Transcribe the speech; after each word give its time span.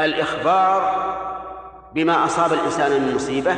الإخبار 0.00 1.08
بما 1.94 2.24
أصاب 2.24 2.52
الإنسان 2.52 3.02
من 3.02 3.14
مصيبة 3.14 3.56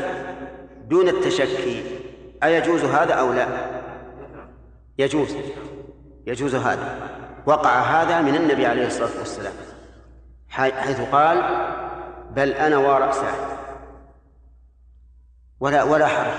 دون 0.88 1.08
التشكي. 1.08 1.84
أيجوز 2.42 2.84
هذا 2.84 3.14
أو 3.14 3.32
لا؟ 3.32 3.46
يجوز. 4.98 5.36
يجوز 6.26 6.54
هذا. 6.54 7.10
وقع 7.46 7.80
هذا 7.80 8.20
من 8.20 8.34
النبي 8.34 8.66
عليه 8.66 8.86
الصلاة 8.86 9.18
والسلام 9.18 9.52
حيث 10.50 11.00
قال 11.12 11.66
بل 12.30 12.52
أنا 12.52 12.76
ورأسه. 12.76 13.32
ولا 15.60 15.82
ولا 15.82 16.06
حرج. 16.06 16.34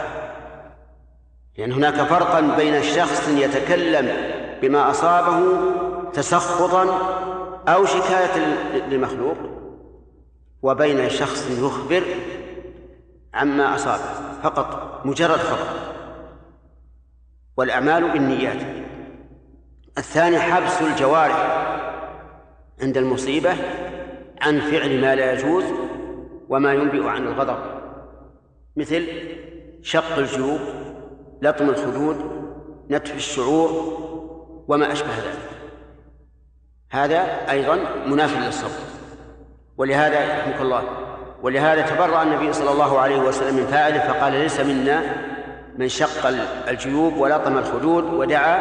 لأن 1.58 1.72
هناك 1.72 1.96
فرقا 1.96 2.42
بين 2.42 2.84
شخص 2.84 3.30
يتكلم 3.30 4.18
بما 4.62 4.90
أصابه 4.90 5.40
تسخطا 6.14 6.84
أو 7.68 7.86
شكاية 7.86 8.38
للمخلوق. 8.90 9.38
وبين 10.62 11.10
شخص 11.10 11.60
يخبر 11.60 12.04
عما 13.34 13.76
أصابه. 13.76 14.42
فقط 14.44 15.02
مجرد 15.06 15.38
خبر. 15.38 15.68
والأعمال 17.58 18.12
بالنيات. 18.12 18.86
الثاني 19.98 20.40
حبس 20.40 20.82
الجوارح 20.82 21.68
عند 22.82 22.98
المصيبة 22.98 23.56
عن 24.42 24.60
فعل 24.60 25.02
ما 25.02 25.16
لا 25.16 25.34
يجوز 25.34 25.64
وما 26.50 26.74
ينبئ 26.74 27.08
عن 27.08 27.28
الغضب. 27.28 27.58
مثل 28.76 29.08
شق 29.82 30.18
الجيوب 30.18 30.60
لطم 31.42 31.70
الخدود 31.70 32.18
نتف 32.92 33.16
الشعور 33.16 33.98
وما 34.68 34.92
أشبه 34.92 35.18
ذلك. 35.18 35.50
هذا 36.92 37.52
أيضا 37.52 38.06
مناف 38.08 38.38
للصبر. 38.38 38.91
ولهذا 39.82 40.40
رحمك 40.40 40.62
الله. 40.62 40.84
ولهذا 41.44 41.82
تبرأ 41.82 42.24
النبي 42.24 42.54
صلى 42.54 42.72
الله 42.72 43.00
عليه 43.00 43.20
وسلم 43.20 43.56
من 43.56 43.66
فاعله 43.66 44.00
فقال 44.00 44.34
ليس 44.34 44.60
منا 44.60 45.02
من 45.78 45.90
شق 45.90 46.28
الجيوب 46.68 47.18
ولطم 47.18 47.58
الخدود 47.58 48.04
ودعا 48.04 48.58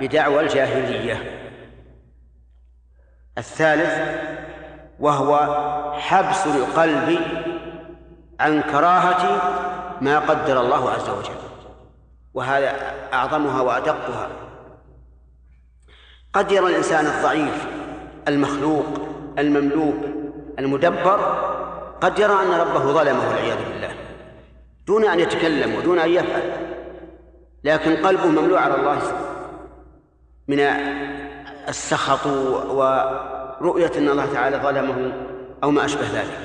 بدعوى 0.00 0.40
الجاهلية. 0.40 1.22
الثالث 3.38 3.94
وهو 5.00 5.38
حبس 5.98 6.46
القلب 6.46 7.18
عن 8.40 8.62
كراهة 8.62 9.42
ما 10.00 10.18
قدر 10.18 10.60
الله 10.60 10.90
عز 10.90 11.08
وجل. 11.10 11.42
وهذا 12.34 12.72
أعظمها 13.12 13.60
وأدقها. 13.62 14.28
قد 16.32 16.52
يرى 16.52 16.66
الإنسان 16.66 17.06
الضعيف 17.06 17.66
المخلوق 18.28 18.86
المملوك 19.38 20.11
المدبر 20.58 21.18
قد 22.00 22.18
يرى 22.18 22.32
أن 22.32 22.60
ربه 22.60 22.92
ظلمه 22.92 23.28
والعياذ 23.28 23.56
بالله 23.72 23.94
دون 24.86 25.04
أن 25.04 25.20
يتكلم 25.20 25.74
ودون 25.74 25.98
أن 25.98 26.10
يفعل 26.10 26.42
لكن 27.64 27.96
قلبه 27.96 28.26
مملوء 28.26 28.58
على 28.58 28.74
الله 28.74 28.98
من 30.48 30.60
السخط 31.68 32.26
ورؤية 32.70 33.92
أن 33.98 34.08
الله 34.08 34.32
تعالى 34.32 34.56
ظلمه 34.56 35.12
أو 35.64 35.70
ما 35.70 35.84
أشبه 35.84 36.06
ذلك. 36.12 36.38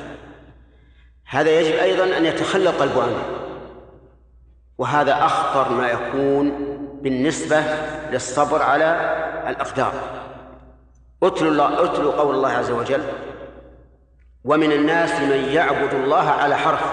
هذا 1.30 1.60
يجب 1.60 1.76
أيضا 1.76 2.18
أن 2.18 2.26
يتخلى 2.26 2.70
القلب 2.70 3.00
عنه 3.00 3.24
وهذا 4.78 5.14
أخطر 5.14 5.72
ما 5.72 5.90
يكون 5.92 6.52
بالنسبة 7.02 7.64
للصبر 8.12 8.62
على 8.62 9.16
الأقدار. 9.48 9.94
اتلوا 11.24 11.52
الله 11.52 11.86
اتلوا 11.86 12.14
قول 12.14 12.36
الله 12.36 12.50
عز 12.50 12.72
وجل 12.72 13.04
ومن 14.48 14.72
الناس 14.72 15.22
من 15.22 15.50
يعبد 15.54 15.94
الله 15.94 16.30
على 16.30 16.58
حرف. 16.58 16.84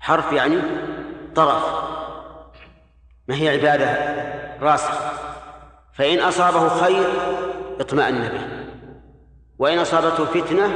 حرف 0.00 0.32
يعني 0.32 0.58
طرف. 1.34 1.64
ما 3.28 3.34
هي 3.34 3.48
عبادة؟ 3.48 4.14
راسخ 4.60 4.94
فإن 5.92 6.20
أصابه 6.20 6.68
خير 6.68 7.06
اطمأن 7.80 8.28
به. 8.28 8.40
وإن 9.58 9.78
أصابته 9.78 10.24
فتنة 10.24 10.68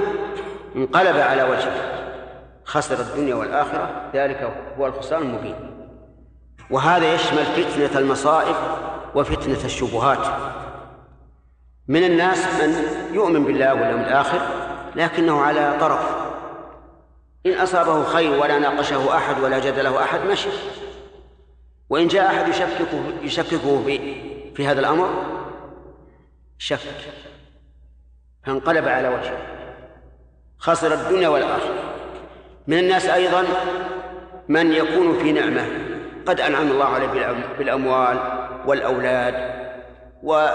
انقلب 0.76 1.16
على 1.16 1.42
وجهه. 1.42 1.98
خسر 2.64 3.00
الدنيا 3.00 3.34
والآخرة. 3.34 4.10
ذلك 4.14 4.52
هو 4.78 4.86
الخسران 4.86 5.22
المبين. 5.22 5.88
وهذا 6.70 7.14
يشمل 7.14 7.44
فتنة 7.44 7.98
المصائب 7.98 8.56
وفتنة 9.14 9.64
الشبهات. 9.64 10.26
من 11.88 12.04
الناس 12.04 12.62
من 12.62 12.74
يؤمن 13.12 13.44
بالله 13.44 13.74
واليوم 13.74 14.00
الآخر 14.00 14.40
لكنه 14.98 15.40
على 15.40 15.76
طرف. 15.80 16.00
إن 17.46 17.52
أصابه 17.52 18.04
خير 18.04 18.40
ولا 18.40 18.58
ناقشه 18.58 19.16
أحد 19.16 19.40
ولا 19.40 19.58
جدله 19.58 20.02
أحد 20.02 20.20
مشي. 20.20 20.48
وإن 21.90 22.08
جاء 22.08 22.26
أحد 22.26 22.48
يشككه 22.48 23.02
يشككه 23.22 23.82
في 23.84 24.14
في 24.54 24.66
هذا 24.66 24.80
الأمر 24.80 25.24
شك. 26.58 26.78
فانقلب 28.46 28.88
على 28.88 29.08
وجهه. 29.08 29.38
خسر 30.58 30.94
الدنيا 30.94 31.28
والآخرة. 31.28 31.94
من 32.66 32.78
الناس 32.78 33.06
أيضا 33.06 33.44
من 34.48 34.72
يكون 34.72 35.18
في 35.18 35.32
نعمة. 35.32 35.66
قد 36.26 36.40
أنعم 36.40 36.70
الله 36.70 36.86
عليه 36.86 37.06
بالأموال 37.58 38.18
والأولاد 38.66 39.34
و 40.22 40.48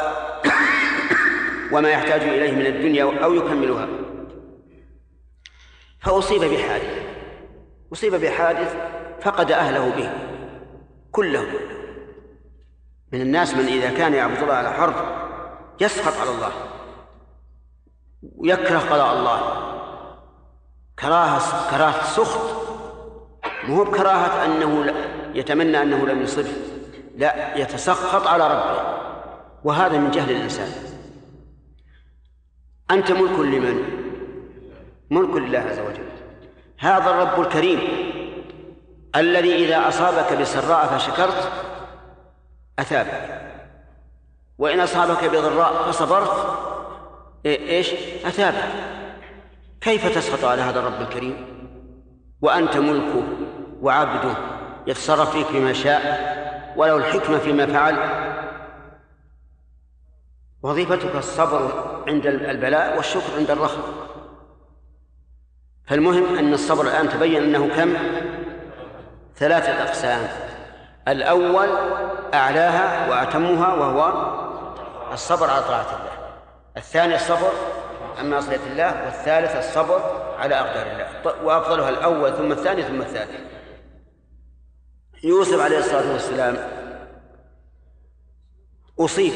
وما 1.73 1.89
يحتاج 1.89 2.21
إليه 2.21 2.51
من 2.51 2.65
الدنيا 2.65 3.23
أو 3.23 3.33
يكملها. 3.33 4.02
فأصيب 6.03 6.41
بحادث. 6.41 7.03
أصيب 7.93 8.15
بحادث 8.15 8.75
فقد 9.21 9.51
أهله 9.51 9.89
به. 9.89 10.11
كلهم. 11.11 11.47
من 13.11 13.21
الناس 13.21 13.53
من 13.53 13.65
إذا 13.65 13.89
كان 13.89 14.13
يعبد 14.13 14.37
الله 14.37 14.53
على 14.53 14.73
حرف 14.73 14.95
يسخط 15.81 16.21
على 16.21 16.29
الله. 16.29 16.51
ويكره 18.37 18.79
قضاء 18.79 19.13
الله. 19.13 19.39
كراهة 20.99 21.71
كراهة 21.71 22.03
سخط. 22.03 22.63
مو 23.63 23.83
بكراهة 23.83 24.45
أنه 24.45 24.93
يتمنى 25.33 25.81
أنه 25.81 26.05
لم 26.05 26.21
يصبه 26.21 26.53
لا 27.17 27.57
يتسخط 27.57 28.27
على 28.27 28.47
ربه. 28.47 28.97
وهذا 29.63 29.97
من 29.97 30.11
جهل 30.11 30.31
الإنسان. 30.31 30.71
أنت 32.91 33.11
ملك 33.11 33.39
لمن؟ 33.39 34.02
ملك 35.13 35.35
لله 35.35 35.59
عز 35.59 35.79
وجل. 35.79 36.03
هذا 36.79 37.09
الرب 37.09 37.41
الكريم 37.41 37.79
الذي 39.16 39.56
إذا 39.66 39.88
أصابك 39.88 40.34
بسراء 40.34 40.85
فشكرت 40.85 41.51
أثابك 42.79 43.41
وإن 44.57 44.79
أصابك 44.79 45.25
بضراء 45.25 45.74
فصبرت 45.74 46.57
إيش؟ 47.46 47.94
أثابك 48.25 48.69
كيف 49.81 50.16
تسخط 50.16 50.46
على 50.46 50.62
هذا 50.62 50.79
الرب 50.79 51.01
الكريم؟ 51.01 51.45
وأنت 52.41 52.78
ملكه 52.78 53.24
وعبده 53.81 54.35
يتصرف 54.88 55.31
فيك 55.31 55.47
بما 55.53 55.74
شاء 55.74 56.34
ولو 56.75 56.97
الحكمة 56.97 57.38
فيما 57.38 57.66
فعل. 57.66 57.97
وظيفتك 60.63 61.16
الصبر 61.16 61.72
عند 62.07 62.25
البلاء 62.25 62.97
والشكر 62.97 63.38
عند 63.38 63.51
الرخاء. 63.51 64.02
فالمهم 65.85 66.38
أن 66.38 66.53
الصبر 66.53 66.81
الآن 66.81 67.09
تبين 67.09 67.44
أنه 67.44 67.67
كم؟ 67.75 67.94
ثلاثة 69.35 69.83
أقسام. 69.83 70.27
الأول 71.07 71.67
أعلاها 72.33 73.09
وأتمها 73.09 73.73
وهو 73.73 74.33
الصبر 75.13 75.50
على 75.50 75.63
طاعة 75.63 75.95
الله. 75.95 76.33
الثاني 76.77 77.15
الصبر 77.15 77.51
عن 78.18 78.30
معصية 78.30 78.59
الله 78.71 79.06
والثالث 79.06 79.56
الصبر 79.56 80.01
على 80.38 80.56
أقدار 80.56 80.91
الله. 80.91 81.44
وأفضلها 81.45 81.89
الأول 81.89 82.38
ثم 82.38 82.51
الثاني 82.51 82.83
ثم 82.83 83.01
الثالث. 83.01 83.39
يوسف 85.24 85.59
عليه 85.59 85.77
الصلاة 85.77 86.13
والسلام 86.13 86.57
أصيب. 89.00 89.33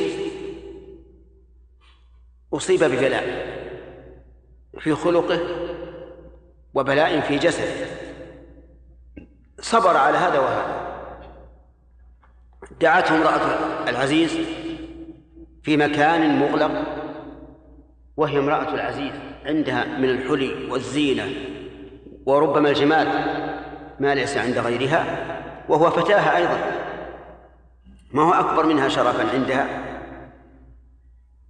أصيب 2.53 2.83
ببلاء 2.83 3.47
في 4.79 4.95
خلقه 4.95 5.39
وبلاء 6.73 7.19
في 7.19 7.37
جسده 7.37 7.87
صبر 9.59 9.97
على 9.97 10.17
هذا 10.17 10.39
وهذا. 10.39 10.87
دعته 12.81 13.15
امرأة 13.15 13.41
العزيز 13.89 14.37
في 15.63 15.77
مكان 15.77 16.39
مغلق 16.39 16.71
وهي 18.17 18.39
امرأة 18.39 18.73
العزيز 18.73 19.13
عندها 19.45 19.85
من 19.85 20.09
الحلي 20.09 20.71
والزينة 20.71 21.31
وربما 22.25 22.69
الجمال 22.69 23.07
ما 23.99 24.15
ليس 24.15 24.37
عند 24.37 24.57
غيرها 24.57 25.05
وهو 25.69 25.89
فتاها 25.89 26.37
أيضا. 26.37 26.59
ما 28.11 28.23
هو 28.23 28.33
أكبر 28.33 28.65
منها 28.65 28.89
شرفا 28.89 29.29
عندها؟ 29.33 29.67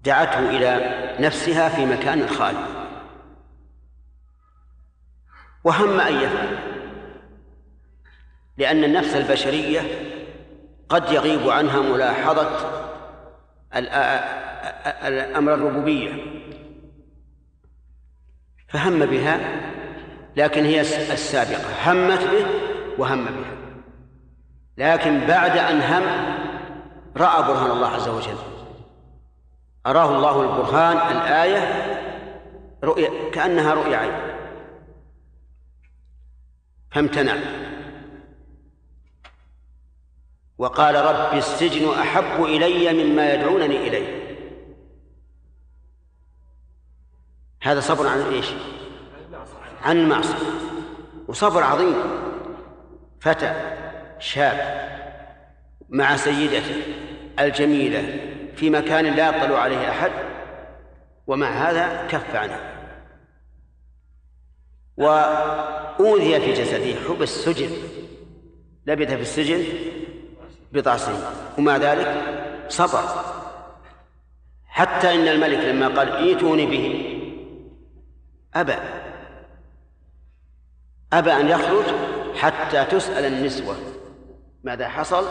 دعته 0.03 0.39
إلى 0.49 0.93
نفسها 1.19 1.69
في 1.69 1.85
مكان 1.85 2.27
خالي. 2.27 2.76
وهم 5.63 5.99
أن 5.99 6.15
يفعل. 6.15 6.57
لأن 8.57 8.83
النفس 8.83 9.15
البشرية 9.15 9.81
قد 10.89 11.11
يغيب 11.11 11.49
عنها 11.49 11.81
ملاحظة 11.81 12.47
الأمر 15.07 15.53
الربوبية. 15.53 16.13
فهم 18.67 19.05
بها 19.05 19.61
لكن 20.35 20.65
هي 20.65 20.81
السابقة. 20.81 21.91
همت 21.91 22.23
به 22.23 22.45
وهم 22.97 23.25
بها. 23.25 23.57
لكن 24.77 25.19
بعد 25.19 25.57
أن 25.57 25.81
هم 25.81 26.03
رأى 27.17 27.43
برهان 27.43 27.71
الله 27.71 27.87
عز 27.87 28.07
وجل. 28.07 28.37
أراه 29.87 30.15
الله 30.15 30.41
البرهان 30.41 31.17
الآية 31.17 31.83
رؤية 32.83 33.31
كأنها 33.31 33.73
رؤيا 33.73 33.97
عين. 33.97 34.36
فامتنع. 36.91 37.35
وقال 40.57 40.95
رب 40.95 41.37
السجن 41.37 41.89
أحب 41.89 42.43
إلي 42.43 43.03
مما 43.03 43.33
يدعونني 43.33 43.87
إليه. 43.87 44.37
هذا 47.61 47.79
صبر 47.79 48.07
عن 48.07 48.19
إيش؟ 48.19 48.47
عن 49.81 49.97
المعصية 49.97 50.45
وصبر 51.27 51.63
عظيم. 51.63 51.95
فتى 53.19 53.53
شاب 54.19 54.87
مع 55.89 56.15
سيدته 56.15 56.83
الجميلة 57.39 58.19
في 58.55 58.69
مكان 58.69 59.05
لا 59.05 59.29
يطلع 59.29 59.59
عليه 59.59 59.89
أحد 59.89 60.11
ومع 61.27 61.47
هذا 61.47 62.07
كف 62.07 62.35
عنه. 62.35 62.76
وأوذي 64.97 66.39
في 66.39 66.53
جسده 66.53 66.99
حبس 67.09 67.29
سجن 67.29 67.69
لبث 68.85 69.13
في 69.13 69.21
السجن 69.21 69.63
بضع 70.71 70.97
سنين 70.97 71.21
ومع 71.57 71.77
ذلك 71.77 72.23
صبر. 72.69 73.03
حتى 74.65 75.13
إن 75.13 75.27
الملك 75.27 75.59
لما 75.59 75.87
قال 75.87 76.11
ائتوني 76.11 76.65
به 76.65 77.13
أبى 78.55 78.75
أبى 81.13 81.31
أن 81.31 81.47
يخرج 81.47 81.85
حتى 82.35 82.85
تسأل 82.85 83.25
النسوة 83.25 83.75
ماذا 84.63 84.87
حصل 84.87 85.27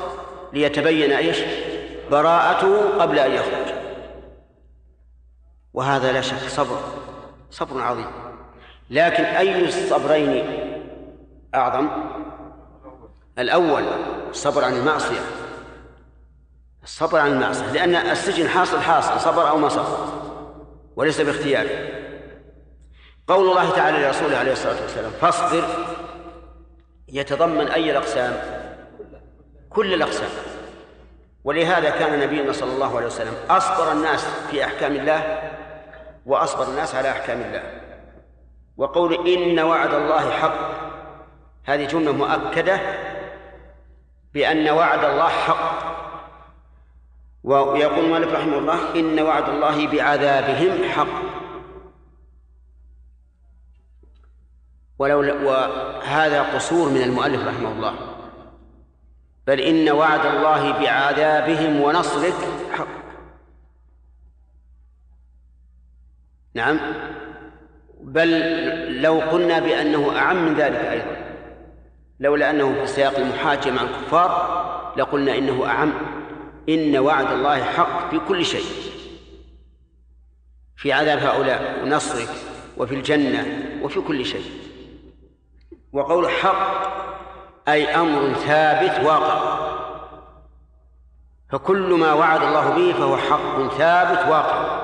ليتبين 0.52 1.12
إيش 1.12 1.38
براءته 2.10 3.00
قبل 3.00 3.18
أن 3.18 3.32
يخرج. 3.32 3.74
وهذا 5.74 6.12
لا 6.12 6.20
شك 6.20 6.48
صبر 6.48 6.80
صبر 7.50 7.82
عظيم. 7.82 8.25
لكن 8.90 9.24
أي 9.24 9.64
الصبرين 9.64 10.44
أعظم؟ 11.54 11.88
الأول 13.38 13.84
الصبر 14.30 14.64
عن 14.64 14.72
المعصية. 14.72 15.20
الصبر 16.82 17.18
عن 17.18 17.32
المعصية 17.32 17.72
لأن 17.72 17.94
السجن 17.94 18.48
حاصل 18.48 18.80
حاصل 18.80 19.20
صبر 19.20 19.48
أو 19.48 19.58
ما 19.58 19.68
صبر 19.68 20.08
وليس 20.96 21.20
باختياره 21.20 21.88
قول 23.26 23.50
الله 23.50 23.70
تعالى 23.70 23.98
لرسوله 23.98 24.36
عليه 24.36 24.52
الصلاة 24.52 24.82
والسلام 24.82 25.10
فاصبر 25.10 25.64
يتضمن 27.08 27.68
أي 27.68 27.90
الأقسام؟ 27.90 28.40
كل 29.70 29.94
الأقسام. 29.94 30.28
ولهذا 31.44 31.90
كان 31.90 32.20
نبينا 32.20 32.52
صلى 32.52 32.72
الله 32.72 32.96
عليه 32.96 33.06
وسلم 33.06 33.34
أصبر 33.50 33.92
الناس 33.92 34.26
في 34.50 34.64
أحكام 34.64 34.92
الله 34.96 35.50
وأصبر 36.26 36.68
الناس 36.68 36.94
على 36.94 37.10
أحكام 37.10 37.40
الله. 37.40 37.62
وقول 38.76 39.28
إن 39.28 39.58
وعد 39.58 39.94
الله 39.94 40.31
حق. 40.31 40.76
هذه 41.64 41.87
جملة 41.87 42.12
مؤكدة 42.12 42.81
بأن 44.34 44.69
وعد 44.69 45.05
الله 45.05 45.28
حق. 45.28 45.96
ويقول 47.44 48.11
مالك 48.11 48.28
رحمه 48.28 48.58
الله 48.58 48.94
إن 48.94 49.20
وعد 49.20 49.49
الله 49.49 49.87
بعذابهم 49.87 50.88
حق. 50.88 51.23
ولو 54.99 55.20
وهذا 55.20 56.43
قصور 56.43 56.88
من 56.88 57.02
المؤلف 57.02 57.49
رحمه 57.49 57.73
الله. 57.73 57.94
بل 59.46 59.61
إن 59.61 59.90
وعد 59.90 60.26
الله 60.26 60.73
بعذابهم 60.73 61.81
ونصرك 61.81 62.34
حق. 62.73 62.87
نعم. 66.55 66.81
بل 68.16 69.02
لو 69.02 69.20
قلنا 69.20 69.58
بأنه 69.58 70.18
أعم 70.18 70.36
من 70.36 70.54
ذلك 70.54 70.76
أيضا. 70.76 71.16
لولا 72.20 72.50
أنه 72.50 72.74
في 72.74 72.86
سياق 72.86 73.18
المحاجة 73.18 73.70
مع 73.70 73.82
الكفار 73.82 74.92
لقلنا 74.96 75.38
إنه 75.38 75.66
أعم. 75.66 75.92
إن 76.68 76.96
وعد 76.98 77.32
الله 77.32 77.64
حق 77.64 78.10
في 78.10 78.18
كل 78.28 78.44
شيء. 78.44 78.66
في 80.76 80.92
عذاب 80.92 81.18
هؤلاء 81.18 81.82
ونصرك 81.82 82.28
وفي 82.76 82.94
الجنة 82.94 83.46
وفي 83.82 84.00
كل 84.00 84.24
شيء. 84.24 84.50
وقول 85.92 86.30
حق 86.30 86.86
أي 87.68 87.94
أمر 87.94 88.34
ثابت 88.34 89.06
واقع. 89.06 89.56
فكل 91.50 91.94
ما 91.94 92.12
وعد 92.12 92.42
الله 92.42 92.70
به 92.70 92.92
فهو 92.92 93.16
حق 93.16 93.76
ثابت 93.78 94.28
واقع. 94.28 94.75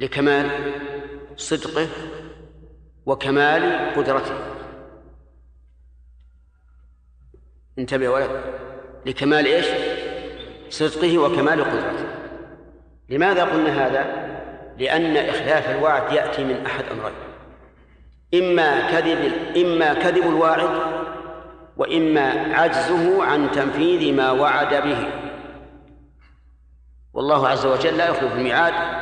لكمال 0.00 0.50
صدقه 1.36 1.88
وكمال 3.06 3.94
قدرته 3.96 4.34
انتبه 7.78 8.08
ولد 8.08 8.30
لكمال 9.06 9.46
إيش؟ 9.46 9.66
صدقه 10.68 11.18
وكمال 11.18 11.64
قدرته 11.64 12.06
لماذا 13.08 13.44
قلنا 13.44 13.86
هذا؟ 13.86 14.30
لأن 14.78 15.16
إخلاف 15.16 15.70
الوعد 15.70 16.12
يأتي 16.12 16.44
من 16.44 16.66
أحد 16.66 16.84
أمرين 16.84 17.14
إما 18.34 18.90
كذب 18.90 19.32
إما 19.56 19.94
كذب 19.94 20.22
الواعد 20.22 20.70
وإما 21.76 22.54
عجزه 22.54 23.24
عن 23.24 23.50
تنفيذ 23.50 24.14
ما 24.14 24.30
وعد 24.30 24.74
به 24.74 25.08
والله 27.12 27.48
عز 27.48 27.66
وجل 27.66 27.96
لا 27.96 28.08
يخلف 28.08 28.32
الميعاد 28.32 28.99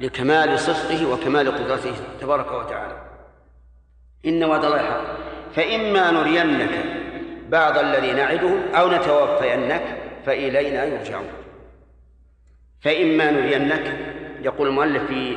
لكمال 0.00 0.58
صدقه 0.58 1.06
وكمال 1.06 1.50
قدرته 1.50 1.94
تبارك 2.20 2.52
وتعالى. 2.52 2.96
إن 4.26 4.44
وعد 4.44 4.64
الله 4.64 4.78
حق. 4.78 5.02
فإما 5.54 6.10
نرينك 6.10 6.84
بعض 7.48 7.78
الذي 7.78 8.12
نعدهم 8.12 8.74
أو 8.74 8.90
نتوفينك 8.90 9.82
فإلينا 10.26 10.84
يرجعون. 10.84 11.28
فإما 12.80 13.30
نرينك 13.30 13.96
يقول 14.42 14.68
المؤلف 14.68 15.02
في 15.06 15.36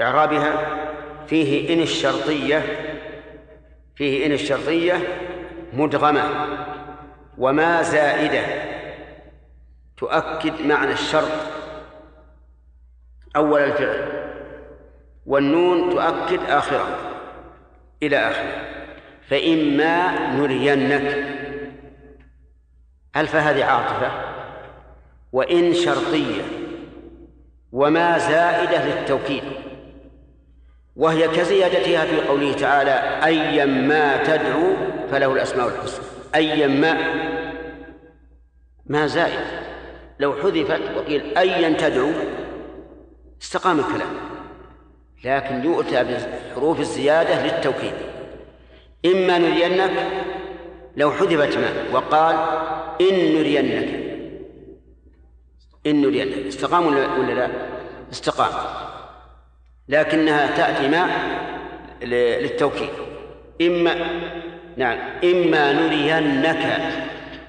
إعرابها 0.00 0.78
فيه 1.26 1.74
إن 1.74 1.80
الشرطية 1.82 2.62
فيه 3.96 4.26
إن 4.26 4.32
الشرطية 4.32 5.00
مدغمة 5.72 6.46
وما 7.38 7.82
زائدة 7.82 8.42
تؤكد 9.96 10.66
معنى 10.66 10.92
الشرط 10.92 11.57
أول 13.38 13.60
الفعل. 13.60 14.08
والنون 15.26 15.90
تؤكد 15.90 16.50
آخرة. 16.50 16.86
إلى 18.02 18.16
آخره. 18.16 18.68
فإما 19.28 20.18
نرينك. 20.36 21.24
ألف 23.16 23.36
هذه 23.36 23.64
عاطفة؟ 23.64 24.10
وإن 25.32 25.74
شرطية. 25.74 26.42
وما 27.72 28.18
زائدة 28.18 28.84
للتوكيد. 28.84 29.42
وهي 30.96 31.28
كزيادتها 31.28 32.04
في 32.04 32.20
قوله 32.20 32.52
تعالى 32.52 33.24
أيا 33.24 33.64
ما 33.64 34.22
تدعو 34.22 34.76
فله 35.10 35.32
الأسماء 35.32 35.68
الحسنى. 35.68 36.04
أيا 36.34 36.66
ما. 36.66 36.98
ما 38.86 39.06
زائد. 39.06 39.40
لو 40.20 40.32
حذفت 40.32 40.80
وقيل 40.96 41.38
أيا 41.38 41.88
تدعو 41.88 42.12
استقام 43.42 43.78
الكلام. 43.78 44.14
لكن 45.24 45.64
يؤتى 45.64 46.04
بحروف 46.04 46.80
الزيادة 46.80 47.44
للتوكيد. 47.46 47.94
إما 49.06 49.38
نرينك 49.38 50.06
لو 50.96 51.12
حذفت 51.12 51.58
ما 51.58 51.68
وقال 51.92 52.36
إن 53.00 53.34
نرينك. 53.34 53.88
إن 55.86 56.02
نرينك. 56.02 56.46
استقام 56.46 56.86
ولا 56.86 57.32
لا؟ 57.32 57.50
استقام. 58.12 58.52
لكنها 59.88 60.56
تأتي 60.56 60.88
ما 60.88 61.08
للتوكيد. 62.02 62.90
إما 63.62 63.94
نعم. 64.76 64.98
إما 65.24 65.72
نرينك. 65.72 66.92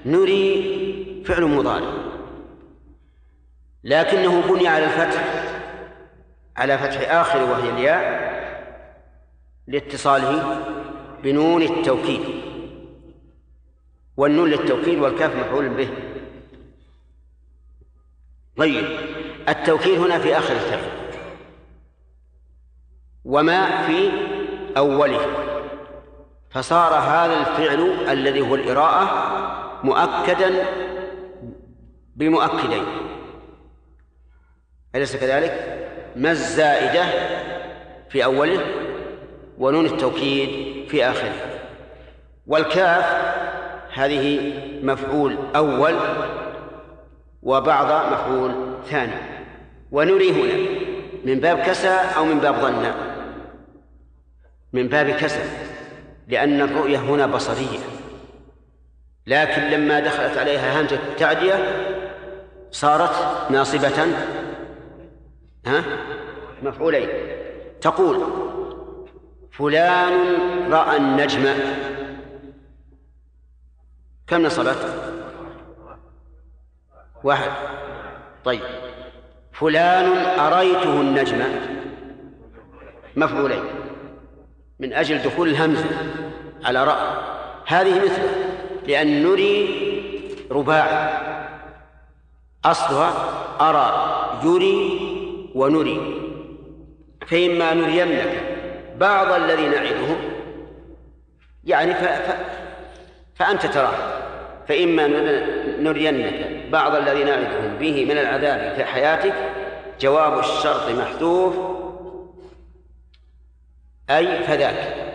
نري 0.06 1.22
فعل 1.26 1.44
مضارع. 1.44 1.92
لكنه 3.84 4.40
بني 4.40 4.68
على 4.68 4.84
الفتح. 4.84 5.59
على 6.60 6.78
فتح 6.78 7.10
آخر 7.10 7.42
وهي 7.42 7.70
الياء 7.70 8.30
لاتصاله 9.66 10.66
بنون 11.22 11.62
التوكيد. 11.62 12.20
والنون 14.16 14.50
للتوكيد 14.50 14.98
والكاف 14.98 15.36
مفعول 15.36 15.68
به. 15.68 15.88
طيب 18.56 18.84
التوكيد 19.48 19.98
هنا 19.98 20.18
في 20.18 20.38
آخر 20.38 20.52
الفعل 20.52 20.90
وما 23.24 23.86
في 23.86 24.10
أوله. 24.76 25.20
فصار 26.50 26.94
هذا 26.94 27.40
الفعل 27.40 28.10
الذي 28.10 28.40
هو 28.40 28.54
الإراءة 28.54 29.06
مؤكدا 29.84 30.64
بمؤكدين. 32.16 32.84
أليس 34.94 35.16
كذلك؟ 35.16 35.79
ما 36.16 36.30
الزائدة 36.30 37.04
في 38.08 38.24
أوله 38.24 38.60
ونون 39.58 39.86
التوكيد 39.86 40.48
في 40.88 41.04
آخره. 41.04 41.32
والكاف 42.46 43.04
هذه 43.94 44.52
مفعول 44.82 45.36
أول 45.56 45.94
وبعض 47.42 48.12
مفعول 48.12 48.52
ثاني. 48.90 49.12
ونري 49.90 50.30
هنا 50.30 50.80
من 51.24 51.40
باب 51.40 51.58
كسى 51.58 52.00
أو 52.16 52.24
من 52.24 52.38
باب 52.38 52.54
ظن. 52.54 52.92
من 54.72 54.88
باب 54.88 55.10
كسى 55.10 55.42
لأن 56.28 56.60
الرؤية 56.60 56.98
هنا 56.98 57.26
بصرية. 57.26 57.78
لكن 59.26 59.62
لما 59.62 60.00
دخلت 60.00 60.38
عليها 60.38 60.80
همزة 60.80 60.96
التعدية 60.96 61.54
صارت 62.70 63.50
ناصبة 63.50 64.06
ها؟ 65.66 65.84
مفعولين. 66.62 67.08
تقول 67.80 68.24
فلان 69.52 70.12
رأى 70.72 70.96
النجم. 70.96 71.54
كم 74.26 74.42
نصبت؟ 74.42 75.12
واحد. 77.24 77.50
طيب. 78.44 78.60
فلان 79.52 80.38
أريته 80.40 81.00
النجم. 81.00 81.44
مفعولين. 83.16 83.62
من 84.80 84.92
أجل 84.92 85.22
دخول 85.22 85.48
الهمزة 85.48 85.86
على 86.64 86.84
رأى. 86.84 87.16
هذه 87.66 88.04
مثله 88.04 88.34
لأن 88.86 89.22
نري 89.22 89.90
رباعي 90.50 91.20
أصلها 92.64 93.12
أرى 93.60 94.40
يري 94.44 95.09
ونري. 95.54 96.30
فإما 97.26 97.74
نرينك 97.74 98.42
بعض 98.96 99.32
الذي 99.32 99.68
نعدهم 99.68 100.16
يعني 101.64 101.94
ف... 101.94 102.04
ف... 102.04 102.36
فأنت 103.34 103.66
تراه. 103.66 104.20
فإما 104.68 105.06
نرينك 105.78 106.66
بعض 106.72 106.94
الذي 106.94 107.24
نعدهم 107.24 107.78
به 107.78 108.04
من 108.04 108.18
العذاب 108.18 108.74
في 108.76 108.84
حياتك 108.84 109.34
جواب 110.00 110.38
الشرط 110.38 110.90
محذوف. 110.90 111.56
أي 114.10 114.42
فذاك. 114.42 115.10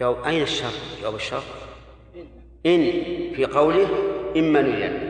جواب 0.00 0.24
أين 0.24 0.42
الشرط؟ 0.42 0.72
جواب 1.02 1.14
الشرط. 1.14 1.42
إن 2.66 2.82
في 3.34 3.44
قوله 3.44 3.88
إما 4.36 4.62
نرينك. 4.62 5.07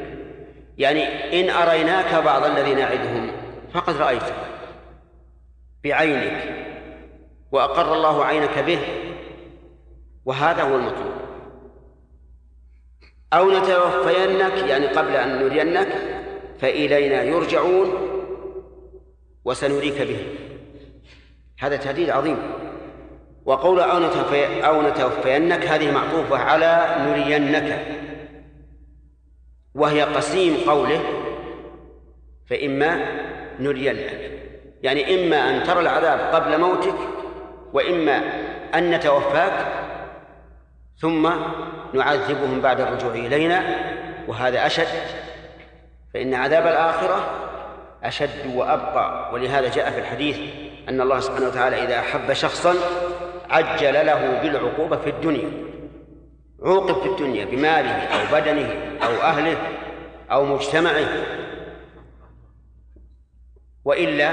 يعني 0.79 1.05
إن 1.41 1.51
أريناك 1.51 2.15
بعض 2.25 2.45
الذي 2.45 2.75
نعدهم 2.75 3.31
فقد 3.75 3.97
رأيته 3.97 4.35
بعينك 5.85 6.55
وأقر 7.53 7.95
الله 7.95 8.25
عينك 8.25 8.59
به 8.59 8.79
وهذا 10.25 10.63
هو 10.63 10.77
المطلوب. 10.77 11.13
أو 13.33 13.51
نتوفينك 13.51 14.69
يعني 14.69 14.87
قبل 14.87 15.17
أن 15.17 15.43
نرينك 15.43 15.89
فإلينا 16.61 17.23
يرجعون 17.23 17.93
وسنريك 19.45 20.03
به 20.03 20.27
هذا 21.59 21.77
تهديد 21.77 22.11
عظيم. 22.11 22.39
وقول 23.45 23.81
أو, 23.81 23.99
نتوفي 23.99 24.67
أو 24.67 24.83
نتوفينك 24.83 25.67
هذه 25.67 25.91
معطوفة 25.91 26.39
على 26.39 26.97
نرينك. 26.99 27.98
وهي 29.79 30.03
قسيم 30.03 30.71
قوله 30.71 31.01
فإما 32.51 33.01
نرينك 33.61 34.39
يعني 34.83 35.15
إما 35.15 35.51
أن 35.51 35.63
ترى 35.63 35.81
العذاب 35.81 36.35
قبل 36.35 36.61
موتك 36.61 36.95
وإما 37.73 38.23
أن 38.75 38.91
نتوفاك 38.91 39.67
ثم 41.01 41.31
نعذبهم 41.95 42.61
بعد 42.61 42.81
الرجوع 42.81 43.13
إلينا 43.13 43.63
وهذا 44.29 44.67
أشد. 44.67 44.87
فإن 46.15 46.35
عذاب 46.35 46.67
الآخرة 46.67 47.31
أشد 48.05 48.55
وأبقى. 48.55 49.31
ولهذا 49.35 49.71
جاء 49.71 49.91
في 49.91 49.99
الحديث 49.99 50.39
أن 50.89 51.01
الله 51.01 51.21
سبحانه 51.21 51.47
وتعالى 51.47 51.85
إذا 51.85 51.99
أحب 51.99 52.33
شخصا 52.33 52.75
عجل 53.51 54.07
له 54.07 54.41
بالعقوبة 54.43 54.97
في 54.97 55.11
الدنيا. 55.11 55.51
عوقب 56.63 57.03
في 57.03 57.09
الدنيا 57.09 57.45
بماله 57.45 57.93
أو 57.93 58.41
بدنه 58.41 58.88
أو 59.03 59.11
أهله 59.23 59.57
أو 60.31 60.45
مجتمعه. 60.45 61.09
وإلا 63.85 64.33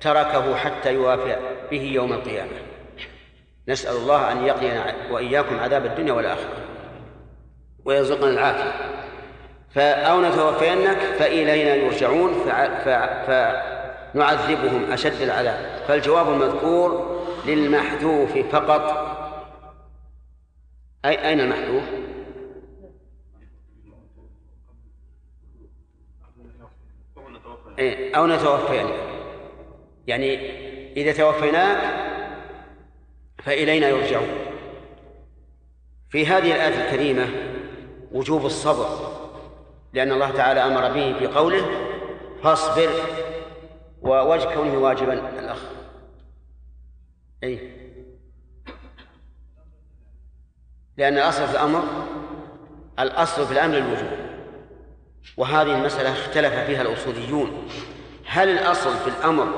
تركه 0.00 0.56
حتى 0.56 0.94
يوافي 0.94 1.36
به 1.70 1.82
يوم 1.82 2.12
القيامة. 2.12 2.50
نسأل 3.68 3.96
الله 3.96 4.32
أن 4.32 4.44
يقينا 4.44 4.94
وإياكم 5.10 5.58
عذاب 5.58 5.86
الدنيا 5.86 6.12
والآخرة. 6.12 6.56
ويرزقنا 7.84 8.30
العافية. 8.30 8.72
فأو 9.74 10.20
نتوفينك 10.20 10.98
فإلينا 10.98 11.74
يرجعون 11.74 12.32
فنعذبهم 14.14 14.92
أشد 14.92 15.20
العذاب. 15.20 15.82
فالجواب 15.88 16.28
المذكور 16.28 17.16
للمحذوف 17.46 18.38
فقط. 18.38 19.06
أي 21.04 21.28
أين 21.28 21.40
المحذوف؟ 21.40 21.84
أو 28.14 28.26
نتوفينك 28.26 28.94
يعني 30.06 30.34
إذا 30.96 31.12
توفيناك 31.12 32.06
فإلينا 33.38 33.88
يرجعون. 33.88 34.28
في 36.08 36.26
هذه 36.26 36.54
الآية 36.54 36.84
الكريمة 36.84 37.28
وجوب 38.12 38.46
الصبر 38.46 39.16
لأن 39.92 40.12
الله 40.12 40.30
تعالى 40.30 40.60
أمر 40.60 40.92
به 40.92 41.18
في 41.18 41.26
قوله 41.26 41.66
فاصبر 42.42 42.90
ووجه 44.02 44.54
كونه 44.54 44.78
واجبا 44.78 45.38
الأخ. 45.38 45.62
أي 47.44 47.70
لأن 50.96 51.14
الأصل 51.14 51.46
في 51.46 51.52
الأمر 51.52 51.82
الأصل 52.98 53.46
في 53.46 53.52
الأمر 53.52 53.76
الوجوب. 53.76 54.25
وهذه 55.36 55.74
المسألة 55.74 56.12
اختلف 56.12 56.54
فيها 56.54 56.82
الأصوليون. 56.82 57.68
هل 58.26 58.48
الأصل 58.48 58.96
في 58.96 59.08
الأمر 59.08 59.48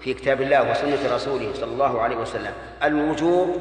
في 0.00 0.14
كتاب 0.14 0.42
الله 0.42 0.70
وسنة 0.70 1.14
رسوله 1.14 1.52
صلى 1.54 1.72
الله 1.72 2.00
عليه 2.00 2.16
وسلم 2.16 2.52
الوجوب 2.84 3.56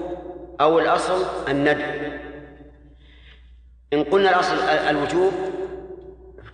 أو 0.62 0.80
الأصل 0.80 1.26
الندب؟ 1.50 2.20
إن 3.94 4.04
قلنا 4.04 4.30
الأصل 4.30 4.56
الوجوب 4.90 5.34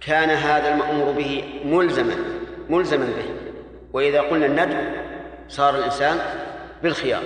كان 0.02 0.30
هذا 0.30 0.74
المأمور 0.74 1.12
به 1.12 1.62
ملزما 1.66 2.16
ملزما 2.70 3.06
به. 3.06 3.26
وإذا 3.94 4.22
قلنا 4.22 4.46
الندب 4.46 4.94
صار 5.48 5.76
الإنسان 5.76 6.18
بالخيار. 6.84 7.24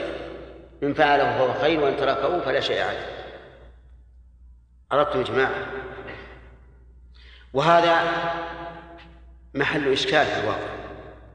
إن 0.84 0.94
فعله 0.94 1.24
فهو 1.24 1.54
خير 1.54 1.80
وإن 1.80 1.98
تركه 1.98 2.40
فلا 2.40 2.60
شيء 2.60 2.82
عليه. 2.82 3.06
أردتم 4.94 5.20
يا 5.20 5.24
جماعة؟ 5.24 5.52
وهذا 7.56 8.04
محل 9.54 9.92
إشكال 9.92 10.26
في 10.26 10.40
الواقع. 10.40 10.70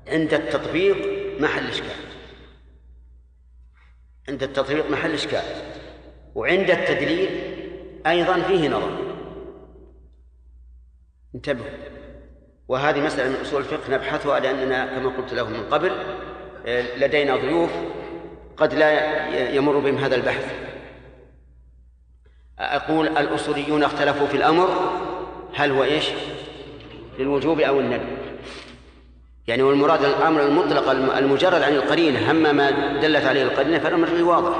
عند 0.08 0.34
التطبيق 0.34 0.96
محل 1.40 1.68
إشكال. 1.68 1.96
عند 4.28 4.42
التطبيق 4.42 4.90
محل 4.90 5.14
إشكال. 5.14 5.42
وعند 6.34 6.70
التدليل 6.70 7.30
أيضا 8.06 8.42
فيه 8.42 8.68
نظر. 8.68 8.98
انتبهوا. 11.34 11.70
وهذه 12.68 13.00
مسألة 13.00 13.28
من 13.28 13.40
أصول 13.40 13.60
الفقه. 13.60 13.94
نبحثها 13.94 14.40
لأننا 14.40 14.86
كما 14.86 15.16
قلت 15.16 15.32
لهم 15.32 15.52
من 15.52 15.68
قبل 15.70 15.92
لدينا 16.96 17.36
ضيوف 17.36 17.70
قد 18.56 18.74
لا 18.74 19.50
يمر 19.54 19.78
بهم 19.78 19.96
هذا 19.96 20.16
البحث. 20.16 20.54
أقول 22.58 23.08
الأصوليون 23.08 23.82
اختلفوا 23.82 24.26
في 24.26 24.36
الأمر. 24.36 25.00
هل 25.54 25.70
هو 25.70 25.84
إيش؟ 25.84 26.04
للوجوب 27.18 27.60
أو 27.60 27.80
الندب 27.80 28.20
يعني 29.48 29.62
والمراد 29.62 30.04
الأمر 30.04 30.42
المطلق 30.42 30.90
المجرد 30.90 31.62
عن 31.62 31.72
القرينة 31.72 32.30
أما 32.30 32.52
ما 32.52 32.70
دلت 33.00 33.24
عليه 33.24 33.42
القرينة 33.42 33.78
فالأمر 33.78 34.22
واضح. 34.22 34.56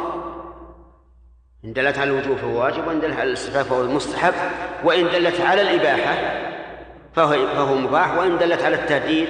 إن 1.65 1.73
دلت 1.73 1.99
على 1.99 2.11
الوجوب 2.11 2.37
فهو 2.37 2.63
واجب 2.63 2.87
وإن 2.87 3.01
دلت 3.01 3.17
على 3.17 3.29
الاستحباب 3.29 3.65
فهو 3.65 3.83
مستحب 3.83 4.35
وإن 4.85 5.05
دلت 5.05 5.41
على 5.41 5.63
الإباحة 5.63 6.15
فهو 7.15 7.47
فهو 7.47 7.75
مباح 7.75 8.19
وإن 8.19 8.39
دلت 8.39 8.63
على 8.63 8.77
التهديد 8.77 9.29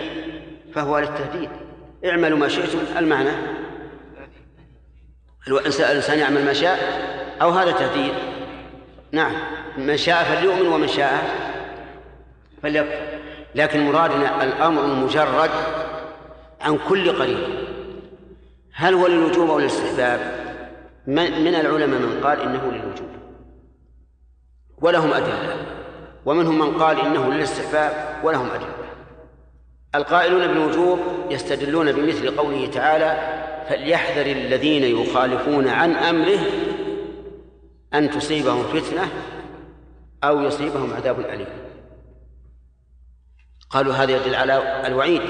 فهو 0.75 0.99
للتهديد 0.99 1.51
اعملوا 2.05 2.39
ما 2.39 2.49
شئتم 2.49 2.79
المعنى؟ 2.99 3.31
الإنسان 5.49 6.19
يعمل 6.19 6.45
ما 6.45 6.53
شاء 6.53 6.79
أو 7.43 7.51
هذا 7.51 7.71
تهديد. 7.71 8.13
نعم 9.13 9.33
من 9.79 9.97
شاء 9.97 10.25
فليؤمن 10.25 10.67
ومن 10.67 10.89
شاء. 10.89 11.50
فليكفر. 12.63 13.19
لكن 13.55 13.81
مرادنا 13.81 14.45
الأمر 14.45 14.85
المجرد 14.85 15.51
عن 16.61 16.79
كل 16.89 17.13
قريب. 17.13 17.39
هل 18.75 18.95
هو 18.95 19.07
للوجوب 19.07 19.51
أو 19.51 19.59
للاستحباب؟ 19.59 20.21
من 21.07 21.55
العلماء 21.55 22.01
من 22.01 22.21
قال 22.25 22.41
إنه 22.41 22.73
للوجوب. 22.73 23.09
ولهم 24.83 25.13
أدلة. 25.13 25.57
ومنهم 26.27 26.59
من 26.59 26.79
قال 26.79 27.01
إنه 27.01 27.33
للاستحباب 27.33 28.25
ولهم 28.25 28.51
أدلة. 28.51 28.75
القائلون 29.95 30.47
بالوجوب 30.47 30.99
يستدلون 31.31 31.93
بمثل 31.93 32.37
قوله 32.37 32.67
تعالى 32.67 33.41
فليحذر 33.69 34.27
الذين 34.27 34.83
يخالفون 34.83 35.69
عن 35.69 35.93
أمره 35.93 36.41
أن 37.95 38.11
تصيبهم 38.11 38.63
فتنة 38.63 39.09
أو 40.25 40.41
يصيبهم 40.41 40.93
عذاب 40.93 41.21
أليم. 41.21 41.60
قالوا 43.71 43.95
هذا 43.95 44.17
يدل 44.17 44.35
على 44.35 44.87
الوعيد 44.87 45.23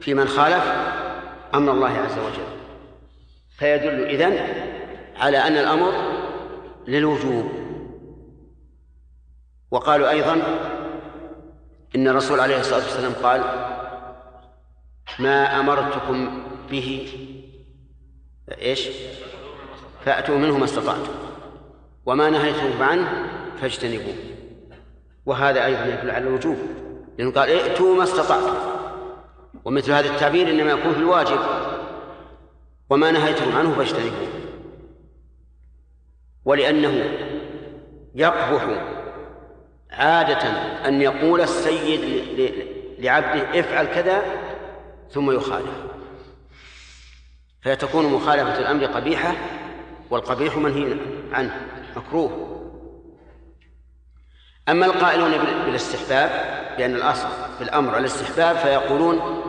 في 0.00 0.14
من 0.14 0.28
خالف 0.28 0.64
أمر 1.54 1.72
الله 1.72 1.88
عز 1.88 2.18
وجل. 2.18 2.46
فيدل 3.58 4.04
إذن 4.04 4.38
على 5.16 5.38
أن 5.38 5.52
الأمر 5.52 5.92
للوجوب. 6.88 7.52
وقالوا 9.70 10.10
أيضا 10.10 10.42
إن 11.96 12.08
الرسول 12.08 12.40
عليه 12.40 12.60
الصلاة 12.60 12.82
والسلام 12.82 13.12
قال 13.12 13.40
ما 15.18 15.60
أمرتكم 15.60 16.42
به 16.70 17.08
إيش؟ 18.60 18.88
فأتوا 20.04 20.38
منه 20.38 20.58
ما 20.58 20.64
استطعتم. 20.64 21.12
وما 22.06 22.30
نهيتم 22.30 22.82
عنه 22.82 23.28
فاجتنبوه. 23.60 24.14
وهذا 25.26 25.64
أيضا 25.64 25.86
يدل 25.86 26.10
على 26.10 26.28
الوجوب. 26.28 26.56
لأنه 27.18 27.32
قال 27.32 27.48
ائتوا 27.48 27.96
ما 27.96 28.02
استطعتم. 28.02 28.54
ومثل 29.64 29.92
هذا 29.92 30.10
التعبير 30.10 30.50
إنما 30.50 30.70
يكون 30.70 30.92
في 30.92 30.98
الواجب. 30.98 31.38
وما 32.90 33.10
نهيتم 33.10 33.56
عنه 33.56 33.74
فاجتنبوه. 33.74 34.28
ولأنه 36.44 37.18
يقبح 38.14 38.80
عادة 39.90 40.42
أن 40.88 41.02
يقول 41.02 41.40
السيد 41.40 42.00
لعبده 42.98 43.60
افعل 43.60 43.86
كذا 43.86 44.22
ثم 45.10 45.30
يخالف. 45.30 45.86
فتكون 47.62 48.06
مخالفة 48.06 48.58
الأمر 48.58 48.84
قبيحة 48.84 49.34
والقبيح 50.10 50.56
منهي 50.56 50.96
عنه 51.32 51.66
مكروه. 51.96 52.52
أما 54.68 54.86
القائلون 54.86 55.30
بالاستحباب 55.64 56.65
بأن 56.78 56.94
الأصل 56.94 57.28
في 57.58 57.64
الأمر 57.64 57.98
الاستحباب 57.98 58.56
فيقولون 58.56 59.42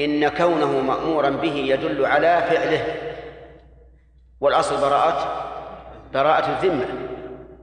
إن 0.00 0.28
كونه 0.28 0.80
مأمورا 0.80 1.30
به 1.30 1.54
يدل 1.54 2.06
على 2.06 2.44
فعله. 2.50 2.84
والأصل 4.40 4.80
براءة 4.80 5.46
براءة 6.14 6.58
الذمة. 6.58 6.86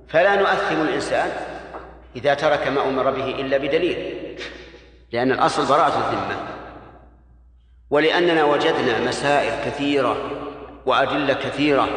فلا 0.08 0.36
نؤثم 0.36 0.82
الإنسان 0.82 1.32
إذا 2.16 2.34
ترك 2.34 2.68
ما 2.68 2.84
أمر 2.84 3.12
به 3.12 3.26
إلا 3.26 3.58
بدليل 3.58 4.18
لأن 5.12 5.32
الأصل 5.32 5.66
براءة 5.66 5.98
الذمة. 5.98 6.48
ولأننا 7.90 8.44
وجدنا 8.44 9.00
مسائل 9.00 9.66
كثيرة 9.66 10.18
وأدلة 10.86 11.34
كثيرة 11.34 11.88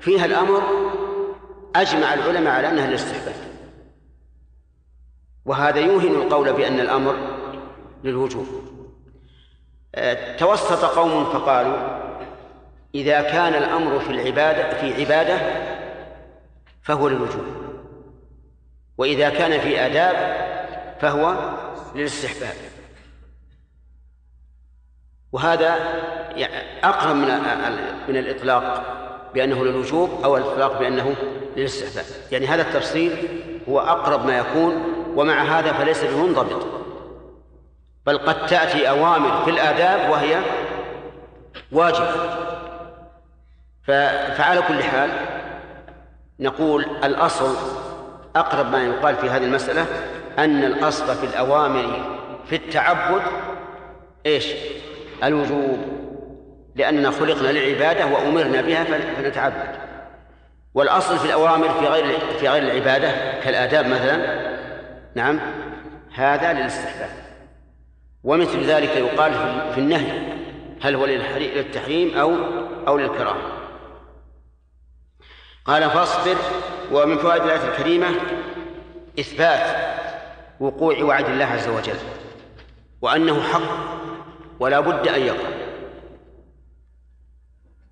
فيها 0.00 0.24
الأمر 0.24 0.62
أجمع 1.76 2.14
العلماء 2.14 2.54
على 2.54 2.68
أنها 2.68 2.88
الاستحباب. 2.88 3.49
وهذا 5.44 5.80
يوهن 5.80 6.14
القول 6.14 6.52
بأن 6.52 6.80
الأمر 6.80 7.16
للوجوب. 8.04 8.46
آه، 9.94 10.36
توسط 10.36 10.84
قوم 10.84 11.24
فقالوا 11.24 12.00
إذا 12.94 13.20
كان 13.22 13.54
الأمر 13.54 14.00
في 14.00 14.10
العبادة 14.10 14.80
في 14.80 15.00
عبادة 15.00 15.40
فهو 16.82 17.08
للوجوب 17.08 17.44
وإذا 18.98 19.30
كان 19.30 19.60
في 19.60 19.86
آداب 19.86 20.36
فهو 21.00 21.54
للاستحباب. 21.94 22.54
وهذا 25.32 25.74
أقرب 26.84 27.16
من 27.16 27.28
من 28.08 28.16
الإطلاق 28.16 28.84
بأنه 29.34 29.64
للوجوب 29.64 30.10
أو 30.24 30.36
الإطلاق 30.36 30.78
بأنه 30.78 31.16
للاستحباب. 31.56 32.04
يعني 32.32 32.46
هذا 32.46 32.62
التفصيل 32.62 33.28
هو 33.68 33.80
أقرب 33.80 34.26
ما 34.26 34.38
يكون 34.38 34.89
ومع 35.16 35.42
هذا 35.42 35.72
فليس 35.72 36.04
بمنضبط. 36.04 36.66
بل 38.06 38.18
قد 38.18 38.46
تأتي 38.46 38.88
أوامر 38.88 39.44
في 39.44 39.50
الآداب 39.50 40.10
وهي 40.10 40.40
واجبة 41.72 42.10
فعلى 44.36 44.62
كل 44.68 44.82
حال 44.82 45.10
نقول 46.40 46.86
الأصل 47.04 47.54
أقرب 48.36 48.72
ما 48.72 48.84
يقال 48.84 49.16
في 49.16 49.30
هذه 49.30 49.44
المسألة 49.44 49.86
أن 50.38 50.64
الأصل 50.64 51.14
في 51.16 51.26
الأوامر 51.26 52.02
في 52.46 52.56
التعبد 52.56 53.22
إيش؟ 54.26 54.46
الوجوب. 55.24 55.78
لأننا 56.74 57.10
خلقنا 57.10 57.48
للعبادة 57.48 58.06
وأمرنا 58.06 58.62
بها 58.62 58.84
فنتعبد. 58.84 59.68
والأصل 60.74 61.18
في 61.18 61.24
الأوامر 61.24 61.68
في 61.68 61.86
غير 61.86 62.18
في 62.40 62.48
غير 62.48 62.62
العبادة 62.62 63.10
كالآداب 63.44 63.86
مثلا 63.86 64.39
نعم. 65.14 65.40
هذا 66.14 66.52
للاستحباب. 66.52 67.10
ومثل 68.24 68.64
ذلك 68.64 68.96
يقال 68.96 69.32
في 69.74 69.78
النهي 69.78 70.36
هل 70.80 70.94
هو 70.94 71.06
للتحريم 71.06 72.18
أو 72.18 72.34
أو 72.88 72.98
للكراهة. 72.98 73.60
قال 75.64 75.90
فاصبر 75.90 76.36
ومن 76.92 77.18
فوائد 77.18 77.42
الآية 77.42 77.68
الكريمة 77.68 78.08
إثبات 79.20 79.76
وقوع 80.60 81.02
وعد 81.02 81.24
الله 81.24 81.44
عز 81.44 81.68
وجل 81.68 81.98
وأنه 83.02 83.42
حق 83.42 83.90
ولا 84.60 84.80
بد 84.80 85.08
أن 85.08 85.22
يقع. 85.22 85.50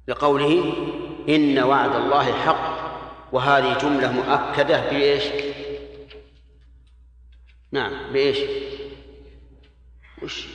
لقوله 0.09 0.73
إن 1.29 1.59
وعد 1.59 1.95
الله 1.95 2.33
حق 2.33 2.79
وهذه 3.33 3.79
جملة 3.79 4.13
مؤكدة 4.13 4.91
بإيش؟ 4.91 5.25
نعم 7.73 8.13
بإيش؟ 8.13 8.39
وش 10.23 10.47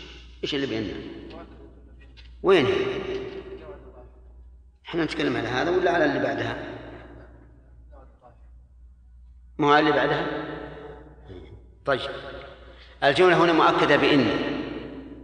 إيش 0.44 0.56
اللي 0.56 0.68
بيننا؟ 0.68 0.94
وين 2.44 2.66
هي؟ 2.66 2.86
إحنا 4.86 5.04
نتكلم 5.04 5.38
على 5.38 5.48
هذا 5.48 5.72
ولا 5.72 5.92
على 5.92 6.06
اللي 6.06 6.20
بعدها؟ 6.20 6.58
ما 9.58 9.68
هو 9.68 9.78
اللي 9.78 9.92
بعدها؟ 9.92 10.28
طيب 11.86 12.02
الجملة 13.04 13.44
هنا 13.44 13.54
مؤكدة 13.54 13.96
بإن 13.96 14.28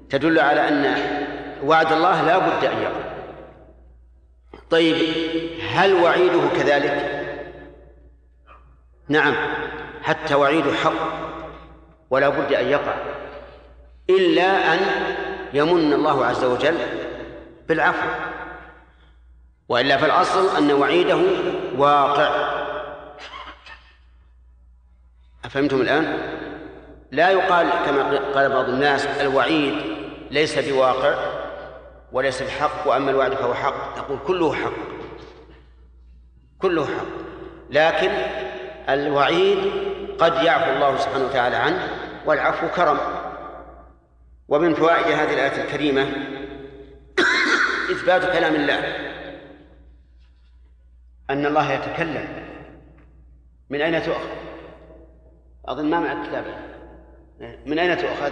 تدل 0.10 0.40
على 0.40 0.68
أن 0.68 0.96
وعد 1.64 1.92
الله 1.92 2.26
لا 2.26 2.38
بد 2.38 2.66
أن 2.66 2.82
يقع 2.82 3.10
طيب 4.70 4.96
هل 5.62 5.94
وعيده 5.94 6.48
كذلك 6.48 7.20
نعم 9.08 9.36
حتى 10.02 10.36
وعيده 10.36 10.74
حق 10.74 11.29
ولا 12.10 12.30
بد 12.30 12.54
أن 12.54 12.68
يقع 12.68 12.94
إلا 14.10 14.74
أن 14.74 14.80
يمن 15.54 15.94
الله 15.94 16.26
عز 16.26 16.44
وجل 16.44 16.78
بالعفو 17.68 18.08
وإلا 19.70 19.98
فالأصل 19.98 20.58
أن 20.58 20.72
وعيده 20.72 21.22
واقع 21.78 22.30
أفهمتم 25.46 25.82
الآن؟ 25.82 26.18
لا 27.12 27.30
يقال 27.30 27.70
كما 27.86 28.20
قال 28.36 28.50
بعض 28.50 28.70
الناس 28.70 29.06
الوعيد 29.06 29.74
ليس 30.32 30.60
بواقع 30.60 31.16
وليس 32.12 32.44
بحق 32.44 32.88
وأما 32.88 33.12
الوعد 33.12 33.34
فهو 33.34 33.54
حق 33.54 33.98
نقول 33.98 34.20
كله 34.28 34.54
حق 34.54 34.72
كله 36.60 36.86
حق 36.86 37.06
لكن 37.70 38.12
الوعيد 38.90 39.72
قد 40.20 40.44
يعفو 40.44 40.72
الله 40.72 40.98
سبحانه 40.98 41.26
وتعالى 41.26 41.56
عنه 41.56 41.99
والعفو 42.26 42.68
كرم. 42.68 43.00
ومن 44.48 44.76
فوائد 44.76 45.06
هذه 45.06 45.34
الآية 45.34 45.64
الكريمة 45.64 46.02
إثبات 47.92 48.22
كلام 48.22 48.56
الله. 48.56 48.80
أن 51.30 51.46
الله 51.46 51.72
يتكلم. 51.72 52.50
من 53.70 53.82
أين 53.82 54.04
تؤخذ؟ 54.04 54.30
أظن 55.66 55.90
ما 55.90 56.00
مع 56.00 56.12
الكتاب 56.12 56.46
من 57.66 57.80
أين 57.80 57.98
تؤخذ؟ 57.98 58.32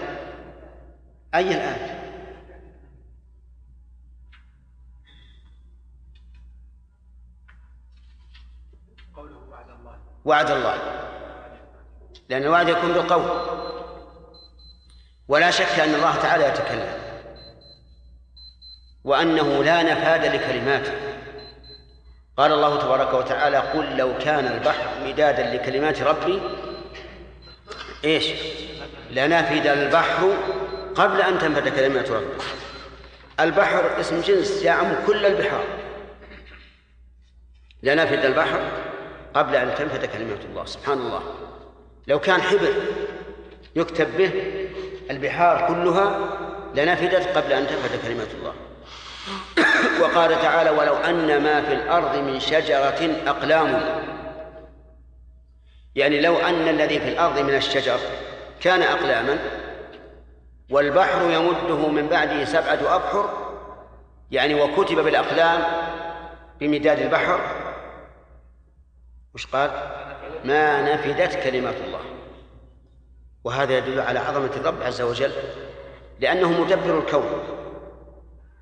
أي 1.36 1.48
الآية؟ 1.48 1.98
وعد 10.26 10.52
الله. 10.52 10.78
لأن 12.30 12.44
الوعد 12.44 12.70
يكون 12.70 12.94
بالقول. 12.94 13.77
ولا 15.28 15.52
شك 15.52 15.80
أن 15.80 15.96
الله 15.96 16.16
تعالى 16.16 16.48
يتكلم 16.48 16.94
وأنه 19.04 19.64
لا 19.64 19.84
نفاد 19.84 20.26
لكلماته. 20.36 20.94
قال 22.38 22.52
الله 22.52 22.82
تبارك 22.82 23.14
وتعالى 23.14 23.58
قل 23.58 23.98
لو 23.98 24.18
كان 24.18 24.48
البحر 24.48 24.88
مدادا 25.06 25.56
لكلمات 25.56 26.02
ربي 26.02 26.42
إيش؟ 28.06 28.26
لنفد 29.12 29.68
البحر 29.68 30.34
قبل 30.96 31.22
أن 31.22 31.40
تنفد 31.40 31.68
كلمات 31.68 32.12
ربي 32.12 32.44
البحر 33.40 34.00
اسم 34.00 34.22
جنس 34.22 34.64
يعم 34.64 35.06
كل 35.08 35.26
البحار. 35.26 35.64
لنفد 37.84 38.26
البحر 38.26 38.72
قبل 39.34 39.56
أن 39.56 39.76
تنفد 39.76 40.06
كلمات 40.06 40.46
الله. 40.46 40.66
سبحان 40.66 40.98
الله. 40.98 41.24
لو 42.08 42.20
كان 42.20 42.42
حبر 42.42 42.74
يكتب 43.76 44.18
به 44.18 44.32
البحار 45.12 45.68
كلها 45.68 46.20
لنفدت 46.76 47.38
قبل 47.38 47.54
أن 47.54 47.68
تنفد 47.68 48.08
كلمات 48.08 48.28
الله. 48.34 48.54
وقال 50.02 50.42
تعالى 50.42 50.70
ولو 50.70 50.96
أن 50.96 51.44
ما 51.44 51.62
في 51.62 51.74
الأرض 51.74 52.16
من 52.16 52.40
شجرة 52.40 53.16
أقلام. 53.28 53.82
يعني 55.96 56.22
لو 56.22 56.38
أن 56.38 56.68
الذي 56.68 57.00
في 57.00 57.10
الأرض 57.10 57.40
من 57.40 57.56
الشجر 57.56 58.00
كان 58.62 58.82
أقلاما 58.82 59.38
والبحر 60.70 61.32
يمده 61.32 61.88
من 61.88 62.08
بعده 62.08 62.46
سبعة 62.46 62.96
أبحر 62.96 63.48
يعني 64.32 64.62
وكتب 64.62 64.96
بالأقلام 64.96 65.64
بمداد 66.60 67.00
البحر 67.00 67.40
وش 69.34 69.46
قال؟ 69.46 69.72
ما 70.44 70.94
نفدت 70.94 71.44
كلمات 71.44 71.76
الله. 71.86 72.17
وهذا 73.48 73.78
يدل 73.78 74.00
على 74.00 74.20
عظمة 74.20 74.50
الرب 74.56 74.84
عز 74.84 75.02
وجل 75.02 75.32
لأنه 76.20 76.62
مدبر 76.62 77.00
الكون. 77.00 77.44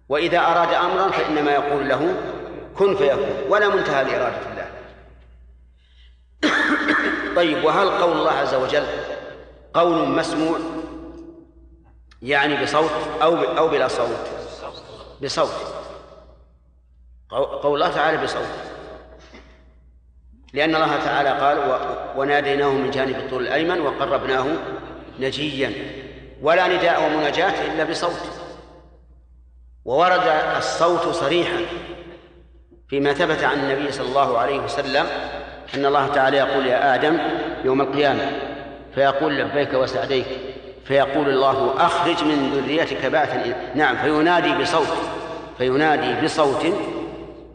وإذا 0.10 0.39
أراد 0.39 0.74
أمرا 0.74 1.12
فإنما 1.12 1.52
يقول 1.52 1.89
له 1.89 2.15
كن 2.78 2.95
فيكون 2.95 3.36
ولا 3.50 3.67
منتهى 3.67 4.04
لإرادة 4.04 4.38
الله. 4.52 4.71
طيب 7.36 7.63
وهل 7.63 7.89
قول 7.89 8.17
الله 8.17 8.32
عز 8.32 8.54
وجل 8.54 8.86
قول 9.74 10.10
مسموع؟ 10.10 10.60
يعني 12.21 12.63
بصوت 12.63 12.91
أو 13.21 13.36
أو 13.36 13.67
بلا 13.67 13.88
صوت؟ 13.88 14.30
بصوت. 15.24 15.76
قول 17.32 17.74
الله 17.84 17.95
تعالى 17.95 18.24
بصوت. 18.24 18.75
لأن 20.56 20.76
الله 20.76 20.98
تعالى 21.06 21.30
قال 21.30 21.58
وناديناه 22.18 22.70
من 22.70 22.91
جانب 22.91 23.15
الطول 23.15 23.44
الأيمن 23.44 23.82
وقربناه 23.82 24.46
نجيا. 25.20 25.72
ولا 26.41 26.68
نداء 26.68 27.04
ومناجاة 27.04 27.74
إلا 27.74 27.84
بصوت. 27.84 28.46
وورد 29.86 30.24
الصوت 30.58 31.08
صريحا 31.08 31.58
فيما 32.89 33.13
ثبت 33.13 33.44
عن 33.44 33.60
النبي 33.60 33.91
صلى 33.91 34.08
الله 34.08 34.38
عليه 34.38 34.60
وسلم 34.60 35.06
أن 35.76 35.86
الله 35.86 36.08
تعالى 36.08 36.38
يقول 36.38 36.68
يا 36.68 36.96
آدم 36.96 37.18
يوم 37.65 37.82
القيامة 37.82 38.32
فيقول 38.96 39.38
لبيك 39.38 39.74
وسعديك 39.74 40.26
فيقول 40.86 41.30
الله 41.30 41.74
أخرج 41.78 42.24
من 42.24 42.52
ذريتك 42.54 43.06
بعثا 43.06 43.56
نعم 43.76 43.96
فينادي 43.98 44.62
بصوت 44.62 44.98
فينادي 45.58 46.26
بصوت 46.26 46.65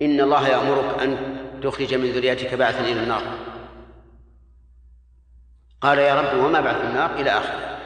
إن 0.02 0.20
الله 0.20 0.48
يأمرك 0.48 1.02
أن 1.02 1.16
تخرج 1.60 1.94
من 1.94 2.10
ذريتك 2.10 2.54
بعثا 2.54 2.80
إلى 2.80 3.02
النار. 3.02 3.22
قال 5.80 5.98
يا 5.98 6.20
رب 6.20 6.44
وما 6.44 6.60
بعث 6.60 6.84
النار 6.84 7.20
إلى 7.20 7.30
آخره. 7.30 7.78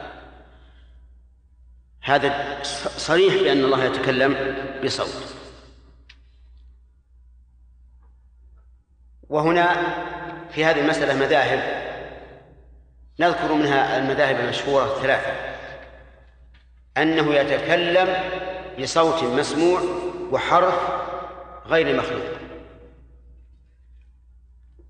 هذا 2.01 2.63
صريح 2.97 3.33
بأن 3.33 3.63
الله 3.63 3.83
يتكلم 3.83 4.55
بصوت. 4.83 5.35
وهنا 9.29 9.73
في 10.51 10.65
هذه 10.65 10.79
المسألة 10.81 11.25
مذاهب. 11.25 11.85
نذكر 13.19 13.53
منها 13.53 13.97
المذاهب 13.97 14.39
المشهورة 14.39 14.97
الثلاثة 14.97 15.31
أنه 16.97 17.33
يتكلم 17.33 18.15
بصوت 18.81 19.23
مسموع 19.23 19.81
وحرف 20.31 20.75
غير 21.65 21.97
مخلوق. 21.97 22.44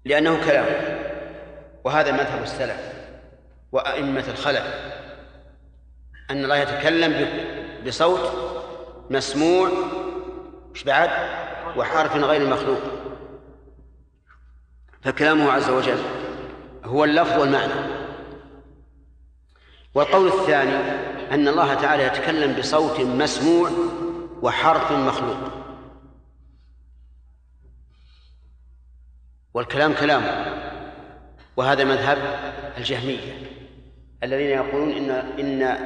لأنه 0.05 0.45
كلام. 0.45 0.65
وهذا 1.83 2.11
مذهب 2.11 2.43
السلف 2.43 2.93
وأئمة 3.71 4.23
الخلف. 4.27 4.65
أن 6.31 6.43
الله 6.43 6.57
يتكلم 6.57 7.29
بصوت 7.87 8.31
مسموع 9.09 9.69
مش 10.73 10.83
بعد 10.83 11.09
وحرف 11.77 12.15
غير 12.15 12.49
مخلوق 12.49 12.79
فكلامه 15.01 15.51
عز 15.51 15.69
وجل 15.69 15.99
هو 16.85 17.03
اللفظ 17.03 17.39
والمعنى. 17.39 17.73
والقول 19.95 20.27
الثاني 20.27 20.75
أن 21.31 21.47
الله 21.47 21.73
تعالى 21.73 22.03
يتكلم 22.03 22.53
بصوت 22.53 22.99
مسموع 22.99 23.69
وحرف 24.41 24.91
مخلوق. 24.91 25.64
والكلام 29.55 29.93
كلام. 29.93 30.23
وهذا 31.57 31.83
مذهب 31.83 32.17
الجهمية 32.77 33.33
الذين 34.23 34.49
يقولون 34.49 34.91
إن 34.91 35.09
إن 35.39 35.77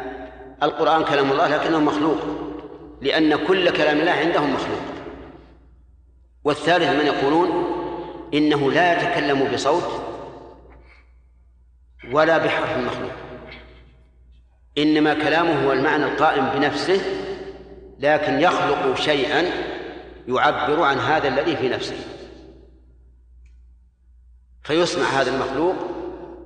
القرآن 0.63 1.03
كلام 1.03 1.31
الله 1.31 1.47
لكنه 1.47 1.79
مخلوق 1.79 2.17
لأن 3.01 3.35
كل 3.47 3.69
كلام 3.69 3.99
الله 3.99 4.11
عندهم 4.11 4.53
مخلوق. 4.53 4.81
والثالث 6.43 6.89
من 6.89 7.05
يقولون 7.05 7.49
إنه 8.33 8.71
لا 8.71 8.93
يتكلم 8.93 9.51
بصوت 9.53 10.01
ولا 12.11 12.37
بحرف 12.37 12.77
مخلوق. 12.77 13.11
إنما 14.77 15.13
كلامه 15.13 15.65
هو 15.65 15.71
المعنى 15.73 16.03
القائم 16.03 16.49
بنفسه 16.49 17.01
لكن 17.99 18.39
يخلق 18.39 18.95
شيئا 18.95 19.45
يعبر 20.27 20.83
عن 20.83 20.97
هذا 20.97 21.27
الذي 21.27 21.57
في 21.57 21.69
نفسه. 21.69 22.18
فيسمع 24.69 25.05
هذا 25.05 25.31
المخلوق 25.31 25.75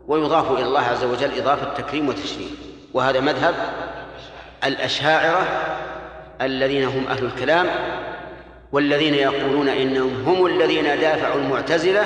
ويضاف 0.07 0.51
إلى 0.51 0.63
الله 0.63 0.81
عز 0.81 1.03
وجل 1.03 1.39
إضافة 1.39 1.73
تكريم 1.73 2.09
وتشريف. 2.09 2.51
وهذا 2.93 3.19
مذهب 3.19 3.55
الأشاعرة 4.63 5.47
الذين 6.41 6.83
هم 6.83 7.07
أهل 7.07 7.25
الكلام 7.25 7.69
والذين 8.71 9.13
يقولون 9.13 9.69
إنهم 9.69 10.23
هم 10.23 10.45
الذين 10.45 10.83
دافعوا 10.83 11.41
المعتزلة 11.41 12.05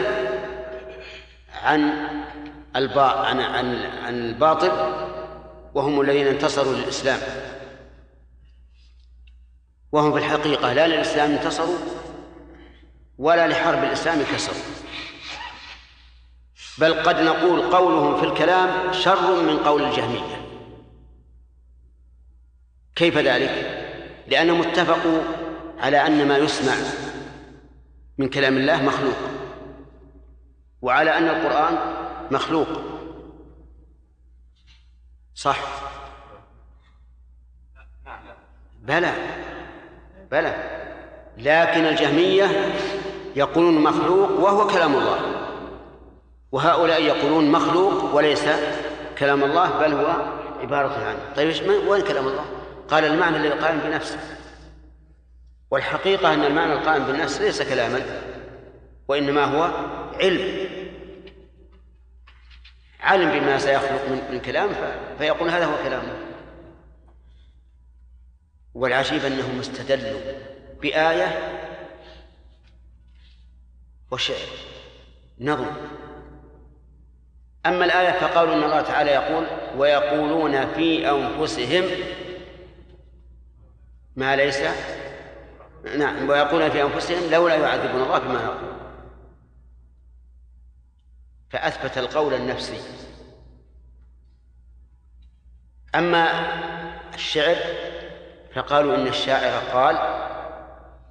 عن 1.64 1.92
عن 2.76 3.40
عن 3.40 3.76
عن 4.06 4.16
الباطل 4.16 4.72
وهم 5.74 6.02
الذين 6.02 6.28
انتصروا 6.28 6.74
للإسلام. 6.74 7.20
وهم 9.92 10.12
في 10.14 10.18
الحقيقة 10.18 10.74
لا 10.74 10.88
للإسلام 10.88 11.32
انتصروا 11.32 11.78
ولا 13.18 13.48
لحرب 13.48 13.84
الإسلام 13.84 14.24
كسروا 14.34 14.87
بل 16.80 16.94
قد 16.94 17.22
نقول 17.22 17.62
قولهم 17.62 18.18
في 18.18 18.26
الكلام 18.26 18.94
شر 18.94 19.42
من 19.42 19.58
قول 19.58 19.84
الجهمية. 19.84 20.48
كيف 22.96 23.18
ذلك؟ 23.18 23.84
لأنهم 24.28 24.62
اتفقوا 24.62 25.20
على 25.80 26.08
أن 26.08 26.28
ما 26.28 26.38
يسمع 26.38 26.74
من 28.18 28.30
كلام 28.30 28.58
الله 28.58 28.84
مخلوق 28.84 29.18
وعلى 30.82 31.18
أن 31.18 31.28
القرآن 31.28 31.78
مخلوق. 32.32 32.68
صح؟ 35.36 35.60
بلى 38.80 39.14
بلى. 40.32 40.78
لكن 41.38 41.86
الجهمية 41.86 42.76
يقولون 43.36 43.84
مخلوق 43.84 44.32
وهو 44.32 44.68
كلام 44.68 44.96
الله. 44.96 45.37
وهؤلاء 46.52 47.04
يقولون 47.04 47.52
مخلوق 47.52 48.16
وليس 48.16 48.46
كلام 49.18 49.44
الله 49.44 49.80
بل 49.80 49.94
هو 49.94 50.38
عبارة 50.60 51.06
عنه. 51.06 51.20
طيب 51.36 51.70
وين 51.88 52.02
كلام 52.02 52.28
الله؟ 52.28 52.46
قال 52.88 53.06
المعنى 53.06 53.38
الذي 53.38 53.50
قائم 53.50 53.80
بنفسه. 53.80 54.20
والحقيقة 55.72 56.34
أن 56.34 56.44
المعنى 56.44 56.74
القائم 56.74 57.04
بالنفس 57.04 57.42
ليس 57.42 57.62
كلاما 57.62 58.06
وإنما 59.08 59.46
هو 59.46 59.72
علم. 60.14 60.68
علم 63.00 63.40
بما 63.40 63.58
سيخلق 63.58 64.10
من, 64.10 64.22
من 64.32 64.40
كلام 64.40 64.70
فيقول 65.18 65.50
هذا 65.50 65.66
هو 65.66 65.84
كلامه 65.84 66.14
والعجيب 68.74 69.26
أنهم 69.26 69.60
استدلوا 69.60 70.20
بآية 70.82 71.58
وشعر 74.12 74.38
نظم. 75.40 75.97
أما 77.68 77.86
الآية 77.86 78.12
فقالوا 78.12 78.54
إن 78.54 78.64
الله 78.64 78.82
تعالى 78.82 79.12
يقول 79.12 79.48
ويقولون 79.78 80.74
في 80.74 81.10
أنفسهم 81.10 81.84
ما 84.16 84.36
ليس 84.36 84.62
نعم 85.98 86.30
ويقولون 86.30 86.70
في 86.70 86.84
أنفسهم 86.84 87.32
لولا 87.32 87.56
يعذبون 87.56 88.02
الله 88.02 88.20
بما 88.20 88.46
نقول 88.46 88.78
فأثبت 91.50 91.98
القول 91.98 92.34
النفسي. 92.34 92.78
أما 95.96 96.30
الشعر 97.14 97.56
فقالوا 98.56 98.96
إن 98.96 99.08
الشاعر 99.08 99.62
قال 99.74 99.96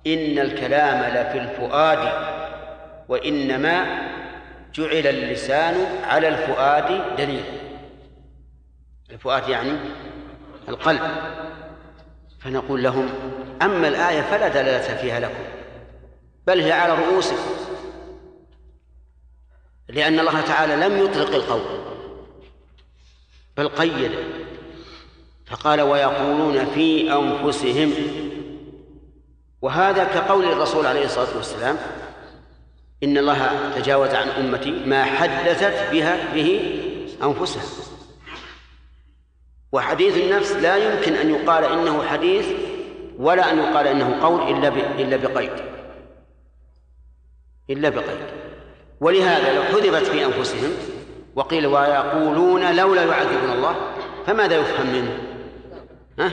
إن 0.06 0.38
الكلام 0.38 1.00
لفي 1.14 1.38
الفؤاد 1.38 2.12
وإنما 3.08 4.06
جعل 4.76 5.06
اللسان 5.06 6.04
على 6.04 6.28
الفؤاد 6.28 7.16
دليل. 7.16 7.44
الفؤاد 9.10 9.48
يعني 9.48 9.72
القلب. 10.68 11.00
فنقول 12.40 12.82
لهم 12.82 13.08
أما 13.62 13.88
الآية 13.88 14.22
فلا 14.22 14.48
دلالة 14.48 14.96
فيها 14.96 15.20
لكم 15.20 15.44
بل 16.46 16.60
هي 16.60 16.72
على 16.72 16.94
رؤوسكم. 16.94 17.56
لأن 19.88 20.20
الله 20.20 20.40
تعالى 20.40 20.76
لم 20.76 21.04
يطلق 21.04 21.34
القول 21.34 21.80
بل 23.56 23.68
قيد. 23.68 24.12
فقال 25.46 25.80
ويقولون 25.80 26.66
في 26.66 27.12
أنفسهم 27.12 27.92
وهذا 29.62 30.04
كقول 30.04 30.44
الرسول 30.44 30.86
عليه 30.86 31.04
الصلاة 31.04 31.36
والسلام 31.36 31.76
إن 33.02 33.18
الله 33.18 33.70
تجاوز 33.76 34.10
عن 34.10 34.28
أمتي 34.28 34.70
ما 34.70 35.04
حدثت 35.04 35.92
بها 35.92 36.34
به 36.34 36.80
أنفسها 37.22 37.62
وحديث 39.72 40.16
النفس 40.16 40.52
لا 40.52 40.76
يمكن 40.76 41.14
أن 41.14 41.30
يقال 41.30 41.64
إنه 41.64 42.02
حديث 42.02 42.46
ولا 43.18 43.52
أن 43.52 43.58
يقال 43.58 43.86
إنه 43.86 44.22
قول 44.22 44.42
إلا 44.42 44.68
إلا 44.98 45.16
بقيد 45.16 45.50
إلا 47.70 47.88
بقيد 47.88 48.26
ولهذا 49.00 49.54
لو 49.54 49.62
حذفت 49.62 50.06
في 50.06 50.24
أنفسهم 50.24 50.70
وقيل 51.34 51.66
ويقولون 51.66 52.76
لولا 52.76 53.04
يعذبنا 53.04 53.54
الله 53.54 53.76
فماذا 54.26 54.56
يفهم 54.56 54.86
منه؟ 54.86 55.18
ها؟ 56.18 56.32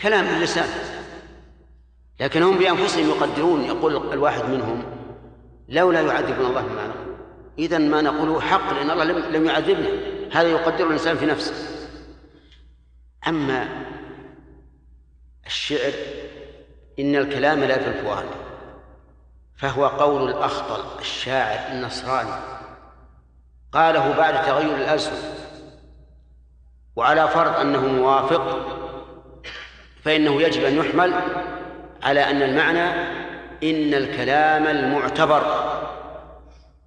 كلام 0.00 0.26
اللسان 0.26 0.68
لكن 2.20 2.42
هم 2.42 2.58
بأنفسهم 2.58 3.08
يقدرون 3.08 3.64
يقول 3.64 4.12
الواحد 4.12 4.44
منهم 4.44 4.99
لولا 5.70 6.00
يعذبنا 6.00 6.48
الله 6.48 6.62
بما 6.62 6.86
نقول. 6.86 7.16
إذا 7.58 7.78
ما 7.78 8.02
نقوله 8.02 8.40
حق 8.40 8.72
لأن 8.72 8.90
الله 8.90 9.04
لم 9.04 9.46
يعذبنا. 9.46 9.88
هذا 10.32 10.48
يقدر 10.48 10.86
الإنسان 10.86 11.16
في 11.16 11.26
نفسه. 11.26 11.54
أما 13.28 13.68
الشعر 15.46 15.92
إن 16.98 17.16
الكلام 17.16 17.64
لا 17.64 17.78
في 17.78 17.88
الفؤاد. 17.88 18.26
فهو 19.56 19.86
قول 19.86 20.30
الأخطل 20.30 21.00
الشاعر 21.00 21.72
النصراني. 21.72 22.60
قاله 23.72 24.16
بعد 24.16 24.42
تغير 24.46 24.76
الألسن 24.76 25.12
وعلى 26.96 27.28
فرض 27.28 27.56
أنه 27.56 27.86
موافق 27.86 28.66
فإنه 30.04 30.42
يجب 30.42 30.64
أن 30.64 30.76
يحمل 30.76 31.14
على 32.02 32.30
أن 32.30 32.42
المعنى 32.42 33.20
إن 33.62 33.94
الكلام 33.94 34.66
المعتبر 34.66 35.42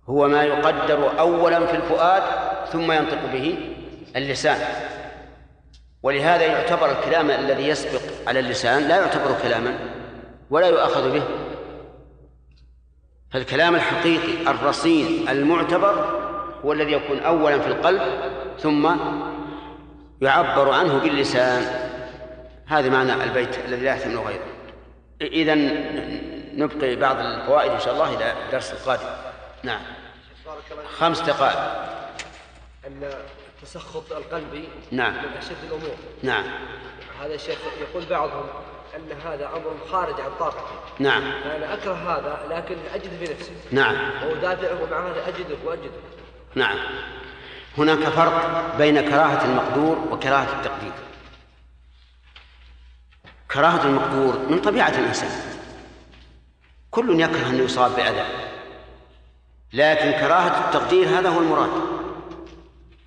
هو 0.09 0.27
ما 0.27 0.43
يقدر 0.43 1.19
أولا 1.19 1.65
في 1.65 1.75
الفؤاد 1.75 2.23
ثم 2.71 2.91
ينطق 2.91 3.25
به 3.33 3.57
اللسان. 4.15 4.57
ولهذا 6.03 6.45
يعتبر 6.45 6.91
الكلام 6.91 7.31
الذي 7.31 7.67
يسبق 7.67 8.01
على 8.27 8.39
اللسان 8.39 8.87
لا 8.87 8.97
يعتبر 8.97 9.35
كلاما 9.43 9.79
ولا 10.49 10.67
يؤخذ 10.67 11.13
به. 11.13 11.23
فالكلام 13.31 13.75
الحقيقي 13.75 14.51
الرصين 14.51 15.29
المعتبر 15.29 16.19
هو 16.65 16.73
الذي 16.73 16.91
يكون 16.91 17.19
اولا 17.19 17.59
في 17.59 17.67
القلب 17.67 18.01
ثم 18.59 18.95
يعبر 20.21 20.71
عنه 20.71 20.97
باللسان. 20.97 21.63
هذا 22.67 22.89
معنى 22.89 23.23
البيت 23.23 23.57
الذي 23.67 23.85
لا 23.85 23.91
يحتمل 23.91 24.17
غيره. 24.17 24.45
اذا 25.21 25.53
نبقي 26.57 26.95
بعض 26.95 27.19
الفوائد 27.19 27.71
إن 27.71 27.79
شاء 27.79 27.93
الله 27.93 28.15
إلى 28.15 28.33
الدرس 28.45 28.71
القادم. 28.71 29.09
نعم. 29.63 29.81
خمس 30.97 31.19
دقائق. 31.21 31.59
أن 32.87 33.13
التسخط 33.55 34.11
القلبي 34.11 34.69
نعم. 34.91 35.13
من 35.13 35.37
أشد 35.37 35.55
الأمور. 35.63 35.95
نعم. 36.23 36.43
هذا 37.21 37.33
الشيخ 37.33 37.57
يقول 37.81 38.05
بعضهم 38.05 38.45
أن 38.95 39.21
هذا 39.25 39.47
أمر 39.47 39.77
خارج 39.91 40.21
عن 40.21 40.31
طاقتي. 40.39 40.73
نعم. 40.99 41.23
أنا 41.55 41.73
أكره 41.73 41.93
هذا 41.93 42.55
لكن 42.55 42.77
اجد 42.93 43.25
في 43.25 43.33
نفسي. 43.33 43.51
نعم. 43.71 43.95
وادافعه 44.23 44.85
مع 44.91 45.07
هذا 45.07 45.27
أجده 45.27 45.55
وأجده. 45.65 45.91
نعم. 46.55 46.77
هناك 47.77 47.99
فرق 47.99 48.77
بين 48.77 49.09
كراهة 49.09 49.45
المقدور 49.45 49.97
وكراهة 50.11 50.59
التقدير. 50.59 50.91
كراهة 53.51 53.85
المقدور 53.85 54.39
من 54.49 54.61
طبيعة 54.61 54.89
الإنسان. 54.89 55.53
كل 56.93 57.19
يكره 57.19 57.47
أن 57.49 57.65
يصاب 57.65 57.95
بأذى. 57.95 58.25
لكن 59.73 60.11
كراهة 60.11 60.65
التقدير 60.65 61.19
هذا 61.19 61.29
هو 61.29 61.39
المراد. 61.39 61.69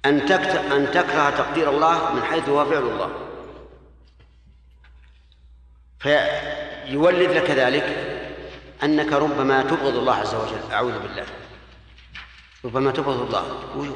أن 0.05 0.21
أن 0.73 0.91
تكره 0.91 1.31
تقدير 1.31 1.71
الله 1.71 2.15
من 2.15 2.23
حيث 2.23 2.49
هو 2.49 2.65
فعل 2.65 2.83
الله. 2.83 3.11
فيولد 5.99 7.31
لك 7.31 7.51
ذلك 7.51 7.87
أنك 8.83 9.13
ربما 9.13 9.63
تبغض 9.63 9.97
الله 9.97 10.15
عز 10.15 10.35
وجل. 10.35 10.73
أعوذ 10.73 10.99
بالله. 10.99 11.27
ربما 12.65 12.91
تبغض 12.91 13.21
الله. 13.21 13.45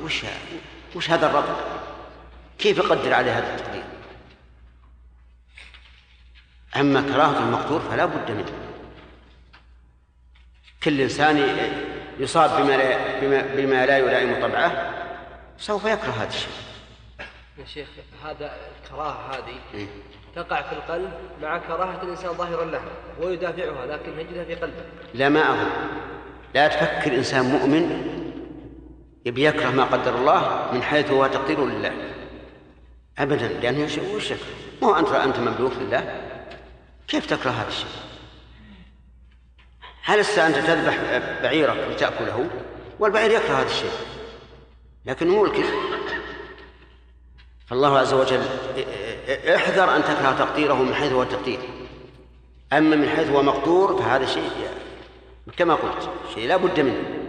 وش 0.05 0.24
وش 0.96 1.11
هذا 1.11 1.26
الرب؟ 1.26 1.57
كيف 2.59 2.79
يقدر 2.79 3.14
عليه 3.14 3.38
هذا 3.38 3.55
التقدير؟ 3.55 3.85
أما 6.76 7.00
كراهة 7.00 7.38
المقدور 7.38 7.81
فلا 7.81 8.05
بد 8.05 8.31
منه. 8.31 8.69
كل 10.83 11.01
إنسان 11.01 11.57
يصاب 12.19 12.51
بما 12.62 12.77
لا, 12.77 13.21
بما, 13.21 13.43
بما 13.57 13.87
لا 13.87 13.99
يلائم 13.99 14.43
طبعه 14.43 14.93
سوف 15.59 15.85
يكره 15.85 16.11
هذا 16.11 16.29
الشيء. 16.29 16.51
يا 17.59 17.64
شيخ 17.64 17.88
هذا 18.25 18.53
الكراهة 18.85 19.31
هذه 19.31 19.55
إيه؟ 19.75 19.87
تقع 20.37 20.62
في 20.62 20.73
القلب 20.73 21.12
مع 21.43 21.59
كراهة 21.59 22.03
الإنسان 22.03 22.33
ظاهرا 22.33 22.64
لها 22.64 22.90
ويدافعها 23.21 23.87
لكن 23.87 24.21
يجدها 24.21 24.45
في 24.45 24.55
قلبه. 24.55 24.83
لا 25.14 25.29
ما 25.29 25.51
أظن. 25.51 25.71
لا 26.55 26.69
تفكر 26.69 27.14
إنسان 27.14 27.45
مؤمن 27.45 28.07
يبي 29.25 29.45
يكره 29.45 29.71
ما 29.71 29.85
قدر 29.85 30.14
الله 30.14 30.71
من 30.73 30.83
حيث 30.83 31.11
هو 31.11 31.27
تقدير 31.27 31.66
لله. 31.66 31.93
أبدا 33.19 33.49
لأنه 33.49 33.88
وش 34.14 34.33
ما 34.83 34.88
هو 34.88 34.95
أنت 34.95 35.09
أنت 35.09 35.38
مملوك 35.38 35.73
لله. 35.81 36.21
كيف 37.09 37.27
تكره 37.27 37.51
هذا 37.51 37.69
الشيء؟ 37.69 38.10
هل 40.03 40.19
أنت 40.19 40.57
تذبح 40.57 40.99
بعيرك 41.43 41.89
لتأكله؟ 41.91 42.51
والبعير 42.99 43.31
يكره 43.31 43.55
هذا 43.55 43.67
الشيء. 43.67 43.93
لكنه 45.07 45.43
ملكك 45.43 45.67
فالله 47.67 47.99
عز 47.99 48.15
وجل 48.15 48.43
احذر 49.55 49.97
أن 49.97 50.03
تكره 50.03 50.37
تقديره 50.39 50.75
من 50.75 50.95
حيث 50.95 51.13
هو 51.13 51.23
التقدير. 51.23 51.61
أما 52.73 52.97
من 52.97 53.09
حيث 53.09 53.29
هو 53.29 53.43
مقدور 53.43 54.03
فهذا 54.03 54.27
شيء 54.27 54.51
كما 55.57 55.75
قلت 55.75 56.11
شيء 56.35 56.49
لا 56.49 56.57
بد 56.57 56.81
منه. 56.81 57.21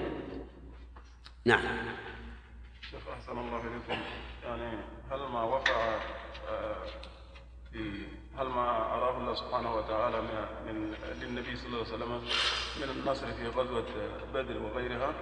نعم. 1.45 1.63
أحسن 3.13 3.31
الله 3.31 3.61
إليكم. 3.61 4.01
يعني 4.43 4.77
هل 5.11 5.19
ما 5.19 5.43
وقع 5.43 5.99
آه، 6.49 6.75
في 7.71 8.05
هل 8.37 8.47
ما 8.47 8.93
أراه 8.93 9.17
الله 9.17 9.35
سبحانه 9.35 9.75
وتعالى 9.75 10.21
من 10.67 10.93
للنبي 11.21 11.55
صلى 11.55 11.67
الله 11.67 11.77
عليه 11.77 11.95
وسلم 11.95 12.11
من 12.81 12.89
النصر 12.99 13.27
في 13.27 13.47
غزوة 13.47 13.85
بدر 14.33 14.57
وغيرها؟ 14.63 15.13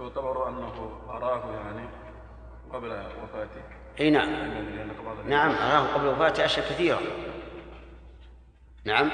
يعتبر 0.00 0.48
أنه 0.48 1.00
أراه 1.08 1.52
يعني 1.52 1.88
قبل 2.72 2.90
وفاته. 3.22 3.62
أي 4.00 4.10
نعم. 4.10 4.28
نعم 5.28 5.50
أراه 5.50 5.94
قبل 5.94 6.06
وفاته 6.06 6.44
أشياء 6.44 6.70
كثيرة. 6.70 7.00
نعم. 8.84 9.10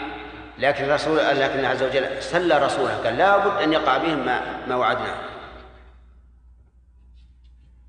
لكن 0.58 0.84
الرسول 0.84 1.16
لكن 1.16 1.64
عز 1.64 1.82
وجل 1.82 2.22
سلى 2.22 2.58
رسوله. 2.58 3.04
قال 3.04 3.16
لابد 3.16 3.62
أن 3.62 3.72
يقع 3.72 3.96
بهم 3.98 4.26
ما 4.26 4.66
ما 4.66 4.76
وعدناه 4.76 5.28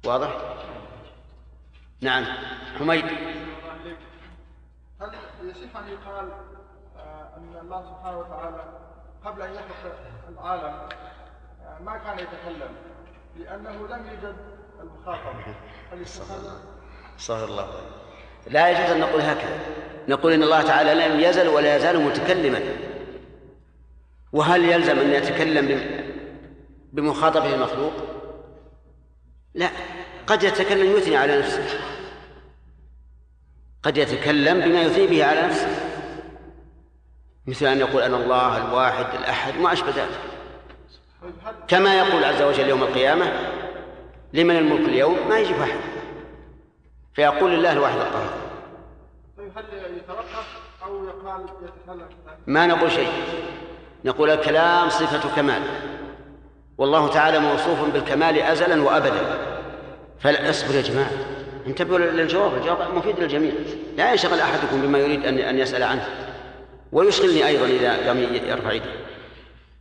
واضح؟ 0.06 0.30
نعم. 2.02 2.26
حميد. 2.80 3.35
يصح 5.50 5.78
ان 5.78 5.88
يقال 5.88 6.32
أن 7.38 7.58
الله 7.62 7.82
سبحانه 7.84 8.20
وتعالى 8.20 8.64
قبل 9.26 9.42
أن 9.42 9.52
يخلق 9.54 9.96
العالم 10.30 10.90
آه، 11.66 11.80
ما 11.82 11.98
كان 11.98 12.20
يتكلم 12.20 12.70
لأنه 13.38 13.72
لم 13.88 14.08
يوجد 14.08 14.36
المخاطب؟ 14.82 15.36
استغفر 16.02 16.36
الله. 16.36 16.58
لا 18.48 18.70
يجوز 18.70 18.92
أن 18.92 19.00
نقول 19.00 19.22
هكذا. 19.22 19.60
نقول 20.08 20.32
إن 20.34 20.44
الله 20.44 20.62
تعالى 20.62 20.94
لم 21.08 21.20
يزل 21.20 21.48
ولا 21.48 21.76
يزال 21.76 22.02
متكلما. 22.02 22.60
وهل 24.34 24.66
يلزم 24.66 25.00
أن 25.00 25.12
يتكلم 25.12 25.68
بم- 25.68 26.06
بمخاطبه 26.94 27.56
المخلوق؟ 27.56 27.94
لا. 29.54 29.70
قد 30.28 30.44
يتكلم 30.44 30.98
يثني 30.98 31.18
على 31.18 31.40
نفسه. 31.40 31.64
قد 33.86 33.98
يتكلم 33.98 34.60
بما 34.60 34.82
يثني 34.82 35.08
به 35.08 35.26
على 35.26 35.42
نفسه. 35.42 35.68
مثل 37.48 37.66
أن 37.66 37.80
يقول 37.80 38.02
أنا 38.02 38.18
الله 38.18 38.58
الواحد 38.58 39.06
الأحد 39.20 39.60
ما 39.60 39.74
أشبه 39.74 39.90
ذلك. 39.90 40.20
كما 41.68 41.98
يقول 41.98 42.24
عز 42.24 42.42
وجل 42.42 42.70
يوم 42.70 42.84
القيامة 42.84 43.26
لمن 44.34 44.58
الملك 44.58 44.90
اليوم 44.90 45.18
ما 45.30 45.38
يجيب 45.38 45.62
أحد. 45.62 45.80
فيقول 47.14 47.52
لله 47.52 47.72
الواحد 47.72 47.98
القهار 47.98 48.34
هل 49.56 49.64
أو 50.86 51.06
يقال 51.06 51.46
ما 52.48 52.68
نقول 52.68 52.92
شيء. 52.92 53.12
نقول 54.06 54.30
الكلام 54.30 54.90
صفة 54.90 55.36
كمال. 55.36 55.62
والله 56.78 57.08
تعالى 57.08 57.40
موصوف 57.40 57.90
بالكمال 57.94 58.42
أزلا 58.42 58.84
وأبدا. 58.84 59.38
فلا 60.20 60.50
اصبر 60.50 60.76
يا 60.76 60.82
جماعة. 60.82 61.35
انتبهوا 61.68 62.00
للجواب 62.00 62.56
الجواب 62.58 62.94
مفيد 62.94 63.20
للجميع. 63.20 63.52
لا 63.98 64.12
ينشغل 64.12 64.40
أحدكم 64.40 64.82
بما 64.82 65.00
يريد 65.00 65.26
أن 65.26 65.38
أن 65.38 65.60
يسأل 65.60 65.84
عنه. 65.84 66.08
ويشغلني 66.92 67.48
أيضا 67.48 67.66
إذا 67.66 68.08
قام 68.08 68.20
يرفع 68.20 68.72
يده. 68.72 68.86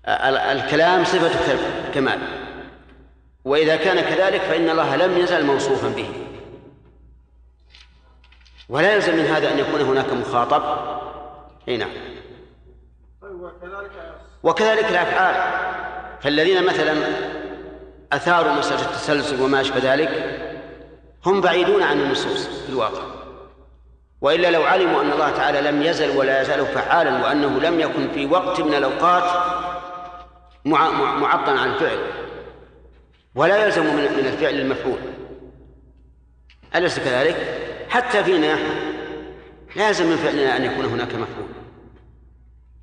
ال- 0.08 0.36
الكلام 0.36 1.04
صفة 1.04 1.58
كمال. 1.94 2.18
وإذا 3.44 3.76
كان 3.76 4.00
كذلك 4.00 4.40
فإن 4.40 4.70
الله 4.70 4.96
لم 4.96 5.18
يزل 5.18 5.46
موصوفا 5.46 5.88
به. 5.88 6.08
ولا 8.68 8.94
يلزم 8.94 9.16
من 9.16 9.24
هذا 9.24 9.52
أن 9.52 9.58
يكون 9.58 9.80
هناك 9.80 10.12
مخاطب. 10.12 10.62
أي 11.68 11.76
نعم. 11.76 11.90
وكذلك 14.42 14.84
الأفعال. 14.84 15.64
فالذين 16.20 16.64
مثلا 16.66 16.94
أثاروا 18.12 18.52
مسألة 18.52 18.82
التسلسل 18.82 19.42
وما 19.42 19.60
أشبه 19.60 19.94
ذلك 19.94 20.40
هم 21.26 21.40
بعيدون 21.40 21.82
عن 21.82 22.00
النصوص. 22.00 22.46
في 22.46 22.68
الواقع 22.68 23.02
وإلا 24.20 24.50
لو 24.50 24.62
علموا 24.62 25.02
أن 25.02 25.12
الله 25.12 25.30
تعالى 25.30 25.60
لم 25.60 25.82
يزل 25.82 26.16
ولا 26.16 26.42
يزال 26.42 26.66
فعالا 26.66 27.22
وأنه 27.24 27.60
لم 27.60 27.80
يكن 27.80 28.08
في 28.14 28.26
وقت 28.26 28.60
من 28.60 28.74
الأوقات 28.74 29.24
مع- 30.64 30.90
مع- 30.90 31.18
معطلا 31.18 31.60
عن 31.60 31.68
الفعل 31.70 31.98
ولا 33.34 33.64
يلزم 33.66 33.84
من 33.96 34.26
الفعل 34.26 34.54
المفعول. 34.54 34.98
أليس 36.76 36.98
كذلك؟ 36.98 37.36
حتى 37.88 38.24
فينا 38.24 38.54
نحن 38.54 38.64
لا 39.76 39.88
يلزم 39.88 40.06
من 40.06 40.16
فعلنا 40.16 40.56
أن 40.56 40.64
يكون 40.64 40.84
هناك 40.84 41.08
مفعول. 41.08 41.48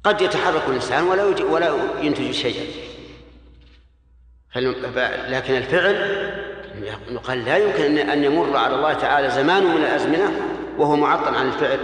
قد 0.04 0.22
يتحرك 0.22 0.62
الإنسان 0.68 1.04
ولا 1.04 1.24
ولا 1.44 1.74
ينتج 2.02 2.32
شيئا. 2.32 2.66
لكن 5.30 5.54
الفعل 5.58 5.96
يقال 7.10 7.46
لا 7.46 7.58
يمكن 7.58 8.10
أن- 8.10 8.26
يمر 8.26 8.58
على 8.58 8.76
الله 8.76 8.94
تعالى 8.94 9.30
زمان 9.30 9.64
من 9.64 9.78
الأزمنة 9.78 10.32
وهو 10.78 10.96
معطل 10.96 11.36
عن 11.36 11.48
الفعل. 11.48 11.80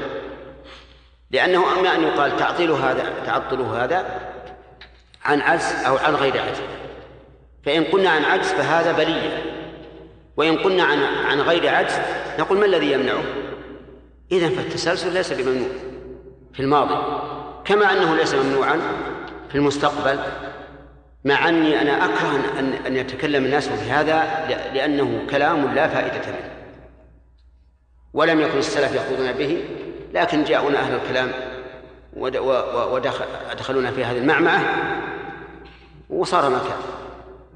لأنه 1.32 1.80
أما 1.80 1.96
أن 1.96 2.04
يقال 2.04 2.38
تعطيل 2.38 2.72
هذا 2.72 3.14
تعطل 3.26 3.62
هذا 3.62 4.06
عن 5.26 5.42
عجز 5.42 5.86
أو 5.88 5.98
عن 5.98 6.16
غير 6.16 6.34
عجز. 6.34 6.62
فإن 7.66 7.84
قلنا 7.84 8.10
عن 8.10 8.24
عجز 8.26 8.48
فهذا 8.48 8.92
بلية. 8.92 9.44
وإن 10.38 10.58
قلنا 10.58 10.84
عن 10.84 11.04
عن 11.04 11.42
غير 11.42 11.70
عجز 11.70 11.94
نقول 12.40 12.58
ما 12.58 12.66
الذي 12.66 12.92
يمنعه؟ 12.92 13.24
إذا 14.32 14.50
فالتسلسل 14.50 15.14
ليس 15.14 15.34
بممنوع 15.34 15.70
في 16.54 16.60
الماضي. 16.60 16.96
كما 17.66 17.92
أنه 17.94 18.16
ليس 18.16 18.36
ممنوعا 18.36 18.82
في 19.50 19.56
المستقبل. 19.56 20.20
مع 21.26 21.50
أني 21.50 21.82
أنا 21.82 22.06
أكره 22.06 22.60
أن 22.60 22.74
أن 22.74 22.96
يتكلم 22.96 23.46
الناس 23.46 23.68
بهذا 23.68 24.46
ل- 24.50 24.76
لأنه 24.76 25.28
كلام 25.30 25.74
لا 25.76 25.88
فائدة 25.88 26.28
منه. 26.28 26.52
ولم 28.14 28.42
يكن 28.42 28.58
السلف 28.58 28.96
يخوضون 28.96 29.32
به 29.32 29.64
لكن 30.14 30.44
جاءونا 30.44 30.80
أهل 30.80 30.96
الكلام 30.96 31.32
ودخلونا 32.14 33.92
في 33.92 34.06
هذه 34.06 34.18
المعمعة 34.18 34.62
وصار 36.10 36.50
ما 36.50 36.58
كان. 36.60 36.78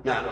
نعم. 0.04 0.24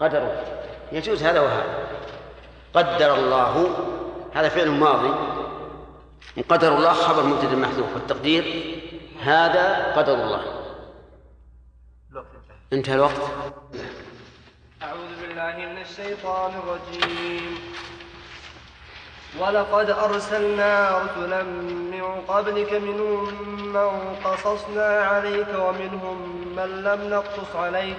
قدر 0.00 0.42
يجوز 0.92 1.22
هذا 1.22 1.40
وهذا. 1.40 1.86
قدر 2.74 3.14
الله 3.14 3.76
هذا 4.34 4.48
فعل 4.48 4.70
ماضي 4.70 5.14
قدر 6.48 6.76
الله 6.76 6.92
خبر 6.92 7.22
مبتدا 7.22 7.56
محذوف 7.56 7.94
والتقدير 7.94 8.44
هذا 9.22 9.92
قدر 9.96 10.14
الله. 10.14 10.42
انتهى. 12.72 12.94
الوقت. 12.94 13.22
أعوذ 14.82 15.20
بالله 15.22 15.56
من 15.56 15.78
الشيطان 15.78 16.52
الرجيم. 16.54 17.58
ولقد 19.38 19.90
أرسلنا 19.90 20.98
رسلا 20.98 21.42
من 21.42 22.20
قبلك 22.28 22.72
منهم 22.72 23.34
من 23.72 24.16
قصصنا 24.24 24.86
عليك 24.86 25.48
ومنهم 25.58 26.16
من 26.56 26.82
لم 26.84 27.10
نقصص 27.10 27.56
عليك. 27.56 27.96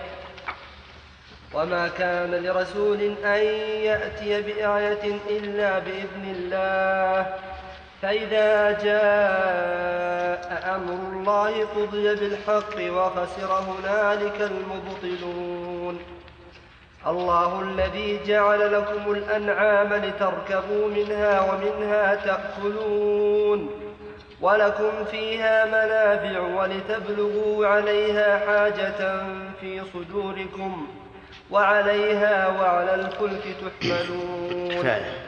وما 1.55 1.87
كان 1.87 2.31
لرسول 2.31 3.01
أن 3.25 3.43
يأتي 3.83 4.41
بآية 4.41 5.19
إلا 5.29 5.79
بإذن 5.79 6.35
الله. 6.35 7.25
فإذا 8.01 8.71
جاء 8.71 10.75
أمر 10.75 10.93
الله 11.13 11.65
قضي 11.65 12.15
بالحق 12.15 12.91
وخسر 12.91 13.53
هنالك 13.53 14.41
المبطلون. 14.41 15.99
الله 17.07 17.61
الذي 17.61 18.19
جعل 18.27 18.73
لكم 18.73 19.11
الأنعام 19.11 19.93
لتركبوا 19.93 20.87
منها 20.87 21.41
ومنها 21.41 22.15
تأكلون. 22.15 23.69
ولكم 24.41 25.05
فيها 25.11 25.65
منافع 25.65 26.39
ولتبلغوا 26.39 27.67
عليها 27.67 28.39
حاجة 28.39 29.23
في 29.61 29.81
صدوركم. 29.93 30.87
وعليها 31.51 32.47
وعلى 32.47 32.95
الفلك 32.95 33.55
تحملون. 33.81 34.71
كفاية 34.71 35.21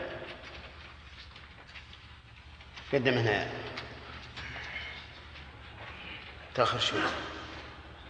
قدم 2.93 3.13
هنا. 3.13 3.47
تأخر 6.55 6.79
شوي. 6.79 6.99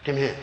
كم 0.05 0.13
هنا. 0.13 0.35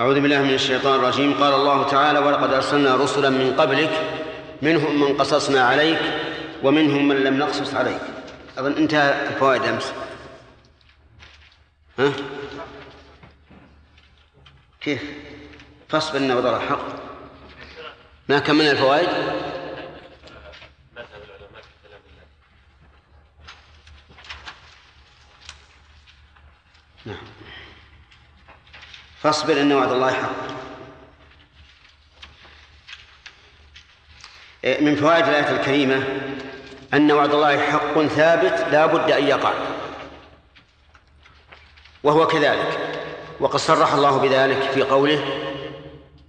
أعوذ 0.00 0.20
بالله 0.20 0.42
من 0.42 0.54
الشيطان 0.54 1.00
الرجيم. 1.00 1.42
قال 1.42 1.54
الله 1.54 1.88
تعالى 1.90 2.18
ولقد 2.18 2.52
أرسلنا 2.52 2.96
رسلا 2.96 3.30
من 3.30 3.56
قبلك 3.60 4.21
منهم 4.62 5.00
من 5.00 5.16
قصصنا 5.16 5.64
عليك 5.64 6.00
ومنهم 6.62 7.08
من 7.08 7.16
لم 7.16 7.38
نقصص 7.38 7.74
عليك 7.74 8.00
أظن 8.58 8.72
انتهى 8.72 9.28
الفوائد 9.28 9.62
أمس 9.62 9.92
ها؟ 11.98 12.12
كيف؟ 14.80 15.02
فاصبر 15.88 16.18
إن 16.18 16.30
وضع 16.30 16.56
الحق 16.56 16.86
ما 18.28 18.38
كملنا 18.38 18.70
الفوائد؟ 18.70 19.08
نعم 27.06 27.16
فاصبر 29.22 29.60
إن 29.60 29.72
وعد 29.72 29.92
الله 29.92 30.12
حق 30.12 30.61
من 34.64 34.96
فوائد 34.96 35.28
الآية 35.28 35.50
الكريمة 35.50 36.02
أن 36.94 37.12
وعد 37.12 37.34
الله 37.34 37.58
حق 37.58 38.02
ثابت 38.02 38.66
لا 38.72 38.86
بد 38.86 39.10
أن 39.10 39.26
يقع. 39.26 39.52
وهو 42.02 42.26
كذلك. 42.26 42.78
وقد 43.40 43.56
صرح 43.56 43.94
الله 43.94 44.18
بذلك 44.18 44.62
في 44.62 44.82
قوله 44.82 45.24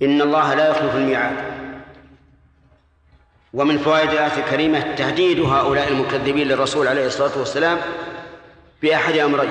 إن 0.01 0.21
الله 0.21 0.53
لا 0.53 0.69
يخلف 0.69 0.95
الميعاد. 0.95 1.35
ومن 3.53 3.77
فوائد 3.77 4.09
الآية 4.09 4.37
الكريمة 4.37 4.95
تهديد 4.95 5.39
هؤلاء 5.39 5.87
المكذبين 5.87 6.47
للرسول 6.47 6.87
عليه 6.87 7.07
الصلاة 7.07 7.37
والسلام 7.37 7.77
بأحد 8.81 9.17
أمرين. 9.17 9.49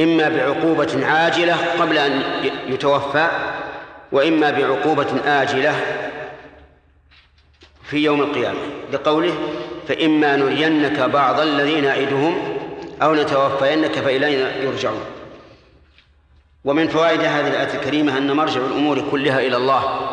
إما 0.00 0.28
بعقوبة 0.28 1.06
عاجلة 1.06 1.56
قبل 1.80 1.98
أن 1.98 2.22
يتوفى 2.66 3.28
وإما 4.12 4.50
بعقوبة 4.50 5.20
آجلة 5.26 5.74
في 7.90 7.96
يوم 7.96 8.22
القيامة. 8.22 8.58
لقوله 8.92 9.34
فإما 9.88 10.36
نرينك 10.36 11.00
بعض 11.00 11.40
الذين 11.40 11.84
نعدهم 11.84 12.58
أو 13.02 13.14
نتوفينك 13.14 13.92
فإلينا 13.92 14.56
يرجعون. 14.56 15.04
ومن 16.64 16.88
فوائد 16.88 17.20
هذه 17.20 17.48
الآية 17.48 17.74
الكريمة 17.74 18.18
أن 18.18 18.32
مرجع 18.32 18.60
الأمور 18.60 19.10
كلها 19.10 19.40
إلى 19.40 19.56
الله 19.56 20.10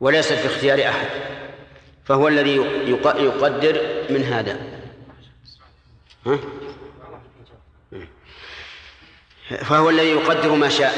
وليست 0.00 0.32
في 0.32 0.46
اختيار 0.46 0.88
أحد 0.88 1.06
فهو 2.04 2.28
الذي 2.28 2.56
يقدر 2.86 3.80
من 4.10 4.24
هذا. 4.24 4.56
ها؟ 6.26 6.38
فهو 9.60 9.90
الذي 9.90 10.08
يقدر 10.08 10.54
ما 10.54 10.68
شاء 10.68 10.92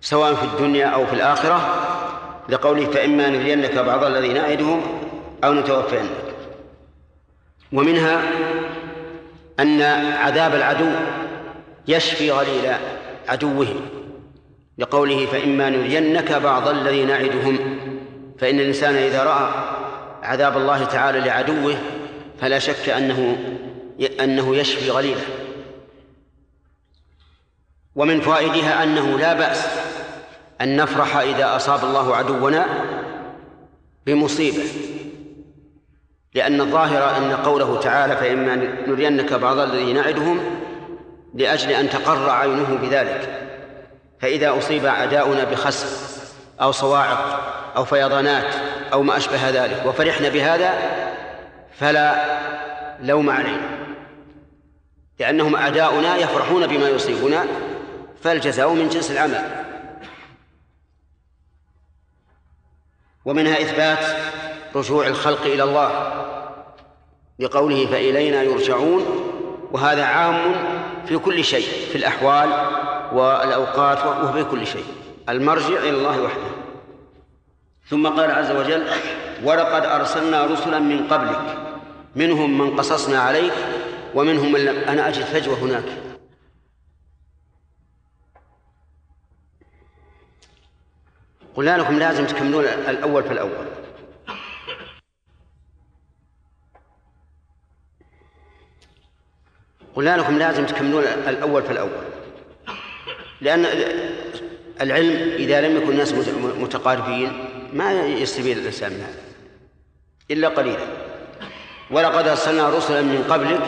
سواء 0.00 0.34
في 0.34 0.44
الدنيا 0.44 0.86
أو 0.86 1.06
في 1.06 1.12
الآخرة 1.12 1.56
لقوله 2.48 2.84
فإما 2.84 3.28
نرينك 3.28 3.78
بعض 3.78 4.04
الذي 4.04 4.32
نعدهم 4.32 4.80
أو 5.44 5.54
نتوفينك 5.54 6.32
ومنها 7.72 8.22
أن 9.60 9.82
عذاب 10.12 10.54
العدو 10.54 10.90
يشفي 11.88 12.30
غليل 12.30 12.72
عدوه. 13.28 13.66
لقوله 14.78 15.26
فإما 15.26 15.70
نرينك 15.70 16.32
بعض 16.32 16.68
الذي 16.68 17.04
نعدهم 17.04 17.78
فإن 18.38 18.60
الإنسان 18.60 18.94
إذا 18.94 19.24
رأى 19.24 19.50
عذاب 20.22 20.56
الله 20.56 20.84
تعالى 20.84 21.20
لعدوه 21.20 21.74
فلا 22.40 22.58
شك 22.58 22.88
أنه 22.88 23.36
أنه 24.20 24.56
يشفي 24.56 24.90
غليله. 24.90 25.24
ومن 27.96 28.20
فوائدها 28.20 28.82
أنه 28.82 29.18
لا 29.18 29.32
بأس 29.32 29.66
أن 30.62 30.76
نفرح 30.76 31.16
إذا 31.16 31.56
أصاب 31.56 31.84
الله 31.84 32.16
عدونا 32.16 32.66
بمصيبة. 34.06 34.64
لأن 36.34 36.60
الظاهر 36.60 37.16
أن 37.16 37.32
قوله 37.32 37.80
تعالى 37.80 38.16
فإما 38.16 38.56
نرينك 38.86 39.32
بعض 39.32 39.58
الذي 39.58 39.92
نعدهم 39.92 40.40
لأجل 41.34 41.70
أن 41.70 41.90
تقر 41.90 42.30
عينه 42.30 42.78
بذلك. 42.82 43.48
فإذا 44.20 44.58
أصيب 44.58 44.86
أعداؤنا 44.86 45.44
بخسف 45.44 46.22
أو 46.60 46.72
صواعق 46.72 47.40
أو 47.76 47.84
فيضانات 47.84 48.54
أو 48.92 49.02
ما 49.02 49.16
أشبه 49.16 49.50
ذلك 49.50 49.82
وفرحنا 49.86 50.28
بهذا 50.28 50.72
فلا 51.78 52.24
لوم 53.02 53.30
علينا. 53.30 53.70
لأنهم 55.18 55.56
أعداؤنا 55.56 56.16
يفرحون 56.16 56.66
بما 56.66 56.88
يصيبنا 56.88 57.44
فالجزاء 58.22 58.72
من 58.72 58.88
جنس 58.88 59.10
العمل. 59.10 59.61
ومنها 63.24 63.62
إثبات 63.62 64.04
رجوع 64.74 65.06
الخلق 65.06 65.42
إلى 65.42 65.62
الله 65.62 66.12
لقوله 67.38 67.86
فإلينا 67.86 68.42
يرجعون 68.42 69.06
وهذا 69.72 70.04
عام 70.04 70.54
في 71.06 71.18
كل 71.18 71.44
شيء 71.44 71.68
في 71.92 71.98
الأحوال 71.98 72.48
والأوقات 73.12 73.98
وفي 74.24 74.44
كل 74.44 74.66
شيء 74.66 74.84
المرجع 75.28 75.78
إلى 75.78 75.90
الله 75.90 76.22
وحده. 76.22 76.50
ثم 77.88 78.06
قال 78.06 78.30
عز 78.30 78.50
وجل 78.50 78.86
ولقد 79.44 79.84
أرسلنا 79.84 80.46
رسلا 80.46 80.78
من 80.78 81.08
قبلك 81.08 81.58
منهم 82.16 82.58
من 82.58 82.76
قصصنا 82.76 83.18
عليك 83.18 83.52
ومنهم 84.14 84.52
من 84.52 84.60
لم 84.60 84.76
أنا 84.88 85.08
أجد 85.08 85.24
فجوة 85.24 85.54
هناك. 85.54 85.84
قلنا 91.54 91.78
لكم 91.78 91.98
لازم 91.98 92.26
تكملون 92.26 92.64
الأول 92.64 93.22
فالأول 93.24 93.66
قلنا 99.94 100.16
لكم 100.16 100.38
لازم 100.38 100.66
تكملون 100.66 101.04
الأول 101.04 101.62
فالأول 101.62 102.04
لأن 103.40 103.66
العلم 104.80 105.32
إذا 105.32 105.60
لم 105.60 105.76
يكن 105.76 105.88
الناس 105.88 106.14
متقاربين 106.60 107.44
ما 107.72 108.02
يستفيد 108.06 108.58
الإنسان 108.58 108.92
من 108.92 109.00
هذا 109.00 109.22
إلا 110.30 110.48
قليلا. 110.48 110.86
ولقد 111.90 112.28
أرسلنا 112.28 112.68
رسلا 112.68 113.02
من 113.02 113.24
قبلك 113.30 113.60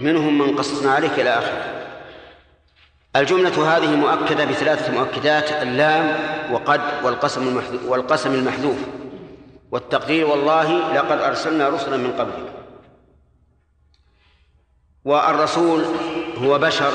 منهم 0.00 0.38
من 0.38 0.56
قصصنا 0.56 0.92
عليك 0.92 1.12
إلى 1.12 1.30
آخره. 1.30 1.77
الجملة 3.18 3.76
هذه 3.76 3.96
مؤكدة 3.96 4.44
بثلاثة 4.44 4.92
مؤكدات 4.92 5.52
اللام 5.52 6.16
وقد 6.52 6.80
والقسم 7.04 7.62
والقسم 7.86 8.34
المحذوف. 8.34 8.76
والتقدير 9.70 10.26
والله 10.26 10.94
لقد 10.94 11.20
أرسلنا 11.20 11.68
رسلا 11.68 11.96
من 11.96 12.12
قبلك. 12.12 12.52
والرسول 15.04 15.84
هو 16.42 16.58
بشر 16.58 16.92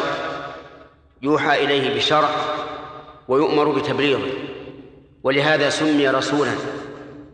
يوحى 1.22 1.64
إليه 1.64 1.96
بشرع 1.96 2.30
ويؤمر 3.28 3.70
بتبليغه. 3.70 4.30
ولهذا 5.24 5.70
سمي 5.70 6.10
رسولا 6.10 6.52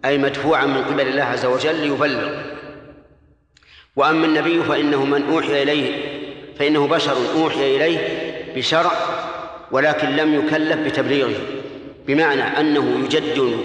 أي 0.05 0.17
مدفوعا 0.17 0.65
من 0.65 0.83
قبل 0.83 1.07
الله 1.07 1.23
عز 1.23 1.45
وجل 1.45 1.75
ليبلغ. 1.75 2.41
وأما 3.95 4.25
النبي 4.25 4.63
فإنه 4.63 5.05
من 5.05 5.31
أوحي 5.31 5.63
إليه 5.63 6.19
فإنه 6.59 6.87
بشر 6.87 7.17
أوحي 7.35 7.75
إليه 7.75 8.28
بشرع 8.59 8.91
ولكن 9.71 10.07
لم 10.07 10.33
يكلف 10.33 10.77
بتبليغه 10.77 11.39
بمعنى 12.07 12.41
أنه 12.41 13.05
يجدد 13.05 13.57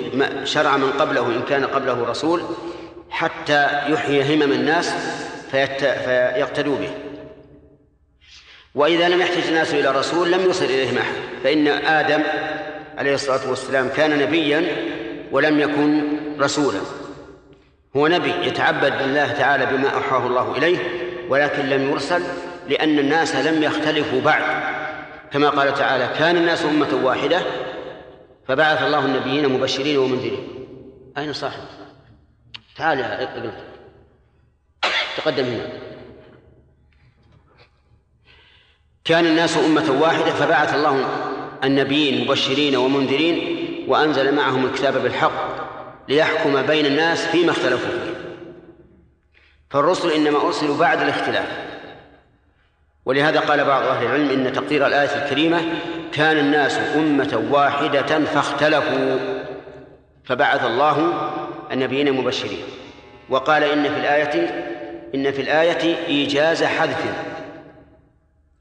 شرع 0.44 0.76
من 0.76 0.90
قبله 0.90 1.26
إن 1.26 1.42
كان 1.48 1.64
قبله 1.64 2.04
رسول 2.04 2.42
حتى 3.10 3.68
يحيي 3.88 4.34
همم 4.34 4.52
الناس 4.52 4.94
فيقتدوا 5.50 6.76
به. 6.76 6.90
وإذا 8.74 9.08
لم 9.08 9.20
يحتج 9.20 9.46
الناس 9.48 9.74
إلى 9.74 9.90
رسول 9.90 10.32
لم 10.32 10.50
يصل 10.50 10.64
إليهم 10.64 10.98
أحد 10.98 11.14
فإن 11.44 11.68
آدم 11.68 12.22
عليه 12.98 13.14
الصلاة 13.14 13.50
والسلام 13.50 13.88
كان 13.88 14.18
نبيا 14.18 14.66
ولم 15.32 15.60
يكن 15.60 16.02
رسولا. 16.40 16.80
هو 17.96 18.08
نبي 18.08 18.32
يتعبد 18.46 18.98
بالله 18.98 19.32
تعالى 19.32 19.66
بما 19.66 19.88
أوحاه 19.88 20.26
الله 20.26 20.56
إليه 20.56 20.78
ولكن 21.28 21.62
لم 21.62 21.90
يرسل 21.90 22.22
لأن 22.68 22.98
الناس 22.98 23.36
لم 23.36 23.62
يختلفوا 23.62 24.20
بعد. 24.20 24.73
كما 25.34 25.48
قال 25.48 25.74
تعالى 25.74 26.18
كان 26.18 26.36
الناس 26.36 26.64
أمة 26.64 27.00
واحدة 27.04 27.42
فبعث 28.48 28.82
الله 28.82 29.04
النبيين 29.04 29.48
مبشرين 29.48 29.98
ومنذرين. 29.98 30.66
أين 31.18 31.32
صاحب؟ 31.32 31.60
تعال 32.76 32.98
يا 32.98 33.36
ابن 33.36 33.52
تقدم 35.16 35.44
هنا. 35.44 35.68
كان 39.04 39.26
الناس 39.26 39.56
أمة 39.56 40.00
واحدة 40.00 40.32
فبعث 40.32 40.74
الله 40.74 41.08
النبيين 41.64 42.24
مبشرين 42.24 42.76
ومنذرين 42.76 43.66
وأنزل 43.88 44.34
معهم 44.34 44.66
الكتاب 44.66 45.02
بالحق 45.02 45.54
ليحكم 46.08 46.62
بين 46.62 46.86
الناس 46.86 47.26
فيما 47.26 47.50
اختلفوا 47.50 47.90
فيه. 47.90 48.14
فالرسل 49.70 50.10
إنما 50.10 50.40
أرسلوا 50.40 50.76
بعد 50.76 51.02
الاختلاف. 51.02 51.73
ولهذا 53.06 53.40
قال 53.40 53.64
بعض 53.64 53.82
أهل 53.82 54.06
العلم 54.06 54.30
إن 54.30 54.52
تقدير 54.52 54.86
الآية 54.86 55.24
الكريمة 55.24 55.60
كان 56.12 56.38
الناس 56.38 56.78
أمة 56.96 57.44
واحدة 57.50 58.24
فاختلفوا 58.24 59.18
فبعث 60.24 60.64
الله 60.64 61.12
النبيين 61.72 62.12
مبشرين 62.12 62.64
وقال 63.28 63.64
إن 63.64 63.82
في 63.82 64.00
الآية 64.00 64.64
إن 65.14 65.32
في 65.32 65.42
الآية 65.42 65.96
إيجاز 66.06 66.64
حذف 66.64 67.04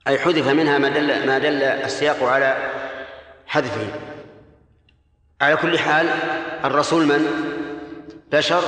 أي 0.07 0.19
حذف 0.19 0.47
منها 0.47 0.77
ما 0.77 0.89
دل 0.89 1.27
ما 1.27 1.39
دل 1.39 1.63
السياق 1.63 2.23
على 2.23 2.57
حذفه. 3.47 3.87
على 5.41 5.55
كل 5.55 5.79
حال 5.79 6.09
الرسول 6.65 7.05
من؟ 7.05 7.25
بشر 8.31 8.63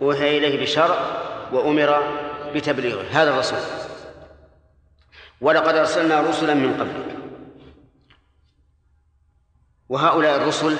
وهي 0.00 0.38
إليه 0.38 0.62
بشرع 0.62 0.96
وأمر 1.52 2.02
بتبليغه. 2.54 3.04
هذا 3.12 3.30
الرسول. 3.30 3.58
ولقد 5.40 5.76
أرسلنا 5.76 6.20
رسلا 6.20 6.54
من 6.54 6.74
قبلك. 6.74 7.16
وهؤلاء 9.88 10.36
الرسل 10.36 10.76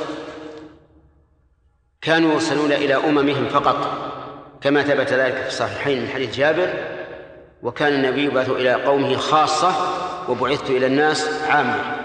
كانوا 2.01 2.33
يرسلون 2.33 2.73
إلى 2.73 2.95
أممهم 2.95 3.49
فقط 3.49 3.77
كما 4.61 4.83
ثبت 4.83 5.13
ذلك 5.13 5.35
في 5.35 5.49
الصحيحين 5.49 6.03
من 6.03 6.09
حديث 6.09 6.37
جابر 6.37 6.75
وكان 7.63 7.93
النبي 7.93 8.25
يبعث 8.25 8.51
إلى 8.51 8.75
قومه 8.75 9.17
خاصة 9.17 9.73
وبعثت 10.29 10.71
إلى 10.71 10.87
الناس 10.87 11.29
عامة. 11.43 11.97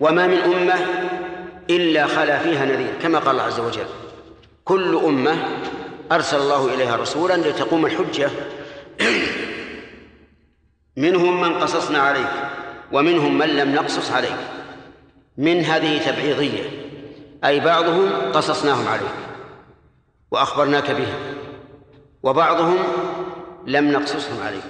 وما 0.00 0.26
من 0.26 0.38
أمة 0.38 0.74
إلا 1.70 2.06
خلا 2.06 2.38
فيها 2.38 2.64
نذير 2.64 2.92
كما 3.02 3.18
قال 3.18 3.30
الله 3.30 3.42
عز 3.42 3.60
وجل 3.60 3.86
كل 4.64 4.96
أمة 4.96 5.36
أرسل 6.12 6.36
الله 6.36 6.74
إليها 6.74 6.96
رسولا 6.96 7.36
لتقوم 7.36 7.86
الحجة. 7.86 8.30
منهم 10.96 11.40
من 11.40 11.54
قصصنا 11.54 11.98
عليك 11.98 12.30
ومنهم 12.92 13.38
من 13.38 13.48
لم 13.48 13.74
نقصص 13.74 14.12
عليك. 14.12 14.36
من 15.38 15.64
هذه 15.64 16.10
تبعيضية 16.10 16.62
أي 17.44 17.60
بعضهم 17.60 18.32
قصصناهم 18.32 18.88
عليك 18.88 19.14
وأخبرناك 20.30 20.90
بها 20.90 21.16
وبعضهم 22.22 22.78
لم 23.66 23.92
نقصصهم 23.92 24.42
عليك. 24.46 24.64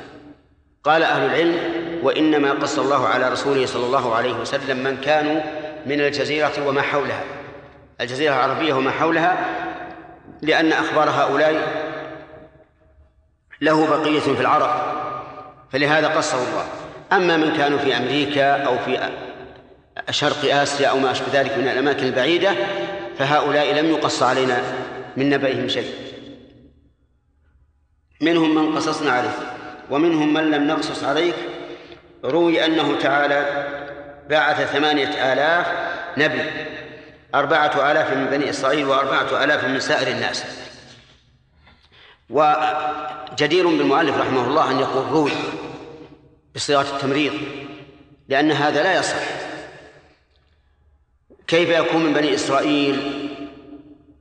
قال 0.84 1.02
أهل 1.02 1.22
العلم 1.22 1.58
وإنما 2.02 2.52
قص 2.52 2.78
الله 2.78 3.08
على 3.08 3.28
رسوله 3.28 3.66
صلى 3.66 3.86
الله 3.86 4.14
عليه 4.14 4.32
وسلم 4.32 4.84
من 4.84 4.96
كانوا 4.96 5.40
من 5.86 6.00
الجزيرة 6.00 6.66
وما 6.66 6.82
حولها. 6.82 7.24
الجزيرة 8.00 8.34
العربية 8.34 8.74
وما 8.74 8.90
حولها 8.90 9.46
لأن 10.42 10.72
أخبار 10.72 11.10
هؤلاء 11.10 11.86
له 13.60 13.86
بقية 13.86 14.20
في 14.20 14.40
العرب. 14.40 14.95
فلهذا 15.72 16.08
قصه 16.08 16.38
الله. 16.38 16.66
أما 17.12 17.36
من 17.36 17.56
كانوا 17.56 17.78
في 17.78 17.96
أمريكا 17.96 18.62
أو 18.62 18.78
في 18.78 19.10
شرق 20.10 20.54
آسيا 20.54 20.88
أو 20.88 20.98
ما 20.98 21.10
أشبه 21.10 21.26
ذلك 21.32 21.58
من 21.58 21.68
الأماكن 21.68 22.06
البعيدة 22.06 22.52
فهؤلاء 23.18 23.74
لم 23.74 23.90
يقص 23.90 24.22
علينا 24.22 24.62
من 25.16 25.30
نبأهم 25.30 25.68
شيء. 25.68 25.94
منهم 28.20 28.54
من 28.54 28.76
قصصنا 28.76 29.12
عليك 29.12 29.30
ومنهم 29.90 30.32
من 30.32 30.50
لم 30.50 30.66
نقصص 30.66 31.04
عليك. 31.04 31.34
روي 32.24 32.64
أنه 32.64 32.98
تعالى 32.98 33.66
بعث 34.30 34.72
ثمانية 34.72 35.32
آلاف 35.32 35.66
نبي 36.18 36.42
أربعة 37.34 37.92
آلاف 37.92 38.12
من 38.12 38.26
بني 38.26 38.50
إسرائيل 38.50 38.86
وأربعة 38.86 39.44
آلاف 39.44 39.64
من 39.64 39.80
سائر 39.80 40.08
الناس. 40.08 40.44
وجدير 42.30 43.66
بالمؤلف 43.66 44.18
رحمه 44.18 44.46
الله 44.46 44.70
أن 44.70 44.78
يقول 44.78 45.06
روي 45.06 45.32
بصيغة 46.54 46.96
التمريض 46.96 47.32
لأن 48.28 48.52
هذا 48.52 48.82
لا 48.82 48.98
يصح. 48.98 49.16
كيف 51.46 51.68
يكون 51.68 52.02
من 52.02 52.12
بني 52.12 52.34
إسرائيل 52.34 53.28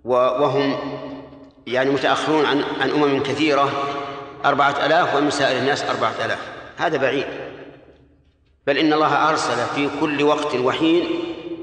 وهم 0.06 0.78
يعني 1.68 1.90
متأخرون 1.90 2.46
عن 2.46 2.64
عن 2.82 2.90
أمم 2.90 3.24
كثيرة؟ 3.24 3.72
أربعة 4.46 4.86
آلاف 4.86 5.16
ومن 5.16 5.32
سائر 5.32 5.58
الناس 5.58 5.84
أربعة 5.84 6.14
آلاف. 6.26 6.40
هذا 6.78 6.98
بعيد. 6.98 7.26
بل 8.68 8.78
إن 8.78 8.94
الله 8.94 9.30
أرسل 9.30 9.66
في 9.76 9.90
كل 10.00 10.24
وقت 10.24 10.56
وحين 10.56 11.08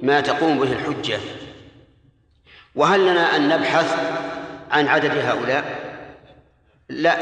ما 0.03 0.21
تقوم 0.21 0.59
به 0.59 0.73
الحجة. 0.73 1.21
وهل 2.75 3.07
لنا 3.07 3.37
أن 3.37 3.49
نبحث 3.49 3.97
عن 4.71 4.89
عدد 4.89 5.19
هؤلاء؟ 5.19 5.82
لا 6.93 7.17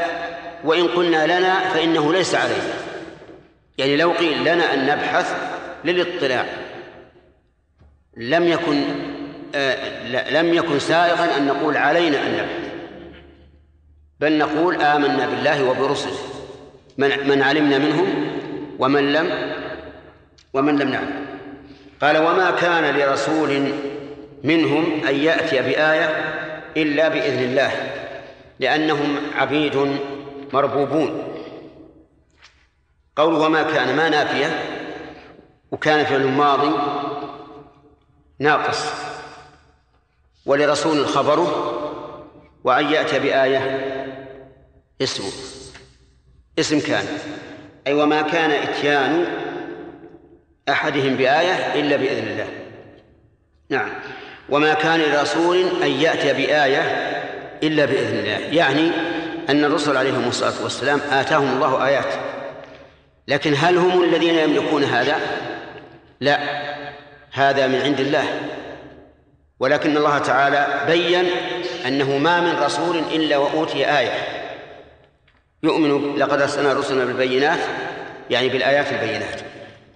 وإن 0.63 0.87
قلنا 0.87 1.39
لنا 1.39 1.59
فإنه 1.59 2.13
ليس 2.13 2.35
علينا. 2.35 2.73
يعني 3.77 3.97
لو 3.97 4.11
قيل 4.11 4.41
لنا 4.41 4.73
أن 4.73 4.85
نبحث 4.85 5.35
للاطلاع 5.85 6.45
لم 8.17 8.47
يكن 8.47 8.83
آه 9.55 10.31
لم 10.31 10.53
يكن 10.53 10.79
سائغا 10.79 11.37
أن 11.37 11.47
نقول 11.47 11.77
علينا 11.77 12.17
أن 12.17 12.31
نبحث. 12.31 12.71
بل 14.19 14.37
نقول 14.37 14.81
آمنا 14.81 15.25
بالله 15.29 15.63
وبرسله. 15.63 16.17
من 16.97 17.27
من 17.27 17.41
علمنا 17.41 17.77
منهم 17.77 18.31
ومن 18.79 19.13
لم 19.13 19.53
ومن 20.53 20.79
لم 20.79 20.89
نعلم. 20.89 21.25
قال 22.01 22.17
وما 22.17 22.51
كان 22.51 22.95
لرسول 22.97 23.71
منهم 24.43 25.01
أن 25.07 25.15
يأتي 25.15 25.61
بآية 25.61 26.09
إلا 26.77 27.07
بإذن 27.07 27.43
الله. 27.43 27.71
لأنهم 28.61 29.17
عبيد 29.35 29.97
مربوبون. 30.53 31.23
قول 33.15 33.33
وما 33.33 33.63
كان 33.63 33.95
ما 33.95 34.09
نافية 34.09 34.63
وكان 35.71 36.05
فعل 36.05 36.21
الماضي 36.21 36.71
ناقص. 38.39 38.85
ولرسول 40.45 40.97
الخبر 40.97 41.39
وأن 42.63 42.85
يأتي 42.85 43.19
بآية 43.19 43.61
اسمه. 45.01 45.31
اسم 46.59 46.79
كان. 46.79 47.05
أي 47.87 47.93
وما 47.93 48.21
كان 48.21 48.51
إتيان 48.51 49.25
أحدهم 50.69 51.15
بآية 51.15 51.79
إلا 51.81 51.95
بإذن 51.95 52.27
الله. 52.27 52.47
نعم. 53.69 53.89
وما 54.49 54.73
كان 54.73 54.99
لرسول 54.99 55.83
أن 55.83 55.91
يأتي 55.91 56.33
بآية 56.33 57.20
إلا 57.63 57.85
بإذن 57.85 58.19
الله. 58.19 58.37
يعني 58.37 58.91
أن 59.49 59.65
الرسل 59.65 59.97
عليهم 59.97 60.27
الصلاة 60.27 60.63
والسلام 60.63 61.01
آتاهم 61.11 61.53
الله 61.53 61.87
آيات. 61.87 62.13
لكن 63.27 63.53
هل 63.57 63.77
هم 63.77 64.03
الذين 64.03 64.35
يملكون 64.35 64.83
هذا؟ 64.83 65.15
لا. 66.19 66.39
هذا 67.31 67.67
من 67.67 67.81
عند 67.81 67.99
الله. 67.99 68.23
ولكن 69.59 69.97
الله 69.97 70.17
تعالى 70.17 70.85
بين 70.87 71.25
أنه 71.87 72.17
ما 72.17 72.41
من 72.41 72.63
رسول 72.63 72.97
إلا 72.97 73.37
وأوتي 73.37 73.97
آية. 73.97 74.11
يؤمن 75.63 76.15
لقد 76.15 76.41
أرسلنا 76.41 76.73
رسلنا 76.73 77.05
بالبينات 77.05 77.59
يعني 78.29 78.49
بالآيات 78.49 78.91
البينات 78.91 79.41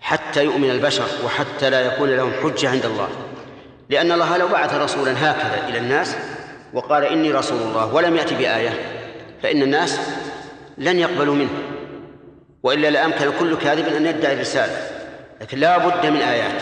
حتى 0.02 0.44
يؤمن 0.44 0.70
البشر 0.70 1.08
وحتى 1.26 1.70
لا 1.70 1.82
يكون 1.82 2.10
لهم 2.10 2.32
حجة 2.44 2.70
عند 2.70 2.86
الله. 2.86 3.10
لأن 3.90 4.12
الله 4.12 4.38
لو 4.38 4.48
بعث 4.48 4.74
رسولا 4.74 5.12
هكذا 5.12 5.68
إلى 5.70 5.78
الناس 5.78 6.16
وقال 6.74 7.04
إني 7.04 7.32
رسول 7.32 7.62
الله 7.62 7.94
ولم 7.94 8.16
يأتي 8.16 8.36
بآية 8.36 8.70
فإن 9.44 9.62
الناس 9.62 10.00
لن 10.78 11.00
يقبلوا 11.00 11.36
منه 11.36 11.50
وإلا 12.64 12.90
لأمكن 12.90 13.32
كل 13.40 13.58
كاذب 13.58 13.88
أن 13.88 14.06
يدعي 14.06 14.34
الرسالة 14.34 14.78
لكن 15.42 15.60
لا 15.60 15.78
بد 15.78 16.06
من 16.06 16.22
آيات 16.22 16.62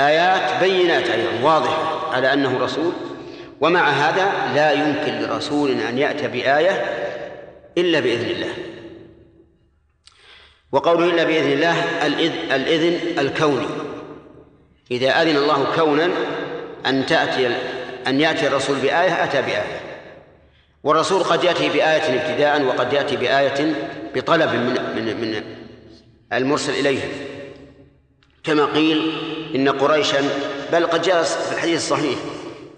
آيات 0.00 0.62
بينات 0.62 1.10
أيضا 1.10 1.30
واضحة 1.42 2.14
على 2.14 2.32
أنه 2.32 2.58
رسول 2.58 2.92
ومع 3.60 3.88
هذا 3.90 4.32
لا 4.54 4.72
يمكن 4.72 5.12
لرسول 5.12 5.70
أن 5.70 5.98
يأتي 5.98 6.28
بآية 6.28 6.84
إلا 7.78 8.00
بإذن 8.00 8.30
الله. 8.30 8.52
وقوله 10.72 11.04
إلا 11.04 11.24
بإذن 11.24 11.52
الله 11.52 12.06
الإذن 12.56 13.18
الكوني 13.18 13.66
إذا 14.90 15.22
أذن 15.22 15.36
الله 15.36 15.66
كونا 15.76 16.08
أن 16.86 17.06
تأتي 17.06 17.56
أن 18.06 18.20
يأتي 18.20 18.46
الرسول 18.46 18.76
بآية 18.76 19.24
أتى 19.24 19.42
بآية. 19.42 19.80
والرسول 20.84 21.22
قد 21.22 21.44
يأتي 21.44 21.68
بآية 21.68 22.20
ابتداء 22.20 22.62
وقد 22.62 22.92
يأتي 22.92 23.16
بآية 23.16 23.74
بطلب 24.14 24.50
من 24.50 24.74
من 24.96 25.20
من 25.20 25.42
المرسل 26.32 26.72
إليه. 26.72 27.00
كما 28.44 28.64
قيل 28.64 29.12
إن 29.54 29.68
قريشا 29.68 30.20
بل 30.72 30.86
قد 30.86 31.02
جاء 31.02 31.22
في 31.22 31.54
الحديث 31.54 31.76
الصحيح 31.76 32.18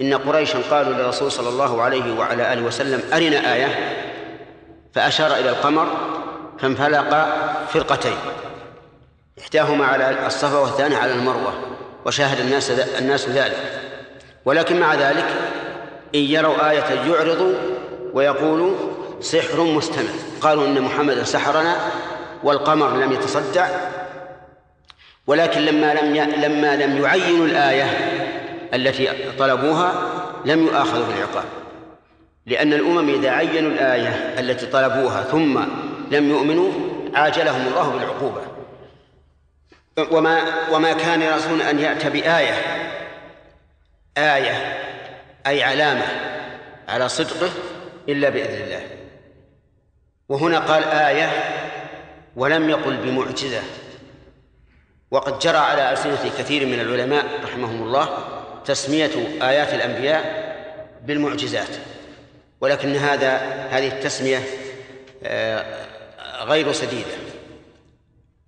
إن 0.01 0.15
قريشا 0.15 0.59
قالوا 0.71 0.93
للرسول 0.93 1.33
صلى 1.33 1.49
الله 1.49 1.83
عليه 1.83 2.15
وعلى 2.19 2.53
آله 2.53 2.63
وسلم 2.63 3.03
أرنا 3.13 3.55
آية؟ 3.55 3.97
فأشار 4.95 5.35
إلى 5.37 5.51
القمر 5.51 5.87
فانفلق 6.59 7.11
فرقتين. 7.69 8.17
إحداهما 9.41 9.87
على 9.87 10.27
الصفا 10.27 10.59
والثانية 10.59 10.97
على 10.97 11.13
المروة 11.13 11.55
وشاهد 12.07 12.41
الناس 12.41 12.71
الناس 12.71 13.29
ذلك. 13.29 13.84
ولكن 14.45 14.81
مع 14.81 14.95
ذلك 14.95 15.27
إن 16.15 16.21
يروا 16.21 16.71
آية 16.71 17.11
يعرضوا 17.11 17.55
ويقولوا 18.13 18.75
سحر 19.21 19.61
مستمر 19.61 20.15
قالوا 20.41 20.67
إن 20.67 20.81
محمدا 20.81 21.25
سحرنا 21.25 21.77
والقمر 22.43 22.97
لم 22.97 23.13
يتصدع 23.13 23.69
ولكن 25.27 25.61
لما 25.61 25.95
لم. 25.95 26.15
لما 26.43 26.77
لم 26.77 27.03
يعينوا 27.03 27.47
الآية 27.47 27.85
التي 28.75 29.09
طلبوها 29.39 29.93
لم 30.45 30.67
يؤاخذوا 30.67 31.07
بالعقاب 31.07 31.45
لأن 32.47 32.73
الأمم 32.73 33.09
إذا 33.09 33.31
عينوا 33.31 33.71
الآية 33.71 34.35
التي 34.39 34.67
طلبوها 34.67 35.23
ثم 35.23 35.61
لم 36.11 36.31
يؤمنوا 36.31 36.73
عاجلهم 37.15 37.67
الله 37.67 37.91
بالعقوبة 37.91 38.41
وما 40.17 40.43
وما 40.73 40.93
كان 40.93 41.35
رسول 41.37 41.63
أن 41.63 41.79
يأتي 41.79 42.11
بآية 42.11 42.55
آية 44.19 44.79
أي 45.47 45.63
علامة 45.63 46.07
على 46.89 47.09
صدقه 47.09 47.51
إلا 48.09 48.29
بإذن 48.29 48.63
الله. 48.63 48.83
وهنا 50.29 50.59
قال 50.59 50.85
آية 50.85 51.31
ولم 52.37 52.71
يقل 52.71 52.97
بمعجزة. 52.97 53.63
وقد 55.11 55.39
جرى 55.39 55.57
على 55.57 55.93
ألسنة 55.93 56.31
كثير 56.39 56.67
من 56.67 56.81
العلماء 56.81 57.27
رحمهم 57.45 57.83
الله 57.83 58.09
تسمية 58.65 59.11
آيات 59.43 59.75
الأنبياء 59.75 60.45
بالمعجزات. 61.03 61.69
ولكن 62.61 62.97
هذا 62.97 63.37
هذه 63.71 63.89
التسمية 63.89 64.41
آه، 65.25 65.87
غير 66.45 66.73
سديدة. 66.73 67.11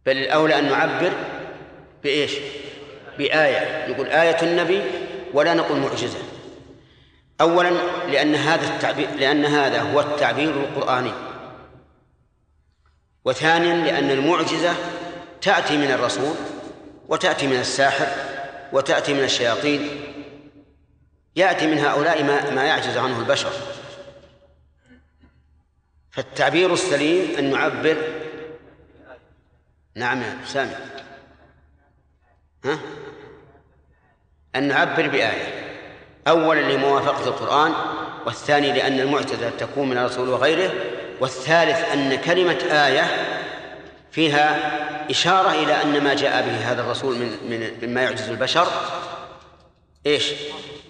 بل 0.06 0.16
الأولى 0.16 0.58
أن 0.58 0.68
نعبر 0.70 1.12
بإيش؟ 2.02 2.32
بآية. 3.18 3.86
نقول 3.88 4.06
آية 4.06 4.42
النبي 4.42 4.82
ولا 5.36 5.54
نقول 5.54 5.78
معجزة. 5.78 6.18
أولا 7.40 7.70
لأن 8.06 8.34
هذا 8.34 8.74
التعبير 8.74 9.10
لأن 9.10 9.44
هذا 9.44 9.80
هو 9.82 10.00
التعبير 10.00 10.50
القرآني. 10.50 11.12
وثانيا 13.24 13.74
لأن 13.74 14.10
المعجزة 14.10 14.74
تأتي 15.42 15.76
من 15.76 15.90
الرسول 15.90 16.34
وتأتي 17.08 17.46
من 17.46 17.56
الساحر 17.56 18.06
وتأتي 18.72 19.14
من 19.14 19.24
الشياطين. 19.24 20.12
يأتي 21.36 21.66
من 21.66 21.78
هؤلاء 21.78 22.22
ما, 22.22 22.50
ما 22.50 22.64
يعجز 22.64 22.96
عنه 22.96 23.18
البشر. 23.18 23.52
فالتعبير 26.10 26.72
السليم 26.72 27.38
أن 27.38 27.50
نعبر 27.50 27.96
نعم 29.94 30.22
يا 30.22 30.38
سامي 30.46 30.74
ها؟ 32.64 32.78
أن 34.56 34.68
نعبر 34.68 35.08
بآية. 35.08 35.66
أولا 36.28 36.60
لموافقة 36.60 37.24
القرآن 37.28 37.72
والثاني 38.26 38.72
لأن 38.72 39.00
المعجزة 39.00 39.50
تكون 39.50 39.88
من 39.88 39.98
الرسول 39.98 40.28
وغيره 40.28 40.72
والثالث 41.20 41.92
أن 41.92 42.14
كلمة 42.14 42.58
آية 42.70 43.06
فيها 44.10 44.58
إشارة 45.10 45.50
إلى 45.50 45.82
أن 45.82 46.04
ما 46.04 46.14
جاء 46.14 46.42
به 46.42 46.72
هذا 46.72 46.80
الرسول 46.80 47.16
من 47.16 47.36
من 47.50 47.70
مما 47.82 48.02
يعجز 48.02 48.28
البشر. 48.28 48.66
إيش؟ 50.06 50.32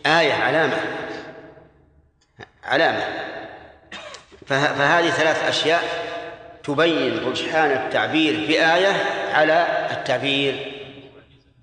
آية 0.07 0.33
علامة. 0.33 0.77
علامة. 2.65 3.05
فهذه 4.47 5.11
ثلاث 5.11 5.49
أشياء 5.49 5.83
تبين 6.65 7.29
رجحان 7.29 7.71
التعبير 7.71 8.47
بآية 8.49 8.93
على 9.33 9.89
التعبير 9.91 10.73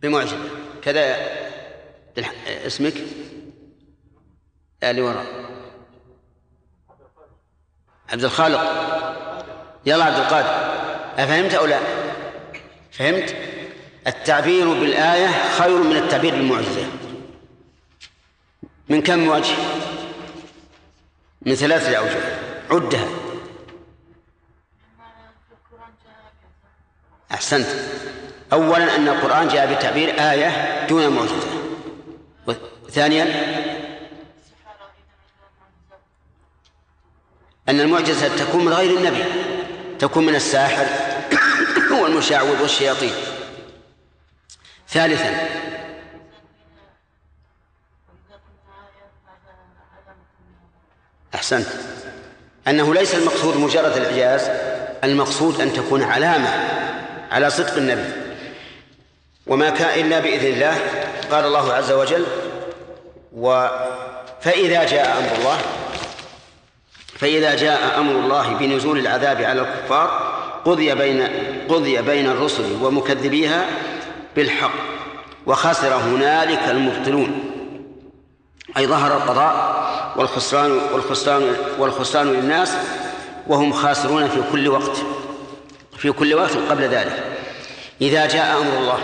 بمعجزة. 0.02 0.38
كذا 0.84 1.16
اسمك؟ 2.48 2.94
اللي 4.84 5.02
وراء 5.02 5.26
عبد 8.10 8.24
الخالق. 8.24 8.62
يلا 9.86 10.04
عبد 10.06 10.16
القادر. 10.16 10.50
أفهمت 11.18 11.54
أو 11.54 11.66
لا؟ 11.66 11.80
فهمت؟ 12.92 13.36
التعبير 14.08 14.74
بالآية 14.74 15.28
خير 15.58 15.84
من 15.84 15.96
التعبير 15.96 16.36
بالمعجزة. 16.36 16.88
من 18.90 19.02
كم 19.02 19.28
وجه؟ 19.28 19.56
من 21.42 21.56
ثلاثة 21.56 21.96
أوجه 21.96 22.22
عدها. 22.72 23.08
أحسنت. 27.32 27.68
أولا 28.54 28.96
أن 28.96 29.08
القرآن 29.08 29.48
جاء 29.48 29.76
بتعبير 29.76 30.10
آية 30.10 30.88
دون 30.88 31.08
معجزة. 31.10 31.53
ثانيا 32.90 33.24
أن 37.70 37.80
المعجزة 37.80 38.36
تكون 38.38 38.66
من 38.66 38.74
غير 38.74 38.98
النبي 38.98 39.24
تكون 40.00 40.26
من 40.26 40.36
الساحر 40.36 40.86
والمشعوذ 42.02 42.62
والشياطين. 42.62 43.14
ثالثا 44.90 45.50
أحسنت 51.36 51.68
أنه 52.68 52.94
ليس 52.94 53.16
المقصود 53.16 53.58
مجرد 53.58 53.98
الإعجاز 53.98 54.50
المقصود 55.04 55.62
أن 55.62 55.74
تكون 55.74 56.04
علامة 56.04 56.50
على 57.32 57.50
صدق 57.50 57.78
النبي. 57.78 58.24
وما 59.48 59.70
كان 59.70 60.06
إلا 60.06 60.20
بإذن 60.20 60.48
الله 60.54 60.78
قال 61.34 61.46
الله 61.46 61.74
عز 61.74 61.92
وجل 61.92 62.26
و 63.38 63.68
فإذا 64.42 64.84
جاء 64.84 65.18
أمر 65.18 65.40
الله 65.40 65.58
فإذا 67.16 67.56
جاء 67.56 68.00
أمر 68.00 68.12
الله 68.12 68.54
بنزول 68.54 69.00
العذاب 69.00 69.42
على 69.42 69.62
الكفار 69.62 70.34
قضي 70.66 70.96
بين 70.96 71.28
قضي 71.70 72.02
بين 72.02 72.30
الرسل 72.30 72.84
ومكذبيها 72.84 73.66
بالحق 74.36 74.74
وخسر 75.46 75.96
هنالك 75.96 76.70
المبطلون. 76.70 77.52
أي 78.78 78.88
ظهر 78.88 79.18
القضاء 79.18 79.84
والخسران 80.18 80.72
والخسران 80.94 81.56
والخسران 81.80 82.34
للناس 82.34 82.74
وهم 83.48 83.74
خاسرون 83.74 84.28
في 84.28 84.44
كل 84.52 84.68
وقت 84.68 84.98
في 85.98 86.12
كل 86.12 86.34
وقت 86.34 86.56
قبل 86.70 86.84
ذلك. 86.84 87.24
إذا 88.02 88.26
جاء 88.26 88.58
أمر 88.58 88.78
الله 88.78 89.00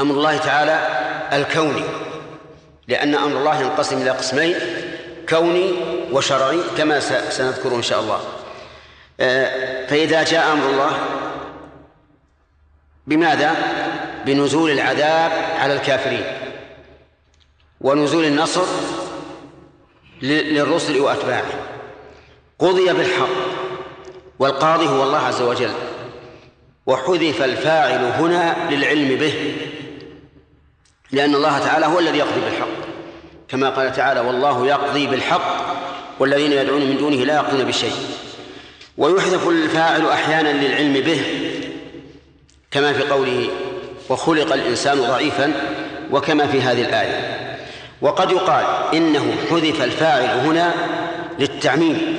أمر 0.00 0.14
الله 0.14 0.36
تعالى 0.36 0.78
الكوني 1.32 1.84
لأن 2.88 3.14
أمر 3.14 3.38
الله 3.38 3.60
ينقسم 3.60 4.02
إلى 4.02 4.10
قسمين 4.10 4.56
كوني 5.28 5.72
وشرعي 6.12 6.60
كما 6.78 7.00
سنذكر 7.30 7.74
إن 7.76 7.82
شاء 7.82 8.00
الله. 8.00 8.20
آه، 9.20 9.86
فإذا 9.86 10.22
جاء 10.22 10.52
أمر 10.52 10.70
الله 10.70 10.92
بماذا؟ 13.06 13.54
بنزول 14.26 14.70
العذاب 14.70 15.32
على 15.58 15.72
الكافرين 15.72 16.24
ونزول 17.80 18.24
النصر 18.24 18.64
للرسل 20.22 21.00
وأتباعه. 21.00 21.44
قضي 22.58 22.92
بالحق 22.92 23.28
والقاضي 24.38 24.86
هو 24.86 25.02
الله 25.02 25.18
عز 25.18 25.42
وجل 25.42 25.72
وحذف 26.86 27.42
الفاعل 27.42 28.04
هنا 28.04 28.56
للعلم 28.70 29.16
به. 29.16 29.56
لأن 31.12 31.34
الله 31.34 31.58
تعالى 31.58 31.86
هو 31.86 31.98
الذي 31.98 32.18
يقضي 32.18 32.40
بالحق. 32.40 32.68
كما 33.48 33.70
قال 33.70 33.92
تعالى 33.92 34.20
والله 34.20 34.66
يقضي 34.66 35.06
بالحق 35.06 35.74
والذين 36.20 36.52
يدعون 36.52 36.80
من 36.80 36.96
دونه 36.96 37.16
لا 37.16 37.34
يقضون 37.34 37.64
بشيء 37.64 37.92
ويحذف 38.98 39.48
الفاعل 39.48 40.06
أحيانا 40.06 40.48
للعلم 40.48 40.92
به 40.92 41.20
كما 42.70 42.92
في 42.92 43.02
قوله 43.02 43.48
وخلق 44.08 44.52
الإنسان 44.52 45.00
ضعيفا 45.00 45.52
وكما 46.10 46.46
في 46.46 46.60
هذه 46.60 46.80
الآية. 46.80 47.40
وقد 48.02 48.30
يقال 48.30 48.64
إنه 48.94 49.34
حذف 49.50 49.82
الفاعل 49.82 50.46
هنا 50.46 50.74
للتعميم 51.38 52.16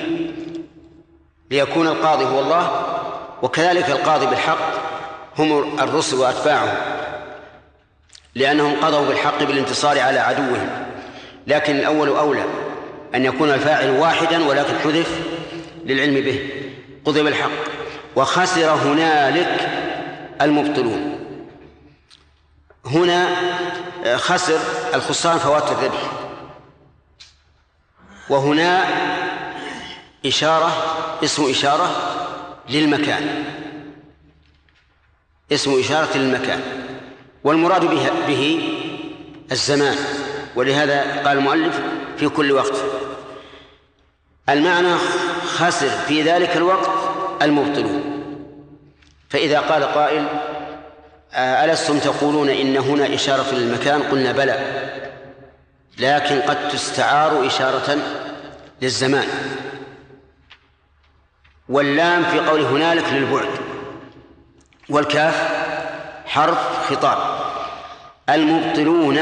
ليكون 1.52 1.88
القاضي 1.88 2.26
هو 2.26 2.40
الله 2.40 2.86
وكذلك 3.42 3.90
القاضي 3.90 4.26
بالحق 4.26 4.74
هم 5.38 5.80
الرسل 5.80 6.18
وأتباعهم. 6.18 6.95
لأنهم 8.36 8.76
قضوا 8.82 9.08
بالحق 9.08 9.44
بالانتصار 9.44 10.00
على 10.00 10.20
عدوهم. 10.20 10.86
لكن 11.48 11.76
الأول 11.76 12.10
أولى 12.10 12.44
أن 13.16 13.26
يكون 13.26 13.52
الفاعل 13.52 13.90
واحدا 13.90 14.44
ولكن 14.48 14.80
حذف 14.80 15.20
للعلم 15.86 16.14
به. 16.14 16.50
قضي 17.06 17.24
بالحق 17.24 17.52
وخسر 18.16 18.70
هنالك 18.70 19.70
المبطلون. 20.42 21.20
هنا 22.86 23.36
خسر 24.16 24.60
الخسران 24.94 25.38
فوات 25.38 25.72
الربح 25.72 26.12
وهنا 28.30 28.84
إشارة 30.26 30.72
اسم 31.24 31.50
إشارة 31.50 31.90
للمكان. 32.70 33.44
اسم 35.52 35.80
إشارة 35.80 36.18
للمكان. 36.18 36.62
والمراد 37.46 37.86
به, 37.86 38.10
به 38.28 38.74
الزمان 39.52 39.98
ولهذا 40.56 41.22
قال 41.26 41.38
المؤلف 41.38 41.80
في 42.18 42.30
كل 42.30 42.52
وقت. 42.52 42.74
المعنى 44.50 44.96
خسر 45.46 45.90
في 45.90 46.22
ذلك 46.22 46.58
الوقت 46.58 46.90
المبطلون 47.42 48.04
فإذا 49.30 49.60
قال 49.60 49.84
قائل 49.84 50.28
ألستم 51.34 52.00
تقولون 52.00 52.50
إن 52.50 52.78
هنا 52.78 53.14
إشارة 53.16 53.56
للمكان؟ 53.56 54.04
قلنا 54.04 54.32
بلى. 54.32 54.60
لكن 56.00 56.42
قد 56.42 56.70
تستعار 56.70 57.48
إشارة 57.48 57.98
للزمان. 58.82 59.28
واللام 61.70 62.24
في 62.24 62.40
قول 62.40 62.62
هنالك 62.62 63.14
للبعد. 63.14 63.50
والكاف 64.90 65.65
حرف 66.26 66.90
خطاب. 66.90 67.18
المبطلون 68.30 69.18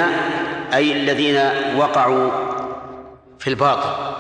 أي 0.74 0.92
الذين 0.92 1.38
وقعوا 1.78 2.32
في 3.40 3.50
الباطل. 3.50 4.16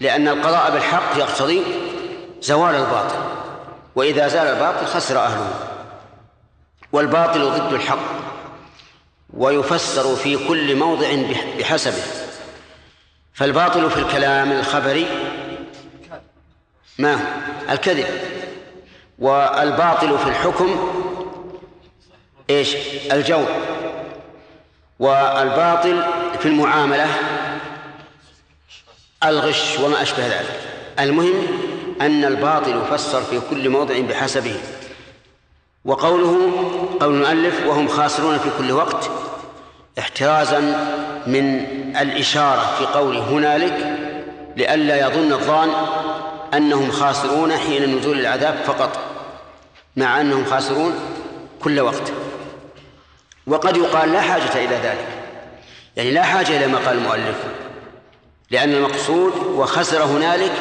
لأن 0.00 0.28
القضاء 0.28 0.70
بالحق 0.70 1.18
يقتضي 1.18 1.62
زوال 2.40 2.74
الباطل. 2.74 3.18
وإذا 3.94 4.28
زال 4.28 4.46
الباطل 4.46 4.86
خسر 4.86 5.18
أهله. 5.18 5.54
والباطل 6.92 7.50
ضد 7.50 7.72
الحق. 7.72 8.18
ويفسر 9.34 10.16
في 10.16 10.48
كل 10.48 10.76
موضع 10.76 11.08
بحسبه. 11.58 12.02
فالباطل 13.34 13.90
في 13.90 14.00
الكلام 14.00 14.52
الخبري 14.52 15.06
ما 16.98 17.20
الكذب. 17.70 18.37
والباطل 19.18 20.18
في 20.18 20.28
الحكم 20.28 20.76
إيش؟ 22.50 22.76
الجور 23.12 23.46
والباطل 24.98 26.02
في 26.38 26.46
المعاملة 26.46 27.06
الغش 29.24 29.78
وما 29.78 30.02
أشبه 30.02 30.26
ذلك. 30.26 30.60
المهم 31.00 31.46
أن 32.00 32.24
الباطل 32.24 32.82
يفسر 32.82 33.22
في 33.22 33.40
كل 33.50 33.68
موضع 33.68 34.00
بحسبه. 34.00 34.56
وقوله 35.84 36.52
قول 37.00 37.14
المؤلف 37.14 37.66
وهم 37.66 37.88
خاسرون 37.88 38.38
في 38.38 38.50
كل 38.58 38.72
وقت 38.72 39.10
احترازا 39.98 40.60
من 41.26 41.66
الإشارة 42.00 42.74
في 42.78 42.86
قوله 42.86 43.20
هنالك 43.20 43.96
لئلا 44.56 45.06
يظن 45.06 45.32
الظان 45.32 45.70
أنهم 46.54 46.90
خاسرون 46.90 47.56
حين 47.56 47.96
نزول 47.96 48.20
العذاب 48.20 48.54
فقط. 48.66 49.07
مع 49.98 50.20
أنهم 50.20 50.44
خاسرون 50.44 50.94
كل 51.62 51.80
وقت. 51.80 52.12
وقد 53.46 53.76
يقال 53.76 54.12
لا 54.12 54.20
حاجة 54.20 54.52
إلى 54.54 54.76
ذلك. 54.76 55.06
يعني 55.96 56.10
لا 56.10 56.22
حاجة 56.22 56.56
إلى 56.56 56.66
ما 56.66 56.78
قال 56.78 56.98
المؤلف. 56.98 57.44
لأن 58.50 58.74
المقصود 58.74 59.32
وخسر 59.36 60.04
هنالك 60.04 60.52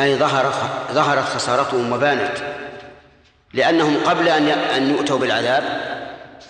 أي 0.00 0.16
ظهر 0.16 0.52
ظهرت 0.92 1.24
خسارتهم 1.24 1.92
وبانت. 1.92 2.32
لأنهم 3.54 3.96
قبل 4.06 4.28
أن 4.28 4.48
أن 4.48 4.90
يؤتوا 4.90 5.18
بالعذاب 5.18 5.64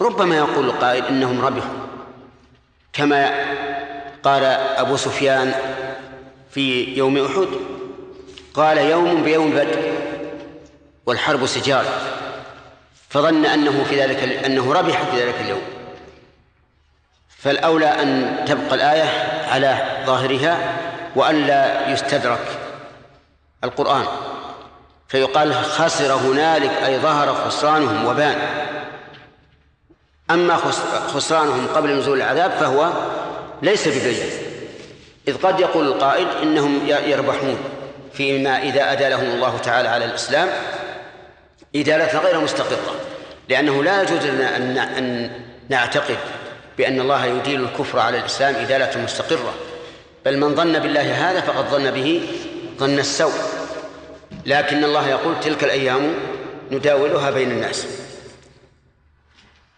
ربما 0.00 0.36
يقول 0.36 0.64
القائل 0.64 1.04
إنهم 1.04 1.40
ربحوا. 1.40 1.74
كما 2.92 3.30
قال 4.22 4.44
أبو 4.76 4.96
سفيان 4.96 5.54
في 6.50 6.84
يوم 6.84 7.16
أحد 7.16 7.48
قال 8.54 8.78
يوم 8.78 9.22
بيوم 9.22 9.50
بدر 9.50 9.92
والحرب 11.06 11.46
سجال 11.46 11.84
فظن 13.10 13.46
أنه 13.46 13.84
في 13.84 14.02
ذلك 14.02 14.44
أنه 14.44 14.72
ربح 14.72 15.02
في 15.02 15.22
ذلك 15.22 15.34
اليوم. 15.40 15.62
فالأولى 17.38 17.86
أن 17.86 18.36
تبقى 18.46 18.74
الآية 18.74 19.08
على 19.52 19.78
ظاهرها 20.06 20.58
وألا 21.16 21.90
يستدرك 21.90 22.58
القرآن. 23.64 24.04
فيقال 25.08 25.54
خسر 25.54 26.12
هنالك 26.12 26.70
أي 26.86 26.98
ظهر 26.98 27.34
خسرانهم 27.34 28.06
وبان. 28.06 28.36
أما 30.30 30.56
خسرانهم 31.14 31.66
قبل 31.66 31.98
نزول 31.98 32.16
العذاب 32.16 32.50
فهو 32.50 32.90
ليس 33.62 33.88
ببين 33.88 34.30
إذ 35.28 35.36
قد 35.36 35.60
يقول 35.60 35.86
القائل 35.86 36.26
إنهم 36.42 36.80
يربحون 36.86 37.58
فيما 38.12 38.62
إذا 38.62 38.92
أدالهم 38.92 39.30
الله 39.30 39.58
تعالى 39.58 39.88
على 39.88 40.04
الإسلام 40.04 40.48
إدالة 41.76 42.18
غير 42.18 42.40
مستقرة 42.40 42.94
لأنه 43.48 43.84
لا 43.84 44.02
يجوز 44.02 44.26
لنا 44.26 44.56
أن 44.98 45.30
نعتقد 45.68 46.18
بأن 46.78 47.00
الله 47.00 47.26
يديل 47.26 47.62
الكفر 47.64 47.98
على 47.98 48.18
الإسلام 48.18 48.54
إدالة 48.54 49.02
مستقرة 49.02 49.54
بل 50.24 50.38
من 50.38 50.54
ظن 50.54 50.78
بالله 50.78 51.30
هذا 51.30 51.40
فقد 51.40 51.64
ظن 51.64 51.90
به 51.90 52.28
ظن 52.78 52.98
السوء. 52.98 53.32
لكن 54.46 54.84
الله 54.84 55.08
يقول 55.08 55.40
تلك 55.40 55.64
الأيام 55.64 56.14
نداولها 56.70 57.30
بين 57.30 57.50
الناس. 57.50 57.86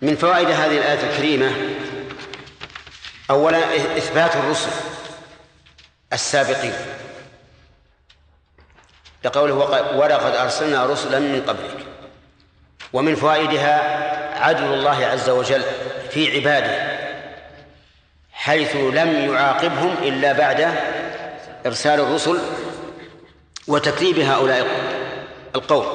من 0.03 0.17
فوائد 0.17 0.51
هذه 0.51 0.79
الآية 0.79 1.11
الكريمة 1.11 1.53
أولا 3.31 3.77
إثبات 3.97 4.37
الرسل 4.37 4.71
السابقين. 6.13 6.75
لقوله 9.25 9.55
ولقد 9.97 10.35
أرسلنا 10.35 10.87
رسلا 10.87 11.19
من 11.19 11.43
قبلك. 11.49 11.82
ومن 12.93 13.15
فوائدها 13.15 14.03
عدل 14.45 14.65
الله 14.65 15.07
عز 15.07 15.31
وجل 15.31 15.63
في 16.11 16.37
عباده 16.37 16.93
حيث 18.33 18.77
لم 18.77 19.33
يعاقبهم 19.33 19.95
إلا 20.03 20.33
بعد 20.33 20.75
إرسال 21.67 22.01
الرسل 22.01 22.39
وتكذيب 23.69 24.19
هؤلاء 24.19 24.67
القوم 25.55 25.87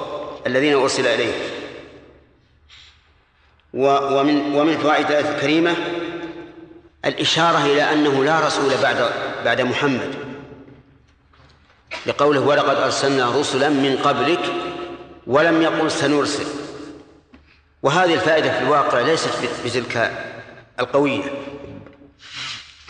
الذين 0.48 0.74
أرسل 0.74 1.08
إليهم. 1.08 1.40
ومن 3.74 4.56
ومن 4.56 4.78
فوائد 4.78 5.06
الآية 5.06 5.36
الكريمة 5.36 5.76
الإشارة 7.06 7.66
إلى 7.66 7.94
أنه 7.94 8.24
لا 8.24 8.40
رسول 8.40 8.72
بعد 8.82 9.12
بعد 9.46 9.62
محمد. 9.62 10.16
لقوله 12.06 12.40
ولقد 12.40 12.76
أرسلنا 12.76 13.40
رسلا 13.40 13.70
من 13.70 13.98
قبلك 14.04 14.40
ولم 15.28 15.62
يقل 15.62 15.92
سنرسل. 15.92 16.67
وهذه 17.88 18.14
الفائدة 18.14 18.52
في 18.52 18.60
الواقع 18.60 19.00
ليست 19.00 19.30
بتلك 19.66 20.12
القوية. 20.80 21.24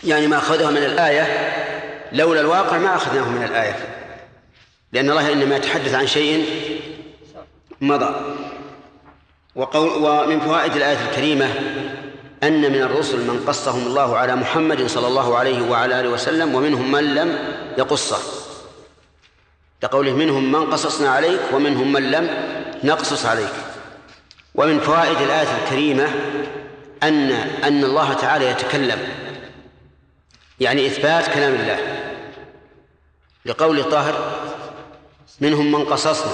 يعني 0.03 0.27
ما 0.27 0.37
أخذها 0.37 0.71
من 0.71 0.77
الآية 0.77 1.53
لولا 2.11 2.41
الواقع 2.41 2.77
ما 2.77 2.95
أخذناه 2.95 3.29
من 3.29 3.43
الآية. 3.43 3.75
لأن 4.93 5.09
الله 5.09 5.33
إنما 5.33 5.55
يتحدث 5.55 5.93
عن 5.93 6.07
شيء 6.07 6.45
مضى. 7.81 8.15
وقول 9.55 9.89
ومن 9.89 10.39
فوائد 10.39 10.75
الآية 10.75 10.97
الكريمة 11.09 11.45
أن 12.43 12.61
من 12.61 12.81
الرسل 12.81 13.17
من 13.17 13.43
قصهم 13.47 13.87
الله 13.87 14.17
على 14.17 14.35
محمد 14.35 14.87
صلى 14.87 15.07
الله 15.07 15.37
عليه 15.37 15.69
وعلى 15.69 15.99
آله 15.99 16.09
وسلم 16.09 16.55
ومنهم 16.55 16.91
من 16.91 17.15
لم 17.15 17.39
يقصه. 17.77 18.19
لقوله 19.83 20.11
منهم 20.11 20.51
من 20.51 20.71
قصصنا 20.71 21.09
عليك 21.09 21.41
ومنهم 21.53 21.93
من 21.93 22.11
لم 22.11 22.29
نقصص 22.83 23.25
عليك. 23.25 23.66
ومن 24.57 24.79
فوائد 24.79 25.21
الآية 25.21 25.47
الكريمة 25.63 26.07
أن 27.03 27.31
أن 27.63 27.83
الله 27.83 28.13
تعالى 28.13 28.45
يتكلم. 28.45 28.99
يعني 30.59 30.87
إثبات 30.87 31.33
كلام 31.33 31.53
الله. 31.53 31.79
لقول 33.45 33.79
الطاهر 33.79 34.39
منهم 35.39 35.71
من 35.71 35.85
قصصنا. 35.85 36.31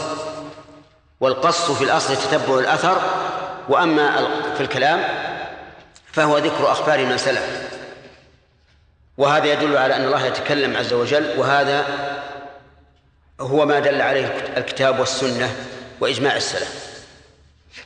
والقص 1.20 1.72
في 1.72 1.84
الأصل 1.84 2.16
تتبع 2.16 2.60
الأثر 2.60 3.02
وأما 3.70 4.28
في 4.58 4.62
الكلام 4.62 5.04
فهو 6.12 6.38
ذكر 6.38 6.72
أخبار 6.72 7.06
من 7.06 7.18
سلف. 7.18 7.70
وهذا 9.18 9.46
يدل 9.46 9.78
على 9.78 9.96
أن 9.96 10.06
الله 10.06 10.26
يتكلم 10.26 10.78
عز 10.78 10.94
وجل 10.94 11.40
وهذا 11.40 11.86
هو 13.42 13.66
ما 13.66 13.80
دل 13.80 14.02
عليه 14.02 14.26
الكتاب 14.58 15.00
والسنة 15.00 15.56
وإجماع 16.00 16.36
السلف. 16.36 16.83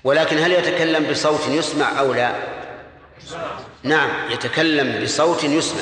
ولكن 0.04 0.38
هل 0.38 0.52
يتكلم 0.52 1.12
بصوت 1.12 1.48
يسمع 1.48 2.00
أو 2.00 2.14
لا؟ 2.14 2.36
نعم 3.84 4.32
يتكلم 4.32 5.04
بصوت 5.04 5.44
يسمع. 5.44 5.82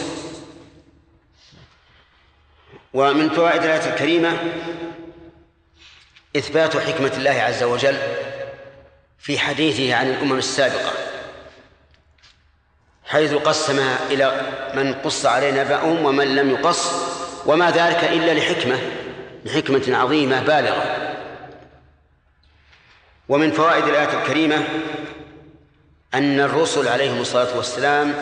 ومن 2.93 3.29
فوائد 3.29 3.63
الآية 3.63 3.93
الكريمة 3.93 4.37
إثبات 6.37 6.77
حكمة 6.77 7.11
الله 7.17 7.31
عز 7.31 7.63
وجل 7.63 7.97
في 9.19 9.39
حديثه 9.39 9.95
عن 9.95 10.09
الأمم 10.09 10.37
السابقة 10.37 10.91
حيث 13.05 13.33
قسم 13.33 13.79
إلى 14.11 14.41
من 14.73 14.93
قص 14.93 15.25
عليه 15.25 15.51
نبأهم 15.51 16.05
ومن 16.05 16.35
لم 16.35 16.49
يقص 16.49 16.91
وما 17.45 17.71
ذلك 17.71 18.03
إلا 18.03 18.39
لحكمة 18.39 18.79
لحكمة 19.45 19.97
عظيمة 19.97 20.43
بالغة. 20.43 21.04
ومن 23.29 23.51
فوائد 23.51 23.83
الآية 23.83 24.21
الكريمة 24.21 24.63
أن 26.13 26.39
الرسل 26.39 26.87
عليهم 26.87 27.21
الصلاة 27.21 27.57
والسلام 27.57 28.13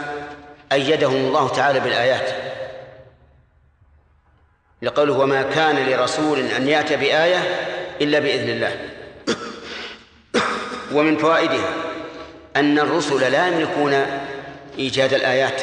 أيدهم 0.72 1.16
الله 1.16 1.49
تعالى 1.49 1.80
بالآيات 1.80 2.30
لقوله 4.82 5.14
وما 5.14 5.41
كان 5.41 5.89
لرسول 5.89 6.39
أن 6.39 6.68
يأتي 6.68 6.95
بآية 6.95 7.38
إلا 8.01 8.20
بإذن 8.20 8.49
الله. 8.49 8.76
ومن 10.95 11.18
فوائدها 11.18 11.70
أن 12.56 12.80
الرسل 12.80 13.32
لا 13.32 13.47
يملكون 13.47 14.06
إيجاد 14.80 15.14
الآيات. 15.14 15.62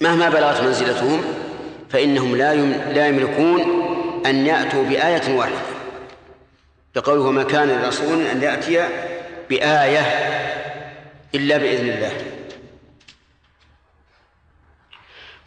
مهما 0.00 0.28
بلغت 0.28 0.60
منزلتهم 0.60 1.24
فإنهم 1.90 2.36
لا 2.36 2.54
لا 2.92 3.06
يملكون 3.08 3.60
أن 4.26 4.46
يأتوا 4.46 4.84
بآية 4.84 5.36
واحدة. 5.36 5.75
لقوله 6.96 7.20
وما 7.20 7.42
كان 7.42 7.82
لرسول 7.82 8.26
أن 8.26 8.42
يأتي 8.42 8.88
بآية 9.50 10.00
إلا 11.34 11.56
بإذن 11.56 11.88
الله. 11.88 12.12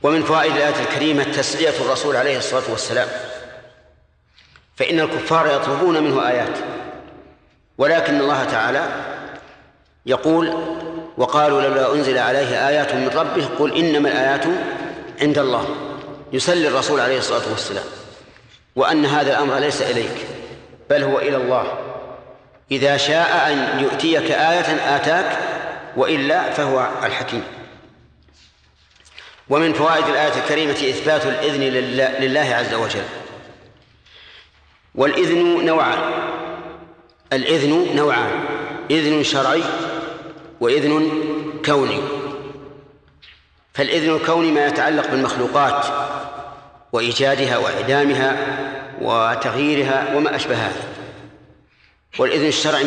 ومن 0.02 0.24
فوائد 0.24 0.52
الآية 0.52 0.82
الكريمة 0.82 1.24
تسلية 1.24 1.74
الرسول 1.82 2.16
عليه 2.16 2.38
الصلاة 2.38 2.72
والسلام. 2.72 3.08
فإن 4.76 5.00
الكفار 5.00 5.48
يطلبون 5.48 6.04
منه 6.04 6.30
آيات. 6.30 6.58
ولكن 7.78 8.20
الله 8.20 8.44
تعالى 8.44 8.88
يقول 10.06 10.54
وقالوا 11.18 11.62
لولا 11.62 11.94
أنزل 11.94 12.18
عليه 12.18 12.68
آيات 12.68 12.94
من 12.94 13.08
ربه 13.08 13.46
قل 13.60 13.78
إنما 13.78 14.10
الآيات 14.10 14.46
عند 15.22 15.38
الله. 15.38 15.76
يسلي 16.34 16.68
الرسول 16.68 17.00
عليه 17.00 17.18
الصلاة 17.18 17.50
والسلام. 17.50 17.86
وأن 18.76 19.06
هذا 19.06 19.32
الأمر 19.32 19.58
ليس 19.58 19.82
إليك. 19.82 20.39
بل 20.90 21.04
هو 21.04 21.20
إلى 21.20 21.38
الله. 21.38 21.78
إذا 22.72 22.98
شاء 22.98 23.52
أن 23.52 23.80
يؤتيك 23.80 24.32
آية 24.32 24.96
آتاك 24.96 25.38
وإلا 25.96 26.50
فهو 26.50 26.88
الحكيم. 27.04 27.44
ومن 29.50 29.74
فوائد 29.74 30.06
الآية 30.06 30.44
الكريمة 30.44 30.72
إثبات 30.72 31.26
الإذن 31.26 31.62
لله, 32.20 32.56
عز 32.56 32.74
وجل. 32.74 33.04
والإذن 34.96 35.66
نوعان. 35.66 36.00
الإذن 37.34 37.96
نوعان. 37.96 38.32
إذن 38.92 39.24
شرعي 39.24 39.64
وإذن 40.60 41.12
كوني. 41.66 42.00
فالإذن 43.74 44.16
الكوني 44.16 44.52
ما 44.52 44.68
يتعلق 44.68 45.12
بالمخلوقات 45.12 45.86
وإيجادها 46.92 47.58
وإعدامها 47.58 48.38
وتغييرها 49.02 50.16
وما 50.16 50.36
أشبه 50.36 50.56
هذا. 50.56 50.84
والإذن 52.20 52.48
الشرعي 52.48 52.84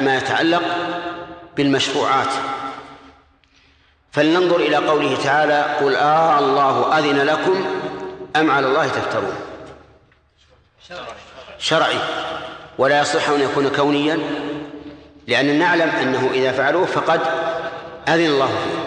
ما 0.00 0.16
يتعلق 0.16 0.62
بالمشروعات. 1.56 2.32
فلننظر 4.12 4.56
إلى 4.56 4.76
قوله 4.76 5.16
تعالى 5.24 5.62
قل 5.80 5.96
آه 5.96 6.38
الله 6.38 6.98
أذن 6.98 7.20
لكم 7.20 7.64
أم 8.36 8.50
على 8.50 8.66
الله 8.66 8.86
تفترون. 8.86 9.34
شرعي. 11.58 11.98
ولا 12.78 13.00
يصح 13.00 13.28
أن 13.28 13.40
يكون 13.40 13.68
كونيا 13.68 14.18
لأن 15.26 15.58
نعلم 15.58 15.90
أنه 15.90 16.30
إذا 16.34 16.52
فعلوه 16.52 16.86
فقد 16.86 17.20
أذن 18.08 18.26
الله 18.26 18.46
فيه. 18.46 18.80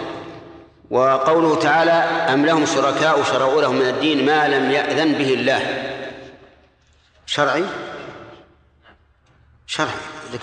وقوله 0.90 1.56
تعالى 1.56 1.92
أم 2.32 2.46
لهم 2.46 2.66
شركاء 2.66 3.22
شرعوا 3.22 3.62
لهم 3.62 3.74
من 3.74 3.88
الدين 3.88 4.26
ما 4.26 4.48
لم 4.48 4.70
يأذن 4.70 5.12
به 5.12 5.34
الله. 5.34 5.93
شرعي؟ 7.26 7.64
شرعي. 9.66 9.88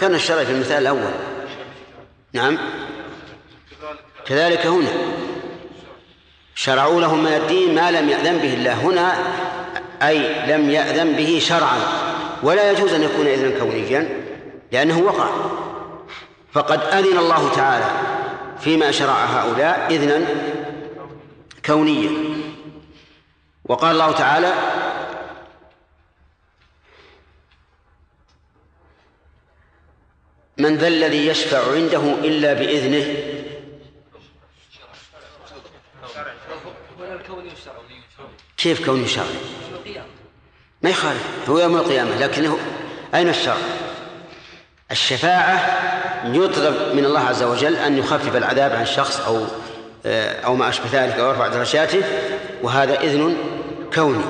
كان 0.02 0.16
الشرعي 0.16 0.46
في 0.46 0.52
المثال 0.52 0.82
الأول. 0.82 1.12
نعم. 2.34 2.58
كذلك 4.26 4.66
هنا. 4.66 4.90
شرعوا 6.56 7.02
لهم 7.02 7.24
من 7.24 7.34
الدين 7.34 7.76
ما 7.76 7.92
لم 7.92 8.10
يأذن 8.10 8.38
به 8.38 8.54
الله. 8.54 8.74
هنا 8.74 9.14
أي 10.02 10.46
لم 10.58 10.70
يأذن 10.70 11.14
به 11.14 11.40
شرعا. 11.40 11.80
ولا 12.44 12.72
يجوز 12.72 12.94
أن 12.94 13.04
يكون 13.04 13.28
إذنا 13.28 13.60
كونيا 13.60 14.24
لأنه 14.72 15.00
وقع. 15.00 15.30
فقد 16.54 16.80
أذن 16.80 17.18
الله 17.18 17.52
تعالى 17.56 17.92
فيما 18.60 18.92
شرع 18.92 19.26
هؤلاء 19.26 19.88
إذنا 19.90 20.26
كونيا. 21.66 22.10
وقال 23.66 23.92
الله 23.92 24.12
تعالى 24.12 24.54
من 30.62 30.78
ذا 30.78 30.88
الذي 30.88 31.28
يشفع 31.28 31.72
عنده 31.72 32.02
إلا 32.24 32.54
بإذنه؟ 32.54 33.06
كيف 38.58 38.86
كوني 38.86 39.08
شرعي؟ 39.08 39.28
ما 40.82 40.90
يخالف 40.90 41.50
هو 41.50 41.60
يوم 41.60 41.78
القيامة 41.78 42.20
لكنه 42.20 42.58
أين 43.16 43.30
الشرع؟ 43.30 43.58
الشفاعة 44.92 45.80
يطلب 46.26 46.96
من 46.96 47.06
الله 47.06 47.20
عز 47.20 47.44
وجل 47.44 47.76
أن 47.76 47.98
يخفف 47.98 48.36
العذاب 48.36 48.72
عن 48.72 48.86
شخص 48.86 49.20
أو 49.20 49.46
آه، 50.06 50.42
أو 50.46 50.56
ما 50.56 50.70
أشبه 50.70 50.86
ذلك 50.94 51.14
أو 51.14 51.30
يرفع 51.30 51.48
درجاته 51.48 52.04
وهذا 52.64 53.00
إذن 53.00 53.38
كوني. 53.96 54.24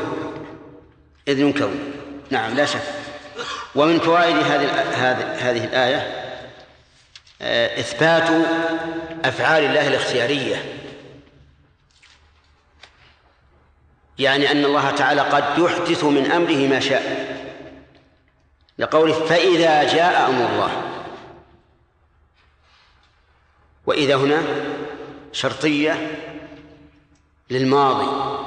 إذن 1.27 1.53
كوني. 1.53 1.79
نعم 2.29 2.55
لا 2.55 2.65
شك. 2.65 2.81
ومن 3.75 3.99
فوائد 3.99 4.35
هذه 4.35 4.69
هذه 5.39 5.63
الآية 5.63 6.20
إثبات 7.41 8.29
أفعال 9.25 9.63
الله 9.63 9.87
الاختيارية. 9.87 10.77
يعني 14.19 14.51
أن 14.51 14.65
الله 14.65 14.91
تعالى 14.91 15.21
قد 15.21 15.59
يحدث 15.59 16.03
من 16.03 16.31
أمره 16.31 16.67
ما 16.67 16.79
شاء. 16.79 17.31
لقوله 18.77 19.25
فإذا 19.25 19.93
جاء 19.93 20.29
أمر 20.29 20.49
الله. 20.49 21.01
وإذا 23.85 24.15
هنا 24.15 24.43
شرطية 25.31 26.17
للماضي 27.49 28.41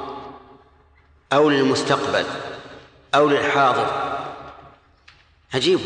أو 1.33 1.51
للمستقبل 1.51 2.27
أو 3.15 3.29
للحاضر. 3.29 4.15
عجيب. 5.55 5.81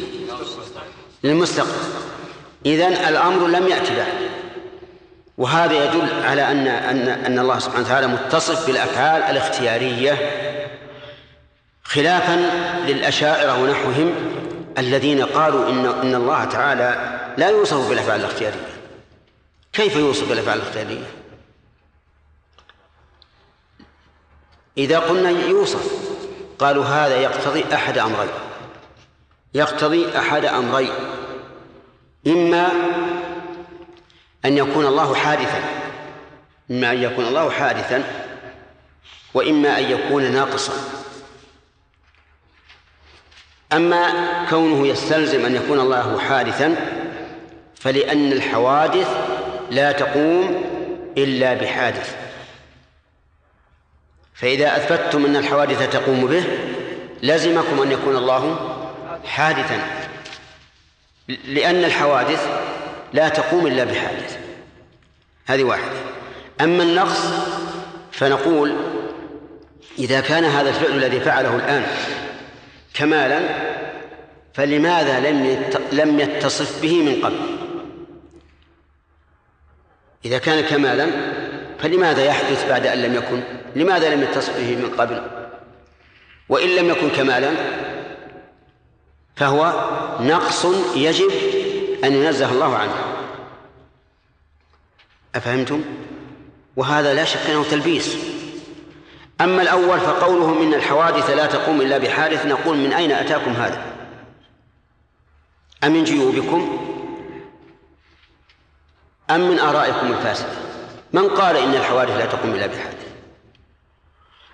للمستقبل. 1.25 2.08
إذن 2.69 2.93
الأمر 2.93 3.47
لم 3.47 3.69
يأتي 3.69 3.97
بعد. 3.97 4.29
وهذا 5.39 5.85
يدل 5.85 6.25
على 6.25 6.43
أن 6.43 6.67
أن 6.67 7.09
أن 7.09 7.39
الله 7.39 7.59
سبحانه 7.59 7.85
وتعالى 7.85 8.07
متصف 8.07 8.67
بالأفعال 8.67 9.23
الاختيارية 9.23 10.17
خلافا 11.83 12.37
للأشاعرة 12.87 13.63
ونحوهم 13.63 14.15
الذين 14.79 15.25
قالوا 15.25 15.69
إن 15.69 15.87
إن 15.87 16.15
الله 16.15 16.45
تعالى 16.45 17.19
لا 17.37 17.49
يوصف 17.49 17.89
بالأفعال 17.89 18.21
الاختيارية. 18.21 18.69
كيف 19.73 19.97
يوصف 19.97 20.29
بالأفعال 20.29 20.59
الاختيارية؟ 20.59 21.07
إذا 24.79 24.99
قلنا 24.99 25.31
يوصف 25.31 25.93
قالوا 26.59 26.85
هذا 26.85 27.17
يقتضي 27.17 27.65
أحد 27.75 27.99
أمرين. 27.99 28.29
يقتضي 29.55 30.19
أحد 30.19 30.45
أمرين. 30.45 30.93
إما 32.29 32.69
أن 34.45 34.59
يكون 34.59 34.87
الله 34.87 35.15
حادثا 35.15 35.63
إما 36.71 36.93
أن 36.93 37.03
يكون 37.03 37.25
الله 37.25 37.51
حادثا 37.51 38.05
وإما 39.35 39.79
أن 39.79 39.91
يكون 39.91 40.33
ناقصا. 40.33 40.73
أما 43.73 44.13
كونه 44.51 44.87
يستلزم 44.87 45.47
أن 45.47 45.55
يكون 45.55 45.81
الله 45.81 46.19
حادثا 46.19 46.77
فلأن 47.75 48.33
الحوادث 48.33 49.09
لا 49.71 49.93
تقوم 49.93 50.65
إلا 51.19 51.55
بحادث. 51.55 52.17
فإذا 54.35 54.77
أثبتتم 54.77 55.25
أن 55.25 55.37
الحوادث 55.37 55.93
تقوم 55.93 56.27
به 56.27 56.45
لزمكم 57.23 57.83
أن 57.83 57.93
يكون 57.93 58.17
الله 58.17 58.75
حادثا. 59.25 60.08
لأن 61.29 61.85
الحوادث 61.85 62.49
لا 63.13 63.29
تقوم 63.29 63.67
إلا 63.67 63.85
بحادث. 63.85 64.39
هذه 65.47 65.65
واحدة 65.65 65.97
أما 66.61 66.83
النقص 66.83 67.21
فنقول 68.13 68.77
إذا 69.99 70.21
كان 70.21 70.45
هذا 70.45 70.69
الفعل 70.69 70.93
الذي 70.93 71.21
فعله 71.21 71.57
الآن 71.57 71.87
كمالا 72.95 73.41
فلماذا 74.55 75.31
لم 75.31 75.63
لم 75.93 76.21
يتصف 76.21 76.83
به 76.83 77.03
من 77.03 77.25
قبل؟ 77.25 77.39
إذا 80.25 80.39
كان 80.39 80.61
كمالا 80.65 81.07
فلماذا 81.79 82.25
يحدث 82.25 82.69
بعد 82.69 82.87
أن 82.87 83.03
لم 83.03 83.15
يكن؟ 83.15 83.43
لماذا 83.77 84.15
لم 84.15 84.23
يتصف 84.23 84.59
به 84.59 84.77
من 84.77 84.95
قبل؟ 84.99 85.23
وإن 86.49 86.69
لم 86.69 86.89
يكن 86.89 87.09
كمالا 87.11 87.51
فهو 89.39 89.89
نقص 90.21 90.67
يجب 90.95 91.31
أن 92.05 92.13
ينزه 92.13 92.53
الله 92.53 92.77
عنه. 92.77 92.95
أفهمتم؟ 95.35 95.85
وهذا 96.77 97.15
لا 97.15 97.25
شك 97.25 97.51
أنه 97.51 97.65
تلبيس. 97.71 98.17
أما 99.41 99.63
الأول 99.63 100.01
فقولهم 100.01 100.63
إن 100.63 100.75
الحوادث 100.75 101.31
لا 101.31 101.47
تقوم 101.47 101.81
إلا 101.81 101.99
بحادث 101.99 102.47
نقول 102.47 102.77
من 102.77 102.93
أين 102.93 103.13
أتاكم 103.13 103.53
هذا؟ 103.53 103.83
أم 105.85 105.93
من 105.93 106.05
جيوبكم؟ 106.05 106.79
أم 109.31 109.51
من 109.51 109.59
آرائكم 109.59 110.13
الفاسدة؟ 110.13 110.53
من 111.13 111.29
قال 111.29 111.57
إن 111.57 111.75
الحوادث 111.75 112.17
لا 112.17 112.27
تقوم 112.27 112.55
إلا 112.55 112.67
بحادث؟ 112.67 113.09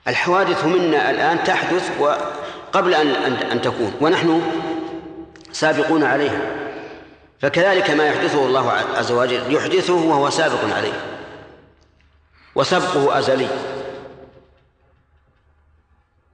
الحوادث 0.08 0.64
منا 0.64 1.10
الآن 1.10 1.44
تحدث 1.44 2.00
وقبل 2.00 2.94
أن 2.94 3.06
أن 3.52 3.62
تكون. 3.62 3.94
ونحن 4.00 4.42
سابقون 5.54 6.04
عليها 6.04 6.40
فكذلك 7.40 7.90
ما 7.90 8.06
يحدثه 8.06 8.46
الله 8.46 8.72
عز 8.72 9.12
وجل 9.12 9.54
يحدثه 9.54 9.94
وهو 9.94 10.30
سابق 10.30 10.74
عليه. 10.76 11.00
وسبقه 12.54 13.18
أزلي. 13.18 13.48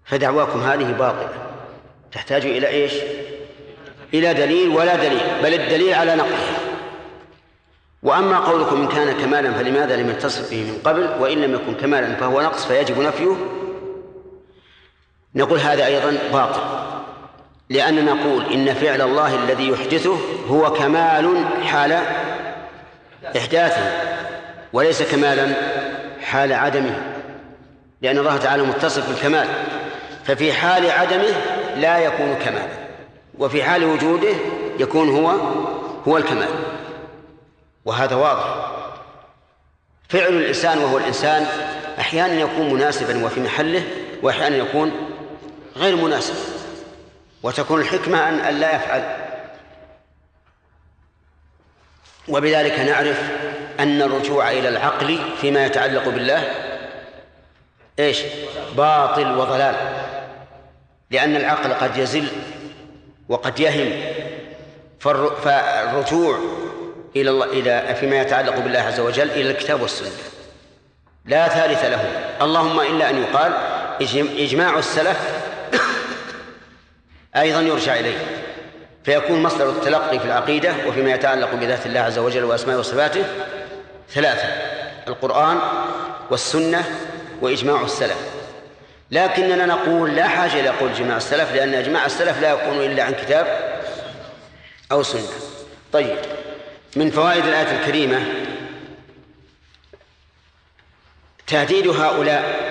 فدعواكم 0.04 0.60
هذه 0.60 0.92
باطلة. 0.92 1.28
تحتاج 2.12 2.46
إلى 2.46 2.68
إيش؟ 2.68 2.92
إلى 4.14 4.34
دليل 4.34 4.68
ولا 4.68 4.96
دليل 4.96 5.42
بل 5.42 5.54
الدليل 5.54 5.94
على 5.94 6.14
نقلها 6.14 6.58
وأما 8.02 8.38
قولكم 8.38 8.80
إن 8.80 8.88
كان 8.88 9.20
كمالا 9.20 9.52
فلماذا 9.52 9.96
لم 9.96 10.10
يتصف 10.10 10.50
به 10.50 10.56
من 10.56 10.80
قبل 10.84 11.22
وإن 11.22 11.38
لم 11.38 11.54
يكن 11.54 11.74
كمالا 11.74 12.14
فهو 12.14 12.40
نقص 12.40 12.66
فيجب 12.66 13.00
نفيه. 13.00 13.36
نقول 15.34 15.58
هذا 15.58 15.86
أيضا 15.86 16.18
باطل. 16.32 16.79
لأننا 17.70 18.12
نقول 18.12 18.52
إن 18.52 18.74
فعل 18.74 19.00
الله 19.00 19.44
الذي 19.44 19.68
يحدثه 19.68 20.18
هو 20.48 20.72
كمال 20.72 21.44
حال 21.64 21.98
إحداثه 23.36 23.92
وليس 24.72 25.02
كمالا 25.02 25.54
حال 26.22 26.52
عدمه 26.52 27.02
لأن 28.02 28.18
الله 28.18 28.36
تعالى 28.36 28.62
متصف 28.62 29.08
بالكمال 29.08 29.46
ففي 30.24 30.52
حال 30.52 30.90
عدمه 30.90 31.34
لا 31.76 31.98
يكون 31.98 32.34
كمالا 32.44 32.80
وفي 33.38 33.62
حال 33.62 33.84
وجوده 33.84 34.34
يكون 34.78 35.08
هو 35.08 35.30
هو 36.08 36.16
الكمال 36.16 36.48
وهذا 37.84 38.14
واضح. 38.16 38.70
فعل 40.08 40.32
الإنسان 40.32 40.78
وهو 40.78 40.98
الإنسان 40.98 41.46
أحيانا 41.98 42.32
يكون 42.32 42.74
مناسبا 42.74 43.24
وفي 43.24 43.40
محله 43.40 43.82
وأحيانا 44.22 44.56
يكون 44.56 44.92
غير 45.76 45.96
مناسب. 45.96 46.34
وتكون 47.42 47.80
الحكمة 47.80 48.28
أن 48.28 48.60
لا 48.60 48.76
يفعل. 48.76 49.16
وبذلك 52.28 52.80
نعرف 52.80 53.20
أن 53.80 54.02
الرجوع 54.02 54.50
إلى 54.50 54.68
العقل 54.68 55.18
فيما 55.40 55.66
يتعلق 55.66 56.08
بالله 56.08 56.50
إيش؟ 57.98 58.18
باطل 58.76 59.36
وضلال. 59.38 59.74
لأن 61.10 61.36
العقل 61.36 61.74
قد 61.74 61.96
يزل 61.96 62.28
وقد 63.28 63.60
يهم 63.60 64.12
فالرجوع 65.44 66.38
إلى 67.16 67.30
الله 67.30 67.44
إلى 67.44 67.96
فيما 68.00 68.20
يتعلق 68.20 68.58
بالله 68.58 68.80
عز 68.80 69.00
وجل 69.00 69.30
إلى 69.30 69.50
الكتاب 69.50 69.82
والسنة. 69.82 70.10
لا 71.24 71.48
ثالث 71.48 71.84
له. 71.84 72.34
اللهم 72.42 72.80
إلا 72.80 73.10
أن 73.10 73.22
يقال 73.22 73.52
إجماع 74.38 74.78
السلف 74.78 75.39
أيضا 77.36 77.60
يرجع 77.60 77.94
إليه 77.94 78.18
فيكون 79.04 79.42
مصدر 79.42 79.70
التلقي 79.70 80.18
في 80.18 80.24
العقيدة 80.24 80.74
وفيما 80.86 81.10
يتعلق 81.10 81.54
بذات 81.54 81.86
الله 81.86 82.00
عز 82.00 82.18
وجل 82.18 82.44
وأسمائه 82.44 82.78
وصفاته 82.78 83.24
ثلاثة 84.10 84.48
القرآن 85.08 85.58
والسنة 86.30 86.84
وإجماع 87.40 87.82
السلف. 87.82 88.18
لكننا 89.10 89.66
نقول 89.66 90.16
لا 90.16 90.28
حاجة 90.28 90.60
إلى 90.60 90.68
قول 90.68 90.90
إجماع 90.90 91.16
السلف 91.16 91.54
لأن 91.54 91.74
إجماع 91.74 92.06
السلف 92.06 92.40
لا 92.40 92.50
يكون 92.50 92.80
إلا 92.84 93.02
عن 93.02 93.14
كتاب 93.14 93.46
أو 94.92 95.02
سنة. 95.02 95.28
طيب 95.92 96.16
من 96.96 97.10
فوائد 97.10 97.46
الآية 97.46 97.80
الكريمة 97.80 98.22
تهديد 101.46 101.88
هؤلاء 101.88 102.70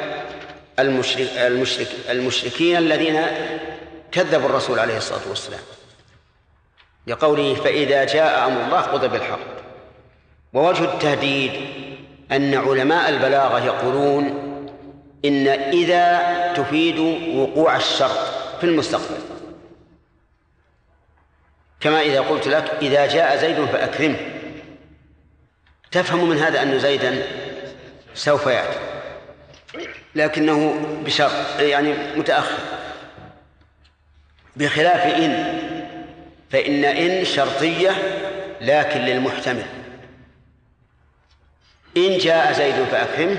المشرك 0.80 1.30
المشرك 1.38 1.88
المشركين 2.10 2.78
الذين 2.78 3.26
كذبوا 4.12 4.50
الرسول 4.50 4.80
عليه 4.80 4.98
الصلاة 4.98 5.30
والسلام. 5.30 5.60
لقوله 7.08 7.56
فإذا 7.56 8.04
جاء 8.04 8.48
أمر 8.48 8.62
الله 8.62 8.82
قضى 8.82 9.08
بالحق. 9.08 9.40
ووجه 10.54 10.84
التهديد 10.84 11.52
أن 12.32 12.56
علماء 12.56 13.10
البلاغة 13.10 13.66
يقولون 13.66 14.26
إن 15.26 15.48
إذا 15.48 16.54
تفيد 16.54 17.00
وقوع 17.36 17.76
الشرط 17.76 18.20
في 18.60 18.64
المستقبل. 18.64 19.18
كما 21.80 22.02
إذا 22.02 22.22
قلت 22.22 22.48
لك 22.48 22.70
إذا 22.82 23.06
جاء 23.06 23.38
زيد 23.38 23.66
فأكرمه. 23.66 24.20
تفهم 25.92 26.30
من 26.30 26.38
هذا 26.38 26.62
أن 26.62 26.80
زيدا 26.80 27.24
سوف 28.14 28.48
يأتي. 28.48 28.80
لكنه 30.16 30.86
بشرط 31.06 31.60
يعني 31.60 31.94
متأخر. 32.16 32.79
بخلاف 34.60 35.16
إن. 35.16 35.60
فإن 36.52 36.86
إن 36.86 37.26
شرطية 37.26 37.92
لكن 38.62 39.00
للمحتمل. 39.00 39.66
إن 41.98 42.18
جاء 42.18 42.54
زيد 42.54 42.84
فأكرمه 42.92 43.38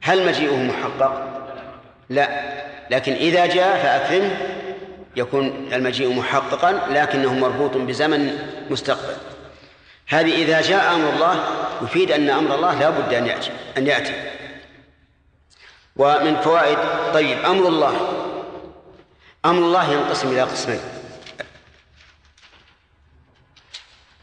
هل 0.00 0.26
مجيئه 0.26 0.56
محقق؟ 0.56 1.28
لا. 2.10 2.28
لكن 2.90 3.12
إذا 3.12 3.46
جاء 3.46 3.76
فأكرمه 3.82 4.30
يكون 5.16 5.68
المجيء 5.72 6.12
محققا 6.12 6.72
لكنه 6.90 7.34
مربوط 7.34 7.76
بزمن 7.76 8.38
مستقبل. 8.70 9.16
هذه 10.08 10.34
إذا 10.42 10.60
جاء 10.60 10.94
أمر 10.94 11.08
الله 11.08 11.44
يفيد 11.82 12.10
أن 12.12 12.30
أمر 12.30 12.54
الله 12.54 12.80
لا 12.80 12.90
بد 12.90 13.14
أن 13.14 13.26
يأتي 13.26 13.50
أن 13.78 13.86
يأتي. 13.86 14.14
ومن 15.96 16.36
فوائد 16.36 16.78
طيب 17.14 17.38
أمر 17.44 17.68
الله. 17.68 18.22
أمر 19.44 19.58
الله 19.58 19.92
ينقسم 19.92 20.28
إلى 20.28 20.42
قسمين. 20.42 20.80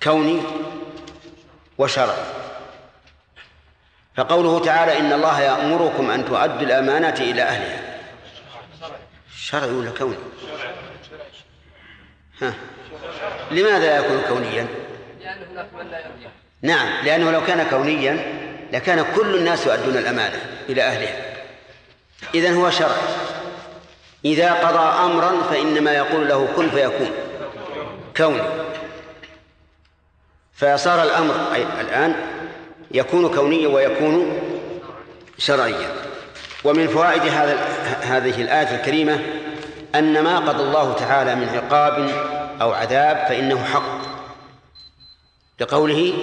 كوني 0.04 0.42
وشرعي. 1.78 2.26
فقوله 4.16 4.66
تعالى 4.66 4.98
إن 4.98 5.14
الله 5.14 5.42
يأمركم 5.42 6.12
أن 6.12 6.26
تؤدوا 6.26 6.62
الأمانات 6.62 7.22
إلى 7.22 7.42
أهلها. 7.42 8.00
شرعي 9.38 9.72
ولا 9.72 9.92
كوني؟ 9.92 10.16
ها. 12.42 12.54
لماذا 13.52 13.80
لا 13.80 13.98
يكون 13.98 14.22
كونيا؟ 14.30 14.68
نعم 16.62 17.06
لأنه 17.06 17.32
لو 17.32 17.46
كان 17.46 17.70
كونيا 17.70 18.40
لكان 18.74 19.06
كل 19.16 19.36
الناس 19.36 19.68
يؤدون 19.68 19.98
الأمانة 19.98 20.42
إلى 20.70 20.82
أهلها. 20.84 21.36
إذن 22.36 22.54
هو 22.56 22.70
شرع 22.70 22.98
إذا 24.26 24.54
قضى 24.54 25.06
أمرا 25.06 25.32
فإنما 25.50 25.92
يقول 25.92 26.28
له 26.28 26.48
كن 26.56 26.70
فيكون. 26.70 27.12
كوني. 28.18 28.42
فصار 30.54 31.04
الأمر 31.04 31.36
أي 31.54 31.66
الآن 31.82 32.16
يكون 32.92 33.36
كونيا 33.36 33.68
ويكون 33.68 34.40
شرعيا. 35.38 35.96
ومن 36.64 36.88
فوائد 36.88 37.22
هذا 37.22 37.58
هذه 38.02 38.42
الآية 38.42 38.76
الكريمة 38.76 39.20
أن 39.96 40.24
ما 40.24 40.40
قضى 40.40 40.64
الله 40.64 40.94
تعالى 40.94 41.36
من 41.36 41.50
عقاب 41.50 42.10
أو 42.62 42.72
عذاب 42.74 43.18
فإنه 43.30 43.64
حق. 43.64 44.00
لقوله 45.60 46.14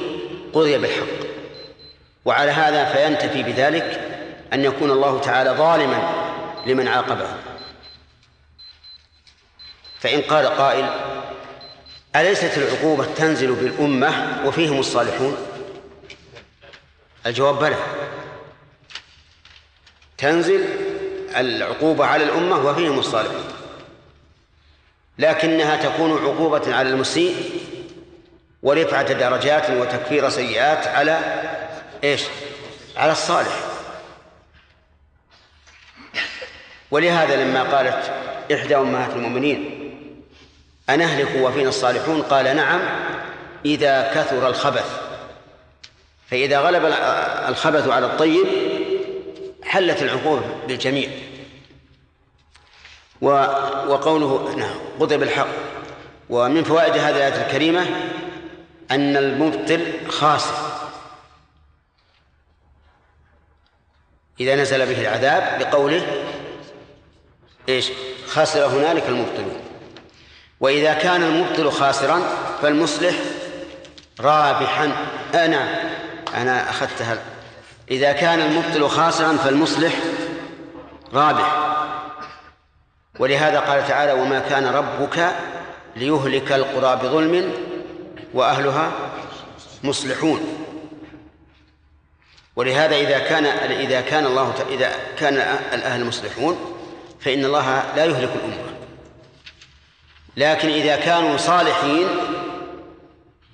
قضي 0.53 0.79
بالحق. 0.79 1.27
وعلى 2.25 2.51
هذا 2.51 2.85
فينتفي 2.85 3.43
بذلك 3.43 4.01
أن 4.53 4.65
يكون 4.65 4.91
الله 4.91 5.21
تعالى 5.21 5.51
ظالما 5.51 5.99
لمن 6.67 6.89
عاقبه. 6.89 7.56
فإن 10.01 10.21
قال 10.23 10.47
قائل 10.47 10.91
أليست 12.17 12.59
العقوبة 12.59 13.07
تنزل 13.17 13.53
بالأمة 13.53 14.43
وفيهم 14.47 14.79
الصالحون؟ 14.79 15.37
الجواب 17.27 17.59
بلى. 17.59 17.77
تنزل 20.19 20.65
العقوبة 21.37 22.07
على 22.07 22.25
الأمة 22.25 22.67
وفيهم 22.67 22.99
الصالحون. 22.99 23.45
لكنها 25.19 25.77
تكون 25.77 26.25
عقوبة 26.25 26.75
على 26.75 26.89
المسيء 26.89 27.61
ورفعة 28.63 29.13
درجات 29.13 29.71
وتكفير 29.71 30.29
سيئات 30.29 30.87
على 30.87 31.21
إيش؟ 32.05 32.23
على 32.97 33.13
الصالح. 33.13 33.61
ولهذا 36.91 37.37
لما 37.45 37.63
قالت 37.63 38.13
إحدى 38.53 38.77
أمهات 38.77 39.11
المؤمنين 39.13 39.76
أنهلك 40.91 41.43
وفينا 41.43 41.69
الصالحون؟ 41.69 42.23
قال 42.23 42.57
نعم 42.57 42.81
إذا 43.65 44.13
كثر 44.15 44.49
الخبث. 44.49 45.01
فإذا 46.31 46.61
غلب 46.61 46.85
الخبث 47.49 47.89
على 47.89 48.07
الطيب 48.07 48.47
حلت 49.65 50.03
العقوبة 50.03 50.43
بالجميع. 50.69 51.11
وقوله 53.21 54.55
نعم 54.57 54.79
بالحق 54.99 55.49
ومن 56.31 56.65
فوائد 56.65 56.93
هذه 56.93 57.17
الآية 57.17 57.47
الكريمة 57.47 57.87
أن 58.91 59.17
المبطل 59.17 59.93
خاسر. 60.09 60.55
إذا 64.41 64.55
نزل 64.55 64.87
به 64.87 65.01
العذاب 65.01 65.59
بقوله 65.59 66.25
إيش؟ 67.69 67.91
خسر 68.27 68.67
هنالك 68.67 69.05
المبطلون. 69.09 69.66
وإذا 70.61 70.95
كان 70.95 71.23
المبطل 71.23 71.71
خاسرا 71.71 72.21
فالمصلح 72.63 73.15
رابحا. 74.21 74.93
نعم 75.35 75.69
أنا 76.35 76.71
أخذتها 76.71 77.19
إذا 77.91 78.13
كان 78.13 78.41
المبطل 78.41 78.89
خاسرا 78.89 79.37
فالمصلح 79.37 79.93
رابح. 81.15 81.57
ولهذا 83.19 83.61
قال 83.61 83.89
تعالى 83.89 84.13
وما 84.13 84.39
كان 84.39 84.67
ربك 84.67 85.33
ليهلك 85.97 86.53
القرى 86.53 86.97
بظلم 86.97 87.53
وأهلها 88.35 88.91
مصلحون. 89.85 90.41
ولهذا 92.57 92.97
إذا 92.97 93.19
كان 93.19 93.47
إذا 93.71 94.01
كان 94.01 94.27
الله 94.27 94.55
إذا 94.71 94.93
كان 95.19 95.35
الأهل 95.73 96.05
مصلحون 96.05 96.77
فإن 97.21 97.45
الله 97.45 97.83
لا 97.97 98.05
يهلك 98.05 98.31
الأمة. 98.35 98.66
لكن 100.37 100.69
إذا 100.69 100.97
كانوا 100.97 101.37
صالحين 101.37 102.07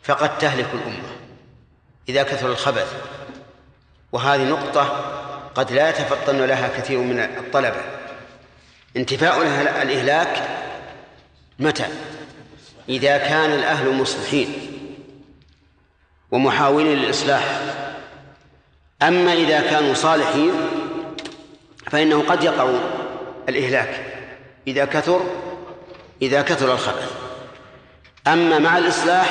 فقد 0.02 0.38
تهلك 0.38 0.68
الأمة 0.74 1.12
إذا 2.08 2.22
كثر 2.22 2.48
الخبث. 2.48 2.94
وهذه 4.12 4.44
نقطة 4.44 4.82
قد 5.54 5.72
لا 5.72 5.88
يتفطن 5.88 6.36
لها 6.36 6.68
كثير 6.68 6.98
من 6.98 7.18
الطلبة. 7.18 7.82
انتفاء 8.96 9.42
الإهلاك 9.82 10.48
متى؟ 11.58 11.86
إذا 12.88 13.18
كان 13.18 13.52
الأهل 13.52 13.94
مصلحين 13.94 14.48
ومحاولين 16.30 16.96
للإصلاح. 16.98 17.60
أما 19.02 19.32
إذا 19.32 19.60
كانوا 19.60 19.94
صالحين 19.94 20.52
فإنه 21.90 22.22
قد 22.22 22.44
يقع 22.44 22.70
الإهلاك. 23.48 24.06
إذا 24.66 24.84
كثر 24.84 25.20
إذا 26.22 26.42
كثر 26.42 26.72
الخبث. 26.72 27.12
أما 28.26 28.58
مع 28.58 28.78
الإصلاح 28.78 29.30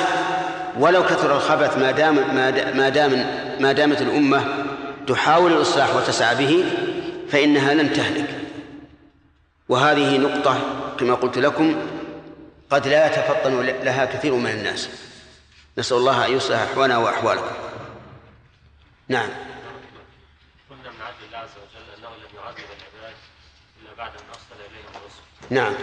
ولو 0.78 1.02
كثر 1.02 1.36
الخبث 1.36 1.78
ما 1.78 1.90
دام 1.90 2.36
ما 2.76 2.88
دام 2.88 3.10
ما 3.60 3.72
دامت 3.72 4.02
الأمة 4.02 4.64
تحاول 5.06 5.52
الإصلاح 5.52 5.96
وتسعى 5.96 6.34
به 6.34 6.64
فإنها 7.30 7.74
لن 7.74 7.92
تهلك. 7.92 8.28
وهذه 9.68 10.18
نقطة 10.18 10.58
كما 10.98 11.14
قلت 11.14 11.38
لكم 11.38 11.76
قد 12.70 12.88
لا 12.88 13.06
يتفطن 13.06 13.60
لها 13.60 14.04
كثير 14.04 14.34
من 14.34 14.50
الناس. 14.50 14.88
نسأل 15.78 15.96
الله 15.96 16.26
أن 16.26 16.36
يصلح 16.36 16.58
أحوالنا 16.58 16.98
وأحوالكم. 16.98 17.54
نعم. 19.08 19.28
قلنا 20.70 20.90
من 20.90 21.26
الله 21.26 21.38
عز 21.38 21.50
وجل 21.50 21.86
أنه 21.98 22.08
لم 22.08 22.36
يعذب 22.36 22.58
العباد 22.58 23.16
إلا 23.82 23.94
بعد 23.98 24.10
أن 24.10 24.24
ارسل 24.28 24.70
إليهم 24.70 24.90
الرسل. 24.96 25.54
نعم. 25.54 25.74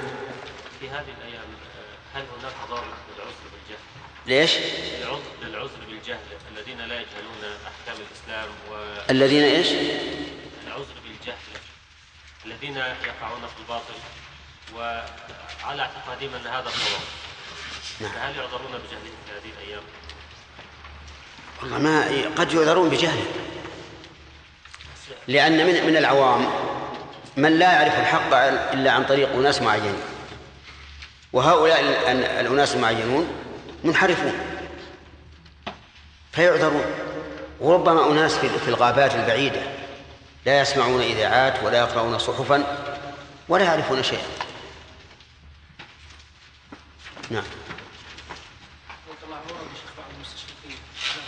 في 0.80 0.90
هذه 0.90 1.14
الأيام 1.20 1.44
آه، 1.44 2.18
هل 2.18 2.24
هناك 2.40 2.54
ضرر 2.70 2.94
للعذر 3.16 3.46
بالجهل؟ 3.54 3.80
ليش 4.26 4.52
للعذر 5.00 5.22
للعذر 5.42 5.86
بالجهل 5.90 6.20
الذين 6.52 6.78
لا 6.78 6.96
يجهلون 6.96 7.58
أحكام 7.68 7.96
الإسلام 8.08 8.50
الذين 9.10 9.44
إيش 9.44 9.68
والعذر 9.68 10.94
بالجهل 11.04 11.38
الذين 12.46 12.78
يقعون 12.78 13.42
في 13.42 13.62
الباطل 13.62 13.94
وعلى 14.76 15.82
اعتقادهم 15.82 16.34
أن 16.36 16.48
هذا 16.48 16.68
الصواب. 16.68 17.02
نعم. 18.02 18.12
فهل 18.12 18.36
يعذرون 18.36 18.72
بجهلهم 18.72 19.18
في 19.26 19.32
هذه 19.32 19.54
الأيام؟ 19.58 19.84
والله 21.62 21.78
ما 21.78 22.06
قد 22.38 22.54
يعذرون 22.54 22.90
بجهل 22.90 23.20
لأن 25.28 25.68
من 25.68 25.88
من 25.88 25.98
العوام 25.98 26.50
من 27.38 27.60
لا 27.60 27.72
يعرف 27.72 28.00
الحق 28.00 28.34
إلا 28.74 28.92
عن 28.92 29.06
طريق 29.06 29.34
أناس 29.34 29.62
معينين 29.62 29.96
وهؤلاء 31.34 31.80
ال- 31.82 32.24
الأناس 32.26 32.76
المعينون 32.76 33.28
منحرفون. 33.84 34.34
فيعذرون. 36.32 36.86
وربما 37.60 38.12
أناس 38.12 38.36
في 38.38 38.68
الغابات 38.68 39.16
البعيدة 39.16 39.62
لا 40.46 40.62
يسمعون 40.62 41.02
إذاعات 41.02 41.64
ولا 41.64 41.78
يقرؤون 41.78 42.18
صحفا 42.20 42.64
ولا 43.50 43.64
يعرفون 43.66 44.04
شيئا. 44.04 44.28
نعم. 47.30 47.44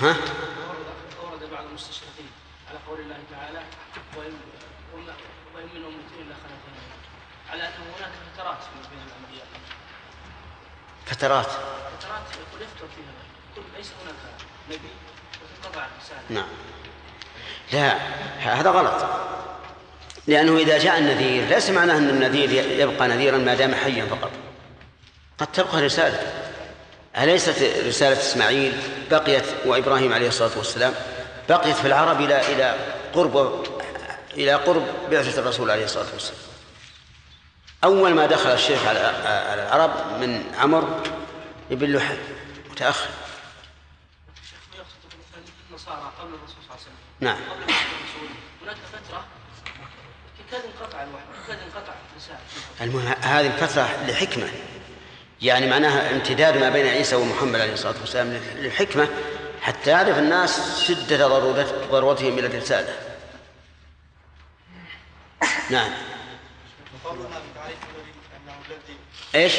ها؟ 0.02 0.08
ورد 0.08 0.18
ورد 1.24 1.49
بعض 1.52 1.64
المستشرقين 1.70 2.30
على 2.70 2.80
قول 2.88 2.99
الله 2.99 3.18
تعالى 3.32 3.62
وإن 4.18 4.34
وما- 4.95 5.16
وإن 5.56 5.66
من 5.66 5.86
أمة 5.86 6.12
إلا 6.22 6.36
خلت 6.36 6.62
فيها 6.66 7.52
على 7.52 7.64
أنه 7.64 7.86
هناك 7.99 8.12
فترات 8.36 8.58
بين 8.91 8.99
الأنبياء. 9.08 9.47
فترات. 11.06 11.45
فترات 11.45 12.22
يقول 12.32 12.62
يفتر 12.62 12.86
فيها. 12.95 13.14
يقول 13.54 13.66
ليس 13.78 13.88
هناك 14.04 14.16
نبي 14.70 14.89
وتنقطع 15.43 15.86
الرسالة. 15.86 16.20
نعم. 16.30 16.49
لا 17.74 17.97
هذا 18.60 18.70
غلط. 18.70 19.06
لأنه 20.28 20.58
إذا 20.58 20.78
جاء 20.78 20.97
النذير 20.97 21.45
ليس 21.47 21.70
معناه 21.70 21.97
أن 21.97 22.10
النذير 22.10 22.52
يبقى 22.80 23.08
نذيرا 23.08 23.38
ما 23.38 23.56
دام 23.56 23.76
حيا 23.76 24.06
فقط. 24.06 24.32
قد 25.38 25.47
تبقى 25.47 25.82
رسالة. 25.82 26.34
أليست 27.18 27.56
رسالة 27.88 28.20
إسماعيل؟ 28.20 28.78
بقيت 29.12 29.45
وإبراهيم 29.66 30.14
عليه 30.14 30.28
الصلاة 30.28 30.58
والسلام 30.58 30.93
بقيت 31.49 31.76
في 31.76 31.88
العرب 31.88 32.22
إلى 32.22 32.54
إلى 32.54 32.76
قرب 33.14 33.66
إلى 34.34 34.54
قرب 34.54 34.88
بعثة 35.12 35.39
الرسول 35.41 35.72
عليه 35.72 35.84
الصلاة 35.84 36.06
والسلام. 36.14 36.51
أول 37.84 38.13
ما 38.13 38.25
دخل 38.25 38.49
الشرك 38.49 38.88
على 38.88 38.99
العرب 39.53 40.19
من 40.19 40.55
عمرو 40.57 40.88
بن 41.71 41.95
لحي 41.95 42.17
متأخر. 42.71 43.09
الشيخ 44.43 44.59
النصارى 45.69 46.11
قبل 46.19 46.34
الرسول 46.34 46.55
صلى 46.55 46.63
الله 46.63 46.71
عليه 46.71 46.82
وسلم 46.82 46.95
نعم. 47.19 47.38
قبل 47.38 47.73
هناك 48.63 48.77
فترة 48.93 49.25
الوحي 51.03 51.25
المهم 52.82 53.15
هذه 53.21 53.47
الفترة 53.47 53.89
لحكمة. 54.07 54.49
يعني 55.41 55.69
معناها 55.69 56.11
امتداد 56.11 56.57
ما 56.57 56.69
بين 56.69 56.88
عيسى 56.88 57.15
ومحمد 57.15 57.59
عليه 57.59 57.73
الصلاة 57.73 57.95
والسلام 57.99 58.41
للحكمة 58.55 59.07
حتى 59.61 59.89
يعرف 59.89 60.17
الناس 60.17 60.84
شدة 60.84 61.27
ضرورتهم 61.91 62.39
إلى 62.39 62.47
الرسالة. 62.47 62.95
نعم 65.69 65.91
قولنا 67.05 67.41
بتعريف 67.51 67.77
النبي 67.84 68.11
انه 68.38 68.53
الذي 68.69 68.97
إيش؟ 69.36 69.55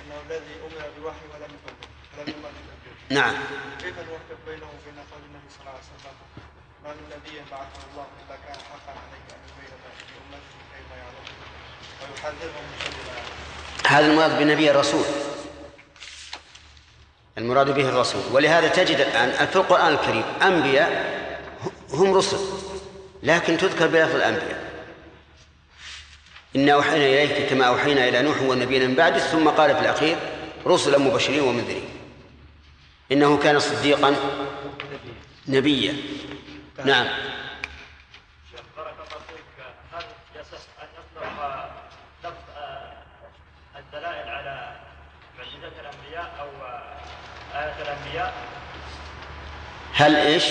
انه 0.00 0.16
الذي 0.26 0.54
أمر 0.66 0.90
بالوحي 0.96 1.24
ولم 1.34 1.50
يكذب 1.56 1.88
ولم 2.18 2.28
يؤمر 2.28 2.50
نعم. 3.10 3.34
كيف 3.80 3.98
نوفق 3.98 4.38
بينه 4.46 4.66
وبين 4.66 4.98
قول 5.12 5.22
النبي 5.28 5.48
صلى 5.50 5.60
الله 5.60 5.70
عليه 5.70 5.80
وسلم 5.80 6.16
ما 6.84 6.90
من 6.90 7.04
نبي 7.16 7.36
بعثه 7.50 7.82
الله 7.92 8.06
الا 8.20 8.36
كان 8.46 8.56
حقا 8.70 8.92
عليه 8.92 9.24
ان 9.34 9.40
يبين 9.48 9.72
لامته 10.30 10.56
كيف 10.72 10.88
يعلمون 11.00 11.26
ويحذرهم 12.00 12.64
من 12.70 12.78
شر 12.84 13.90
هذا 13.90 14.06
المراد 14.06 14.38
بالنبي 14.38 14.70
الرسول. 14.70 15.04
المراد 17.38 17.70
به 17.74 17.88
الرسول. 17.88 18.22
ولهذا 18.32 18.68
تجد 18.68 19.00
الآن 19.00 19.46
في 19.46 19.56
القرآن 19.56 19.92
الكريم 19.92 20.24
أنبياء 20.42 21.20
هم 21.90 22.14
رسل 22.14 22.38
لكن 23.22 23.58
تذكر 23.58 23.86
بلفظ 23.86 24.14
الأنبياء. 24.14 24.69
إنا 26.56 26.72
أوحينا 26.72 27.04
إليك 27.06 27.50
كما 27.50 27.64
أوحينا 27.64 28.08
إلى 28.08 28.22
نوح 28.22 28.42
والنبيين 28.42 28.88
من 28.90 28.94
بعده 28.94 29.18
ثم 29.18 29.48
قال 29.48 29.74
في 29.74 29.80
الأخير 29.80 30.16
رسلا 30.66 30.98
مبشرين 30.98 31.40
ومنذرين. 31.40 31.88
إنه 33.12 33.38
كان 33.38 33.58
صديقا 33.58 34.16
نبيا. 35.48 35.96
نعم. 36.84 37.06
هل 49.94 50.16
إيش؟ 50.16 50.44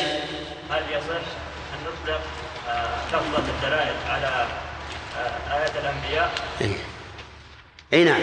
هل 0.70 0.84
يصح 0.92 1.26
أن 1.74 1.80
نطلق 1.86 2.22
آه، 2.70 3.08
لفظة 3.08 3.44
الدلائل 3.50 3.96
على 4.10 4.48
ايات 5.52 5.76
الأنبياء؟ 5.76 6.34
أي. 6.62 6.76
أي 7.94 8.04
نعم. 8.04 8.22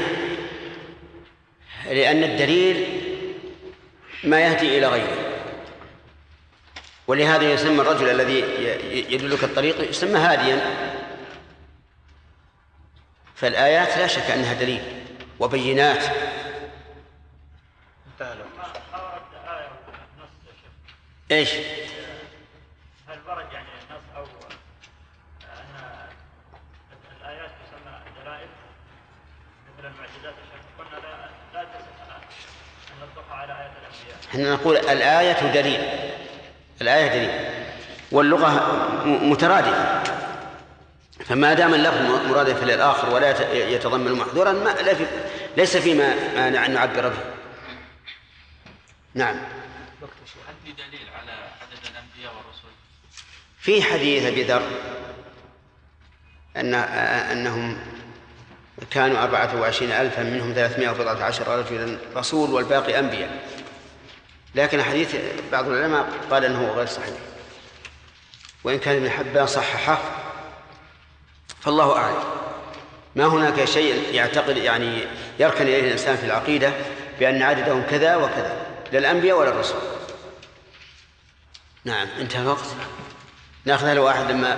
لأن 1.86 2.24
الدليل 2.24 3.02
ما 4.24 4.40
يهدي 4.40 4.78
إلى 4.78 4.86
غيره. 4.86 5.16
ولهذا 7.06 7.52
يسمى 7.52 7.80
الرجل 7.82 8.10
الذي 8.10 8.40
يدلك 9.14 9.44
الطريق 9.44 9.90
يسمى 9.90 10.18
هاديا. 10.18 10.60
فالآيات 13.34 13.98
لا 13.98 14.06
شك 14.06 14.30
أنها 14.30 14.54
دليل 14.54 14.82
وبينات. 15.40 16.04
آية 21.30 21.40
إيش؟ 21.40 21.54
هل 23.08 23.18
ورد 23.28 23.52
يعني 23.52 23.68
النص 23.68 24.02
أو 24.16 24.22
آه، 24.22 26.08
ان 26.92 27.16
الايات 27.20 27.50
تسمى 27.50 28.00
دلائل 28.22 28.48
مثل 29.78 29.86
المعجزات 29.86 30.34
يا 30.34 30.44
شيخ 30.52 30.64
قلنا 30.78 30.96
لا 31.06 31.30
لا 31.54 31.64
تصح 31.64 32.16
ان 32.92 33.08
نطلقها 33.08 33.34
على 33.34 33.52
ايات 33.52 33.70
الانبياء 33.70 34.05
إحنا 34.30 34.52
نقول 34.54 34.76
الآية 34.76 35.52
دليل. 35.52 35.80
الآية 36.80 37.08
دليل. 37.08 37.50
واللغة 38.12 38.50
مترادفة. 39.06 40.02
فما 41.24 41.54
دام 41.54 41.74
اللفظ 41.74 42.26
مرادف 42.30 42.62
للآخر 42.64 43.10
ولا 43.14 43.30
يت- 43.30 43.72
يتضمن 43.72 44.12
محذورا 44.12 44.52
ما 44.52 44.74
ليس 45.56 45.76
فيما 45.76 46.14
مانع 46.34 46.66
أن 46.66 46.70
نعبر 46.74 47.08
به. 47.08 47.18
نعم. 49.14 49.36
هل 49.36 50.54
في 50.64 50.72
دليل 50.72 51.08
على 51.20 51.32
عدد 51.32 51.78
الأنبياء 51.90 52.32
والرسل؟ 52.36 52.68
في 53.60 53.82
حديث 53.82 54.24
أبي 54.24 54.42
ذر 54.42 54.62
أن 56.56 56.74
أنهم 56.74 57.78
كانوا 58.90 59.22
أربعة 59.22 59.60
وعشرين 59.60 59.92
ألفا 59.92 60.22
منهم 60.22 60.52
ثلاثمائة 60.52 60.88
وبضعة 60.90 61.24
عشر 61.24 61.58
رجلا 61.58 61.98
رسول 62.16 62.50
والباقي 62.50 62.98
أنبياء. 62.98 63.30
لكن 64.56 64.82
حديث 64.82 65.16
بعض 65.52 65.68
العلماء 65.68 66.12
قال 66.30 66.44
أنه 66.44 66.70
غير 66.70 66.86
صحيح. 66.86 67.16
وإن 68.64 68.78
كان 68.78 68.96
ابن 68.96 69.10
حبان 69.10 69.46
صححه 69.46 69.98
فالله 71.60 71.96
أعلم. 71.96 72.24
ما 73.16 73.26
هناك 73.26 73.64
شيء 73.64 74.14
يعتقد 74.14 74.56
يعني 74.56 75.04
يركن 75.38 75.62
إليه 75.62 75.80
الإنسان 75.80 76.16
في 76.16 76.26
العقيدة 76.26 76.72
بأن 77.18 77.42
عددهم 77.42 77.82
كذا 77.82 78.16
وكذا 78.16 78.66
لا 78.92 78.98
الأنبياء 78.98 79.38
ولا 79.38 79.50
الرسل. 79.50 79.78
نعم 81.84 82.08
انتهى 82.20 82.42
الوقت. 82.42 82.66
ناخذها 83.64 83.94
لواحد 83.94 84.30
لما 84.30 84.54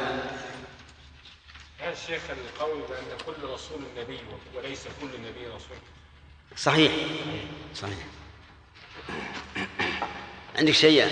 هل 1.81 1.93
الشيخ 1.93 2.23
القول 2.31 2.81
بأن 2.89 3.19
كل 3.27 3.49
رسول 3.53 3.81
نبي 3.99 4.19
وليس 4.55 4.85
كل 5.01 5.07
نبي 5.07 5.47
رسول؟ 5.47 5.79
صحيح. 6.57 6.93
صحيح. 7.75 7.99
عندك 10.59 10.73
شيء؟ 10.73 11.05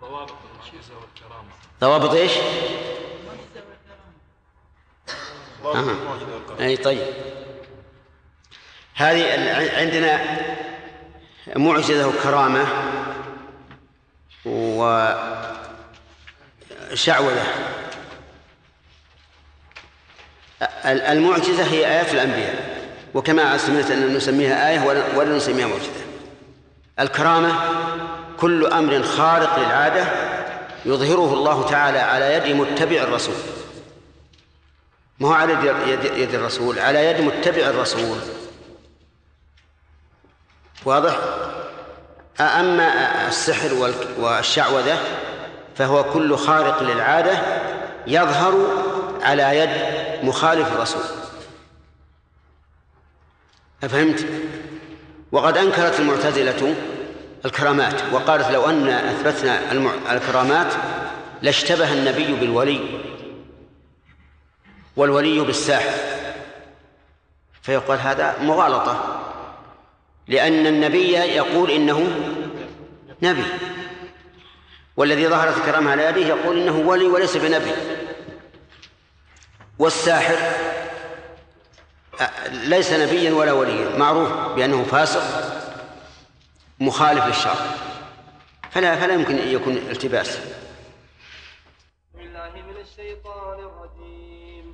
ضوابط 0.00 0.32
المعجزة 0.44 0.94
والكرامة 1.00 1.48
ضوابط 1.80 2.10
إيش؟ 2.14 2.32
أها. 5.64 5.96
أي 6.60 6.76
طيب 6.76 7.06
هذه 8.94 9.78
عندنا 9.80 10.20
معجزة 11.56 12.08
وكرامة 12.08 12.66
وشعوذة 16.90 17.46
ال- 20.62 21.00
المعجزة 21.02 21.64
هي 21.64 21.86
آيات 21.86 22.14
الأنبياء 22.14 22.72
وكما 23.14 23.56
سمعت 23.58 23.90
أن 23.90 24.16
نسميها 24.16 24.70
آية 24.70 24.80
ولا 25.16 25.36
نسميها 25.36 25.66
معجزة 25.66 26.01
الكرامة 27.02 27.54
كل 28.40 28.66
أمر 28.66 29.02
خارق 29.02 29.58
للعادة 29.58 30.04
يظهره 30.84 31.34
الله 31.34 31.70
تعالى 31.70 31.98
على 31.98 32.34
يد 32.34 32.56
متبع 32.56 33.02
الرسول. 33.02 33.34
ما 35.18 35.28
هو 35.28 35.32
على 35.32 35.52
يد, 35.52 36.04
يد, 36.04 36.34
الرسول؟ 36.34 36.78
على 36.78 37.06
يد 37.06 37.20
متبع 37.20 37.62
الرسول. 37.62 38.18
واضح؟ 40.84 41.18
أما 42.40 43.28
السحر 43.28 43.92
والشعوذة 44.18 44.98
فهو 45.76 46.04
كل 46.04 46.36
خارق 46.36 46.82
للعادة 46.82 47.38
يظهر 48.06 48.82
على 49.22 49.58
يد 49.58 49.70
مخالف 50.24 50.72
الرسول. 50.72 51.02
أفهمت؟ 53.84 54.26
وقد 55.32 55.56
أنكرت 55.56 56.00
المعتزلة 56.00 56.74
الكرامات. 57.44 58.02
وقالت 58.12 58.50
لو 58.50 58.70
أن 58.70 58.88
أثبتنا 58.88 59.72
الكرامات 60.12 60.74
لاشتبه 61.42 61.92
النبي 61.92 62.32
بالولي 62.32 62.80
والولي 64.96 65.40
بالساحر. 65.40 65.98
فيقال 67.62 67.98
هذا 67.98 68.38
مغالطة 68.40 69.18
لأن 70.28 70.66
النبي 70.66 71.12
يقول 71.12 71.70
إنه 71.70 72.06
نبي 73.22 73.44
والذي 74.96 75.28
ظهرت 75.28 75.56
الكرامة 75.56 75.90
على 75.90 76.04
يده 76.04 76.20
يقول 76.20 76.58
إنه 76.58 76.76
ولي 76.88 77.04
وليس 77.04 77.36
بنبي. 77.36 77.72
والساحر 79.78 80.36
ليس 82.50 82.92
نبيا 82.92 83.32
ولا 83.32 83.52
وليا 83.52 83.98
معروف 83.98 84.32
بأنه 84.56 84.84
فاسق 84.84 85.51
مخالف 86.82 87.24
للشرع. 87.26 87.54
فلا 88.70 88.96
فلا 88.96 89.14
يمكن 89.14 89.38
أن 89.38 89.48
يكون 89.48 89.76
التباس. 89.76 90.38
بسم 92.14 92.20
الله 92.20 92.50
من 92.50 92.76
الشيطان 92.76 93.58
الرجيم. 93.58 94.72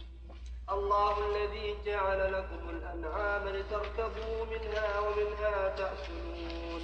الله 0.70 1.14
الذي 1.28 1.76
جعل 1.86 2.32
لكم 2.32 2.70
الأنعام 2.70 3.48
لتركبوا 3.48 4.44
منها 4.52 4.98
ومنها 4.98 5.76
تأكلون. 5.76 6.82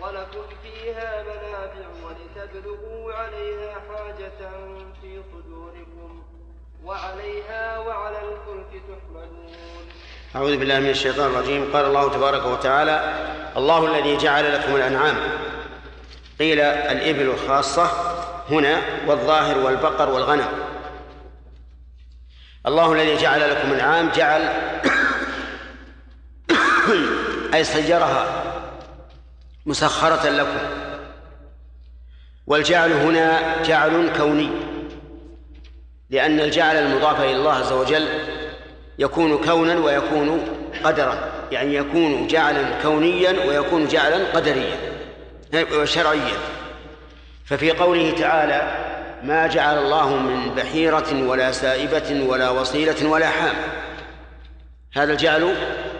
ولكم 0.00 0.46
فيها 0.62 1.22
منافع 1.22 1.88
ولتبلغوا 2.04 3.12
عليها 3.12 3.74
حاجة 3.88 4.40
في 5.00 5.22
صدوركم. 5.32 6.22
وعليها 6.84 7.78
وعلى 7.78 8.18
الفلك 8.18 8.82
تحملون. 8.88 9.86
أعوذ 10.36 10.56
بالله 10.56 10.80
من 10.80 10.90
الشيطان 10.90 11.30
الرجيم. 11.30 11.72
قال 11.72 11.84
الله 11.84 12.12
تبارك 12.12 12.46
وتعالى 12.46 13.14
الله 13.56 13.86
الذي 13.86 14.16
جعل 14.16 14.54
لكم 14.54 14.76
الأنعام. 14.76 15.16
قيل 16.38 16.60
الإبل 16.60 17.30
الخاصة 17.30 17.90
هنا 18.50 18.82
والظاهر 19.06 19.58
والبقر 19.58 20.10
والغنم. 20.10 20.48
الله 22.66 22.92
الذي 22.92 23.16
جعل 23.16 23.50
لكم 23.50 23.72
الأنعام 23.72 24.10
جعل 24.16 24.42
أي 27.54 27.64
سيرها 27.64 28.26
مسخرة 29.66 30.28
لكم. 30.28 30.58
والجعل 32.46 32.92
هنا 32.92 33.62
جعل 33.62 34.12
كوني 34.18 34.50
لأن 36.10 36.40
الجعل 36.40 36.76
المضاف 36.76 37.20
إلى 37.20 37.36
الله 37.36 37.52
عز 37.52 37.72
وجل 37.72 38.08
يكون 38.98 39.38
كونا 39.38 39.78
ويكون 39.78 40.48
قدرا 40.84 41.18
يعني 41.52 41.74
يكون 41.74 42.26
جعلا 42.26 42.82
كونيا 42.82 43.44
ويكون 43.48 43.88
جعلا 43.88 44.24
قدريا 44.34 44.76
شرعيا. 45.84 46.36
ففي 47.44 47.70
قوله 47.70 48.10
تعالى 48.10 48.88
ما 49.22 49.46
جعل 49.46 49.78
الله 49.78 50.16
من 50.16 50.54
بحيرة 50.54 51.28
ولا 51.28 51.52
سائبة 51.52 52.24
ولا 52.28 52.50
وصيلة 52.50 53.08
ولا 53.08 53.28
حام 53.28 53.54
هذا 54.94 55.12
الجعل 55.12 55.54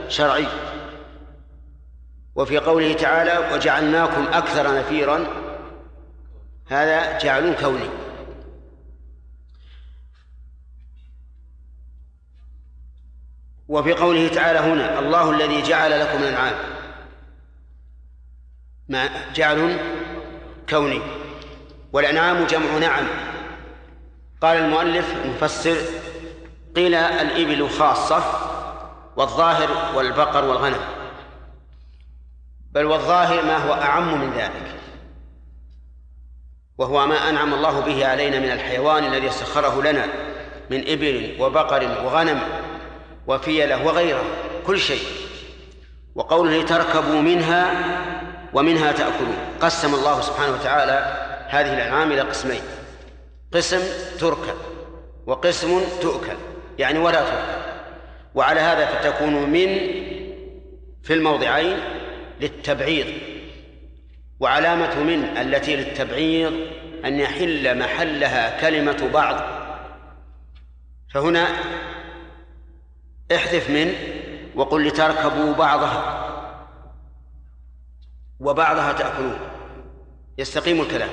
شرعي. 0.09 0.47
وفي 2.35 2.59
قوله 2.59 2.93
تعالى 2.93 3.55
وجعلناكم 3.55 4.27
أكثر 4.33 4.79
نفيرا 4.79 5.27
هذا 6.69 7.19
جعل 7.19 7.55
كوني. 7.61 8.02
وفي 13.73 13.93
قوله 13.93 14.29
تعالى 14.29 14.59
هنا 14.59 14.99
الله 14.99 15.31
الذي 15.31 15.63
جعل 15.63 16.01
لكم 16.01 16.19
الأنعام. 16.19 16.55
ما 18.89 19.09
جعل 19.35 19.79
كوني. 20.71 21.01
والأنعام 21.93 22.45
جمع 22.45 22.79
نعم. 22.79 23.07
قال 24.43 24.57
المؤلف 24.57 25.15
المفسر 25.25 25.77
قيل 26.77 26.95
الإبل 26.95 27.69
خاصة 27.69 28.23
والظاهر 29.17 29.97
والبقر 29.97 30.45
والغنم. 30.45 30.81
بل 32.73 32.85
والظاهر 32.85 33.45
ما 33.45 33.57
هو 33.57 33.73
أعم 33.73 34.21
من 34.21 34.33
ذلك. 34.33 34.81
وهو 36.79 37.07
ما 37.07 37.29
أنعم 37.29 37.55
الله 37.55 37.81
به 37.81 38.07
علينا 38.07 38.39
من 38.39 38.51
الحيوان 38.51 39.05
الذي 39.05 39.31
سخره 39.31 39.83
لنا 39.83 40.07
من 40.71 40.81
إبل 40.89 41.37
وبقر 41.41 42.05
وغنم. 42.05 42.62
وفيلة 43.27 43.87
وغيره 43.87 44.25
كل 44.67 44.79
شيء. 44.79 45.05
وقوله 46.15 46.63
تركبوا 46.63 47.21
منها 47.21 47.73
ومنها 48.53 48.93
تأكلون. 48.93 49.37
قسم 49.61 49.95
الله 49.95 50.21
سبحانه 50.21 50.53
وتعالى 50.53 51.29
هذه 51.49 51.75
الأنعام 51.75 52.13
إلى 52.13 52.21
قسمين. 52.21 52.61
قسم 53.53 53.81
تركب 54.21 54.57
وقسم 55.27 55.81
تؤكل 56.01 56.37
يعني 56.79 56.99
ولا 56.99 57.21
تؤكل. 57.21 57.63
وعلى 58.35 58.61
هذا 58.61 58.87
فتكون 58.87 59.35
من 59.35 59.79
في 61.03 61.15
الموضعين 61.15 61.79
للتبعيض. 62.41 63.07
وعلامة 64.41 65.01
من 65.01 65.37
التي 65.37 65.77
للتبعيض 65.77 66.53
أن 67.05 67.21
يحل 67.21 67.79
محلها 67.79 68.61
كلمة 68.61 69.11
بعض. 69.15 69.41
فهنا 71.15 71.47
احذف 73.33 73.71
من 73.71 73.95
وقل 74.55 74.87
لتركبوا 74.87 75.53
بعضها 75.53 76.29
وبعضها 78.41 78.93
تأكلون. 78.93 79.39
يستقيم 80.39 80.81
الكلام. 80.81 81.11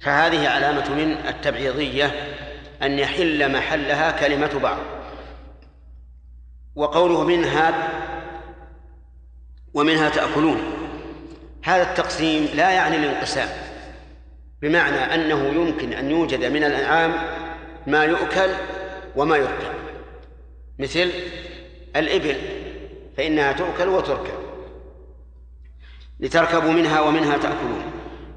فهذه 0.00 0.48
علامة 0.48 0.94
من 0.94 1.12
التبعيضية 1.28 2.36
أن 2.82 2.98
يحل 2.98 3.52
محلها 3.52 4.10
كلمة 4.10 4.58
بعض. 4.62 4.78
وقوله 6.74 7.24
منها 7.24 7.88
ومنها 9.74 10.08
تأكلون. 10.08 10.60
هذا 11.64 11.82
التقسيم 11.90 12.48
لا 12.54 12.70
يعني 12.70 12.96
الانقسام 12.96 13.48
بمعنى 14.62 14.96
أنه 14.96 15.44
يمكن 15.48 15.92
أن 15.92 16.10
يوجد 16.10 16.44
من 16.44 16.64
الأنعام 16.64 17.12
ما 17.86 18.04
يؤكل 18.04 18.50
وما 19.16 19.36
يركب. 19.36 19.89
مثل 20.80 21.10
الإبل 21.96 22.36
فإنها 23.16 23.52
تؤكل 23.52 23.88
وتركب. 23.88 24.40
لتركبوا 26.20 26.72
منها 26.72 27.00
ومنها 27.00 27.38
تأكلون. 27.38 27.82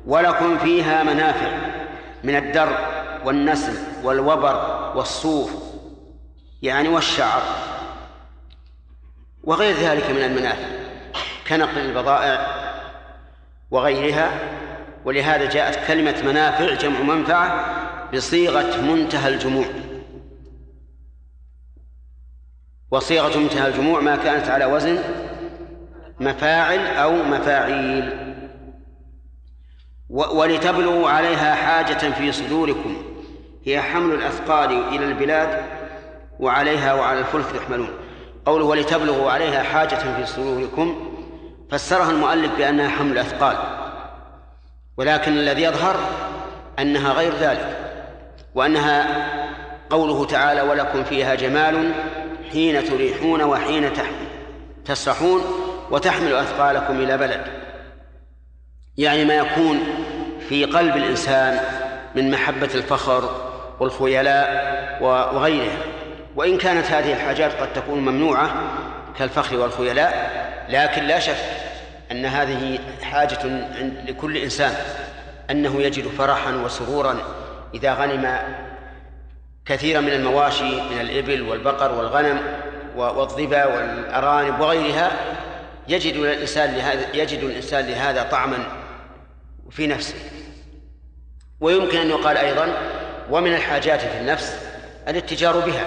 ولكم 0.05 0.57
فيها 0.57 1.03
منافع 1.03 1.51
من 2.23 2.35
الدر 2.35 2.77
والنسل 3.25 3.73
والوبر 4.03 4.91
والصوف 4.95 5.51
يعني 6.61 6.89
والشعر. 6.89 7.41
وغير 9.43 9.75
ذلك 9.75 10.09
من 10.09 10.23
المنافع 10.23 10.67
كنقل 11.47 11.77
البضائع 11.77 12.47
وغيرها. 13.71 14.39
ولهذا 15.05 15.49
جاءت 15.49 15.87
كلمة 15.87 16.21
منافع 16.25 16.73
جمع 16.73 16.99
منفعة 16.99 17.65
بصيغة 18.13 18.81
منتهى 18.81 19.33
الجموع. 19.33 19.65
وصيغة 22.93 23.37
منتهى 23.39 23.67
الجموع 23.67 23.99
ما 23.99 24.15
كانت 24.15 24.47
على 24.47 24.65
وزن 24.65 24.99
مفاعل 26.19 26.87
أو 26.87 27.11
مفاعيل. 27.23 28.13
ولتبلغوا 30.09 31.09
عليها 31.09 31.55
حاجة 31.55 32.11
في 32.11 32.31
صدوركم. 32.31 33.03
هي 33.65 33.81
حمل 33.81 34.13
الأثقال 34.13 34.71
إلى 34.87 35.05
البلاد 35.05 35.61
وعليها 36.39 36.93
وعلى 36.93 37.19
الفلك 37.19 37.45
تحملون 37.45 37.89
قوله 38.45 38.65
ولتبلغوا 38.65 39.31
عليها 39.31 39.63
حاجة 39.63 39.95
في 39.95 40.25
صدوركم 40.25 41.15
فسرها 41.71 42.11
المؤلف 42.11 42.55
بأنها 42.57 42.89
حمل 42.89 43.11
الأثقال. 43.11 43.57
ولكن 44.97 45.33
الذي 45.33 45.63
يظهر 45.63 45.95
أنها 46.79 47.13
غير 47.13 47.33
ذلك 47.33 47.77
وأنها 48.55 49.07
قوله 49.89 50.25
تعالى 50.25 50.61
ولكم 50.61 51.03
فيها 51.03 51.35
جمال 51.35 51.93
حين 52.53 52.83
تريحون 52.83 53.41
وحين 53.41 53.89
تسرحون 54.85 55.41
وتحمل 55.91 56.35
أثقالكم 56.35 56.99
إلى 56.99 57.17
بلد. 57.17 57.41
يعني 58.97 59.25
ما 59.25 59.33
يكون 59.33 59.79
في 60.49 60.65
قلب 60.65 60.97
الإنسان 60.97 61.59
من 62.15 62.31
محبة 62.31 62.69
الفخر 62.75 63.29
والخيلاء 63.79 64.73
وغيرها. 65.01 65.77
وإن 66.35 66.57
كانت 66.57 66.85
هذه 66.85 67.13
الحاجات 67.13 67.51
قد 67.61 67.73
تكون 67.73 67.99
ممنوعة 67.99 68.53
كالفخر 69.17 69.57
والخيلاء 69.57 70.31
لكن 70.69 71.03
لا 71.03 71.19
شك 71.19 71.35
أن 72.11 72.25
هذه 72.25 72.79
حاجة 73.01 73.39
لكل 74.07 74.37
إنسان 74.37 74.73
أنه 75.51 75.81
يجد 75.81 76.07
فرحا 76.07 76.51
وسرورا 76.55 77.17
إذا 77.73 77.93
غنم 77.93 78.37
كثيرا 79.65 80.01
من 80.01 80.13
المواشي 80.13 80.81
من 80.81 81.01
الإبل 81.01 81.41
والبقر 81.41 81.91
والغنم 81.91 82.41
والظبا 82.95 83.65
والأرانب 83.65 84.59
وغيرها 84.59 85.11
يجد 85.87 86.15
الإنسان 86.15 86.75
لهذا 86.75 87.05
يجد 87.13 87.43
الإنسان 87.43 87.85
لهذا 87.85 88.23
طعما 88.23 88.57
في 89.69 89.87
نفسه. 89.87 90.15
ويمكن 91.59 91.97
أن 91.97 92.09
يقال 92.09 92.37
أيضا 92.37 92.73
ومن 93.29 93.53
الحاجات 93.53 94.01
في 94.01 94.17
النفس 94.19 94.57
الاتجار 95.07 95.59
بها. 95.59 95.85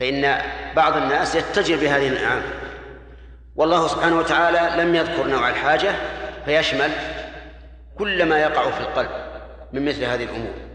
فإن 0.00 0.38
بعض 0.76 0.96
الناس 0.96 1.34
يتجر 1.34 1.76
بهذه 1.76 2.08
الأنعام. 2.08 2.42
والله 3.56 3.88
سبحانه 3.88 4.18
وتعالى 4.18 4.82
لم 4.82 4.94
يذكر 4.94 5.26
نوع 5.26 5.48
الحاجة 5.48 5.92
فيشمل 6.44 6.90
كل 7.98 8.24
ما 8.24 8.38
يقع 8.38 8.70
في 8.70 8.80
القلب 8.80 9.10
من 9.72 9.84
مثل 9.84 10.04
هذه 10.04 10.24
الأمور. 10.24 10.71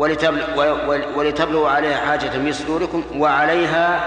ولتبلغوا 0.00 1.68
عليها 1.68 2.06
حاجة 2.06 2.38
من 2.38 2.52
صدوركم 2.52 3.20
وعليها 3.20 4.04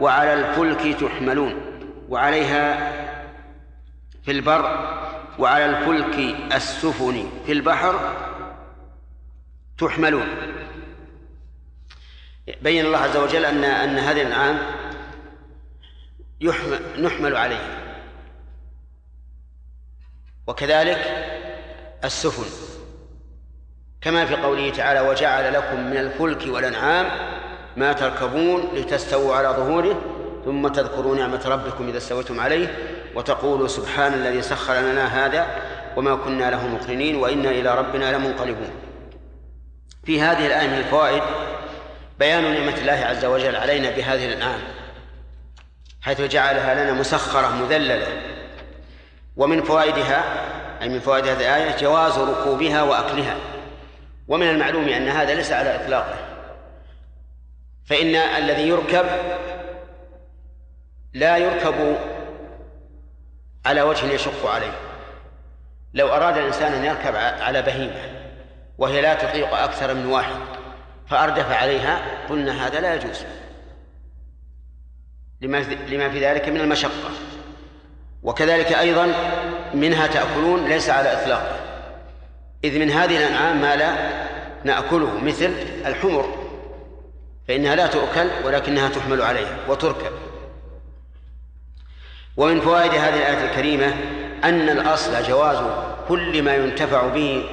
وعلى 0.00 0.34
الفلك 0.34 1.00
تحملون 1.00 1.54
وعليها 2.08 2.92
في 4.24 4.30
البر 4.30 4.64
وعلى 5.38 5.64
الفلك 5.64 6.36
السفن 6.52 7.30
في 7.46 7.52
البحر 7.52 8.14
تحملون. 9.78 10.26
بين 12.62 12.86
الله 12.86 12.98
عز 12.98 13.16
وجل 13.16 13.44
أن 13.44 13.64
أن 13.64 13.98
هذه 13.98 14.22
الأنعام 14.22 14.58
نحمل 16.98 17.36
عليها. 17.36 17.78
وكذلك 20.46 20.98
السفن. 22.04 22.71
كما 24.02 24.26
في 24.26 24.36
قوله 24.36 24.70
تعالى 24.70 25.00
وجعل 25.00 25.52
لكم 25.52 25.90
من 25.90 25.96
الفلك 25.96 26.54
والأنعام 26.54 27.06
ما 27.76 27.92
تركبون 27.92 28.68
لتستووا 28.74 29.34
على 29.34 29.48
ظهوره 29.48 30.00
ثم 30.44 30.68
تذكروا 30.68 31.16
نعمة 31.16 31.42
ربكم 31.46 31.88
إذا 31.88 31.98
استويتم 31.98 32.40
عليه 32.40 32.74
وتقولوا 33.14 33.68
سبحان 33.68 34.14
الذي 34.14 34.42
سخر 34.42 34.74
لنا 34.74 35.26
هذا 35.26 35.46
وما 35.96 36.14
كنا 36.14 36.50
له 36.50 36.66
مقرنين 36.66 37.16
وإنا 37.16 37.50
إلى 37.50 37.78
ربنا 37.78 38.16
لمنقلبون. 38.16 38.70
في 40.04 40.20
هذه 40.20 40.46
الآية 40.46 40.68
من 40.68 40.78
الفوائد 40.78 41.22
بيان 42.18 42.42
نعمة 42.42 42.74
الله 42.74 43.06
عز 43.06 43.24
وجل 43.24 43.56
علينا 43.56 43.90
بهذه 43.90 44.26
الأنعام 44.26 44.60
حيث 46.00 46.20
جعلها 46.20 46.74
لنا 46.74 46.92
مسخرة 46.92 47.56
مذللة. 47.56 48.06
ومن 49.36 49.62
فوائدها 49.62 50.24
أي 50.82 50.88
من 50.88 51.00
فوائد 51.00 51.26
هذه 51.26 51.40
الآية 51.40 51.76
جواز 51.76 52.18
ركوبها 52.18 52.82
وأكلها. 52.82 53.51
ومن 54.28 54.50
المعلوم 54.50 54.88
أن 54.88 55.08
هذا 55.08 55.34
ليس 55.34 55.52
على 55.52 55.76
إطلاقه. 55.76 56.18
فإن 57.84 58.14
الذي 58.14 58.68
يركب 58.68 59.06
لا 61.14 61.36
يركب 61.36 61.96
على 63.66 63.82
وجه 63.82 64.12
يشق 64.12 64.46
عليه. 64.46 64.72
لو 65.94 66.08
أراد 66.08 66.38
الإنسان 66.38 66.72
أن 66.72 66.84
يركب 66.84 67.16
على 67.16 67.62
بهيمة 67.62 68.22
وهي 68.78 69.00
لا 69.00 69.14
تطيق 69.14 69.54
أكثر 69.54 69.94
من 69.94 70.06
واحد 70.06 70.34
فأردف 71.06 71.52
عليها 71.52 72.00
قلنا 72.28 72.66
هذا 72.66 72.80
لا 72.80 72.94
يجوز. 72.94 73.24
لما 75.40 76.08
في 76.10 76.26
ذلك 76.26 76.48
من 76.48 76.60
المشقة. 76.60 77.10
وكذلك 78.22 78.72
أيضا 78.72 79.14
منها 79.74 80.06
تأكلون 80.06 80.68
ليس 80.68 80.90
على 80.90 81.12
إطلاقه. 81.12 81.61
إذ 82.64 82.78
من 82.78 82.90
هذه 82.90 83.16
الأنعام 83.16 83.60
ما 83.60 83.76
لا 83.76 83.94
نأكله 84.64 85.18
مثل 85.24 85.52
الحمر 85.86 86.34
فإنها 87.48 87.74
لا 87.74 87.86
تؤكل 87.86 88.28
ولكنها 88.44 88.88
تحمل 88.88 89.22
عليها 89.22 89.56
وتركب. 89.68 90.12
ومن 92.36 92.60
فوائد 92.60 92.90
هذه 92.90 93.16
الآية 93.16 93.50
الكريمة 93.50 93.94
أن 94.44 94.68
الأصل 94.68 95.22
جواز 95.22 95.58
كل 96.08 96.42
ما 96.42 96.54
ينتفع 96.54 97.08
به 97.08 97.44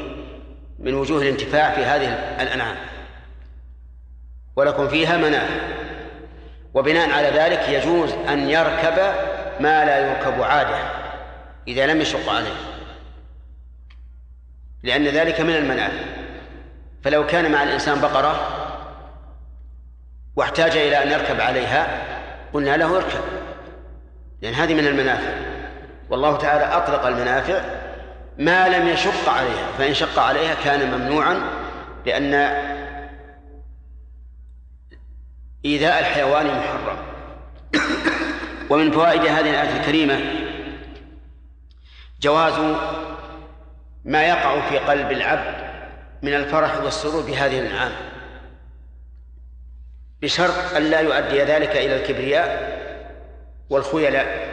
من 0.79 0.93
وجوه 0.93 1.21
الانتفاع 1.21 1.75
في 1.75 1.81
هذه 1.81 2.07
الأنعام. 2.41 2.75
ولكم 4.55 4.87
فيها 4.87 5.17
منافع. 5.17 5.59
وبناء 6.73 7.11
على 7.11 7.27
ذلك 7.27 7.69
يجوز 7.69 8.11
أن 8.29 8.49
يركب 8.49 8.97
ما 9.59 9.85
لا 9.85 10.07
يركب 10.07 10.41
عادة 10.41 10.77
إذا 11.67 11.87
لم 11.87 12.01
يشق 12.01 12.29
عليه. 12.29 12.68
لأن 14.83 15.07
ذلك 15.07 15.41
من 15.41 15.55
المنافع 15.55 16.03
فلو 17.03 17.25
كان 17.25 17.51
مع 17.51 17.63
الإنسان 17.63 18.01
بقرة 18.01 18.59
واحتاج 20.35 20.77
إلى 20.77 21.03
أن 21.03 21.11
يركب 21.11 21.41
عليها 21.41 22.01
قلنا 22.53 22.77
له 22.77 22.97
اركب 22.97 23.21
لأن 24.41 24.53
هذه 24.53 24.73
من 24.73 24.87
المنافع. 24.87 25.33
والله 26.09 26.37
تعالى 26.37 26.63
أطلق 26.63 27.05
المنافع 27.05 27.61
ما 28.37 28.69
لم 28.69 28.87
يشق 28.87 29.29
عليها 29.29 29.67
فإن 29.77 29.93
شق 29.93 30.19
عليها 30.19 30.55
كان 30.63 30.91
ممنوعا 30.91 31.41
لأن 32.05 32.33
إيذاء 35.65 35.99
الحيوان 35.99 36.45
محرم. 36.47 36.97
ومن 38.69 38.91
فوائد 38.91 39.21
هذه 39.21 39.49
الآية 39.49 39.79
الكريمة 39.79 40.19
جواز 42.21 42.53
ما 44.05 44.23
يقع 44.23 44.69
في 44.69 44.77
قلب 44.77 45.11
العبد 45.11 45.55
من 46.21 46.33
الفرح 46.33 46.83
والسرور 46.83 47.21
بهذه 47.21 47.59
الأنعام. 47.59 47.91
بشرط 50.21 50.75
أن 50.75 50.83
لا 50.83 50.99
يؤدي 50.99 51.43
ذلك 51.43 51.71
إلى 51.71 51.95
الكبرياء 51.95 52.79
والخيلاء. 53.69 54.49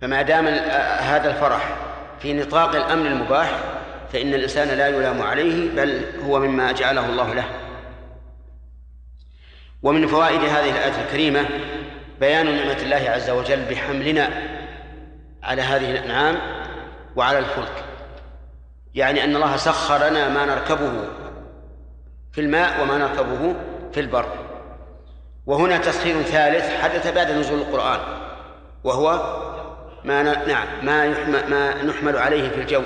فما 0.00 0.22
دام 0.22 0.46
هذا 0.98 1.30
الفرح 1.30 1.76
في 2.20 2.34
نطاق 2.34 2.76
الأمن 2.76 3.06
المباح 3.06 3.50
فإن 4.12 4.34
الإنسان 4.34 4.68
لا 4.68 4.88
يلام 4.88 5.22
عليه 5.22 5.70
بل 5.70 6.04
هو 6.26 6.38
مما 6.38 6.72
جعله 6.72 7.06
الله 7.06 7.34
له. 7.34 7.44
ومن 9.82 10.06
فوائد 10.06 10.40
هذه 10.40 10.70
الآية 10.70 11.04
الكريمة 11.04 11.48
بيان 12.20 12.56
نعمة 12.56 12.82
الله 12.82 13.10
عز 13.10 13.30
وجل 13.30 13.64
بحملنا 13.64 14.28
على 15.42 15.62
هذه 15.62 15.90
الأنعام 15.90 16.36
وعلى 17.16 17.38
الفلك. 17.38 17.87
يعني 18.94 19.24
أن 19.24 19.36
الله 19.36 19.56
سخر 19.56 20.08
لنا 20.08 20.28
ما 20.28 20.44
نركبه 20.44 20.92
في 22.32 22.40
الماء 22.40 22.82
وما 22.82 22.98
نركبه 22.98 23.54
في 23.92 24.00
البر. 24.00 24.28
وهنا 25.46 25.78
تسخير 25.78 26.22
ثالث 26.22 26.82
حدث 26.82 27.14
بعد 27.14 27.30
نزول 27.30 27.58
القرآن 27.58 28.00
وهو 28.84 29.36
ما. 30.04 30.22
نعم 30.22 30.66
ما 30.82 31.08
ما 31.48 31.82
نحمل 31.82 32.16
عليه 32.16 32.48
في 32.48 32.60
الجو. 32.60 32.82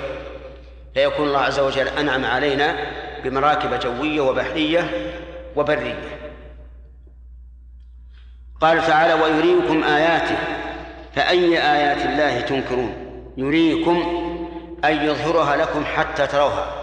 فيكون 0.93 1.27
الله 1.27 1.39
عز 1.39 1.59
وجل 1.59 1.87
أنعم 1.87 2.25
علينا 2.25 2.75
بمراكب 3.23 3.79
جوية 3.79 4.21
وبحرية 4.21 4.89
وبرية. 5.55 5.99
قال 8.61 8.81
تعالى 8.87 9.13
ويريكم 9.13 9.83
آياته 9.83 10.37
فأي 11.15 11.57
آيات 11.57 12.05
الله 12.05 12.41
تنكرون؟ 12.41 12.93
يريكم 13.37 14.22
أن 14.83 15.05
يظهرها 15.05 15.55
لكم 15.55 15.85
حتى 15.85 16.27
تروها. 16.27 16.73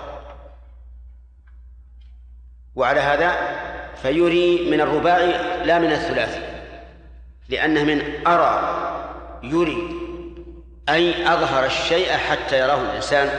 وعلى 2.74 3.00
هذا 3.00 3.32
فيري 4.02 4.70
من 4.70 4.80
الرباعي 4.80 5.26
لا 5.64 5.78
من 5.78 5.92
الثلاثي 5.92 6.40
لأنه 7.48 7.84
من 7.84 8.26
أرى 8.26 8.76
يري 9.42 9.96
أي 10.88 11.32
أظهر 11.32 11.64
الشيء 11.64 12.12
حتى 12.12 12.58
يراه 12.58 12.82
الإنسان. 12.82 13.30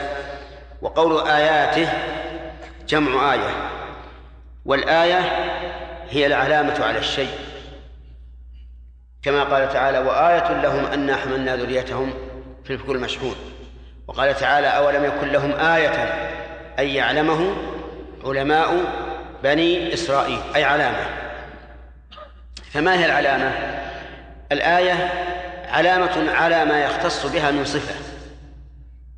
وقول 0.81 1.27
آياته 1.27 1.93
جمع 2.87 3.33
آية 3.33 3.69
والآية 4.65 5.19
هي 6.09 6.25
العلامة 6.27 6.85
على 6.85 6.99
الشيء. 6.99 7.29
كما 9.23 9.43
قال 9.43 9.73
تعالى 9.73 9.99
وآية 9.99 10.61
لهم 10.61 10.85
أنا 10.85 11.15
حملنا 11.15 11.55
ذريتهم 11.55 12.13
في 12.63 12.73
الفلك 12.73 12.89
المشحون. 12.89 13.35
وقال 14.11 14.35
تعالى 14.35 14.67
أولم 14.67 15.05
يكن 15.05 15.27
لهم 15.27 15.51
آية 15.59 15.89
أن 16.79 16.87
يعلمه 16.87 17.55
علماء 18.25 18.83
بني 19.43 19.93
إسرائيل 19.93 20.39
أي 20.55 20.63
علامة 20.63 21.05
فما 22.73 22.93
هي 22.93 23.05
العلامة؟ 23.05 23.51
الآية 24.51 25.09
علامة 25.69 26.31
على 26.31 26.65
ما 26.65 26.83
يختص 26.83 27.25
بها 27.25 27.51
من 27.51 27.65
صفة 27.65 27.95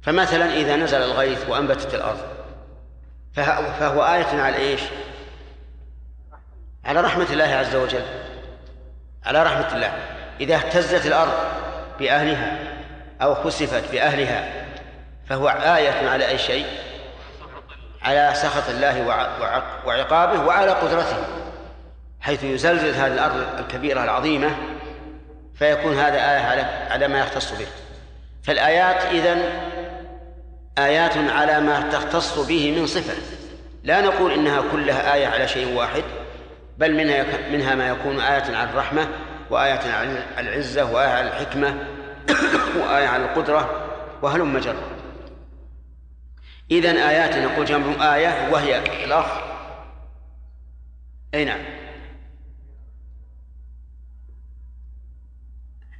فمثلا 0.02 0.54
إذا 0.54 0.76
نزل 0.76 1.02
الغيث 1.02 1.50
وأنبتت 1.50 1.94
الأرض 1.94 2.20
فهو 3.80 4.04
آية 4.04 4.42
على 4.42 4.58
إيش؟ 4.58 4.82
على 6.86 7.02
رحمة 7.02 7.28
الله 7.32 7.56
عز 7.56 7.76
وجل 7.76 8.06
على 9.26 9.44
رحمة 9.44 9.76
الله 9.76 9.94
إذا 10.40 10.56
اهتزت 10.56 11.06
الأرض 11.06 11.34
بأهلها 12.00 12.58
أو 13.22 13.36
خسفت 13.36 13.92
بأهلها 13.92 14.63
فهو 15.34 15.50
آية 15.50 16.10
على 16.10 16.28
أي 16.28 16.38
شيء؟ 16.38 16.66
على 18.02 18.34
سخط 18.36 18.70
الله 18.70 19.08
وعقابه 19.86 20.46
وعلى 20.46 20.72
قدرته 20.72 21.18
حيث 22.22 22.44
يزلزل 22.44 22.94
هذه 22.94 23.14
الأرض 23.14 23.60
الكبيرة 23.60 24.04
العظيمة 24.04 24.50
فيكون 25.56 25.94
هذا 25.98 26.16
آية 26.16 26.90
على 26.92 27.08
ما 27.08 27.20
يختص 27.20 27.52
به. 27.52 27.68
فالآيات 28.44 29.06
إذن 29.06 29.42
آيات 30.78 31.18
على 31.18 31.60
ما 31.60 31.90
تختص 31.92 32.40
به 32.40 32.80
من 32.80 32.88
صفة. 32.88 33.14
لا 33.84 34.02
نقول 34.02 34.32
إنها 34.34 34.62
كلها 34.72 35.14
آية 35.14 35.28
على 35.28 35.48
شيء 35.48 35.78
واحد 35.78 36.04
بل 36.78 36.94
منها 36.94 37.26
منها 37.52 37.76
ما 37.76 37.90
يكون 37.90 38.20
آية 38.20 38.56
على 38.56 38.70
الرحمة 38.70 39.08
وآية 39.50 39.94
على 39.94 40.24
العزة 40.40 40.94
وآية 40.94 41.10
على 41.10 41.28
الحكمة 41.28 41.76
وآية 42.80 43.08
على 43.08 43.26
القدرة 43.26 43.70
وهلم 44.22 44.58
جرا 44.58 45.03
إذا 46.72 46.92
آيات 46.92 47.38
نقول 47.38 47.66
جمع 47.66 48.16
آية 48.16 48.50
وهي 48.52 49.04
الأخ 49.06 49.54
أي 51.34 51.46
نعم. 51.46 51.60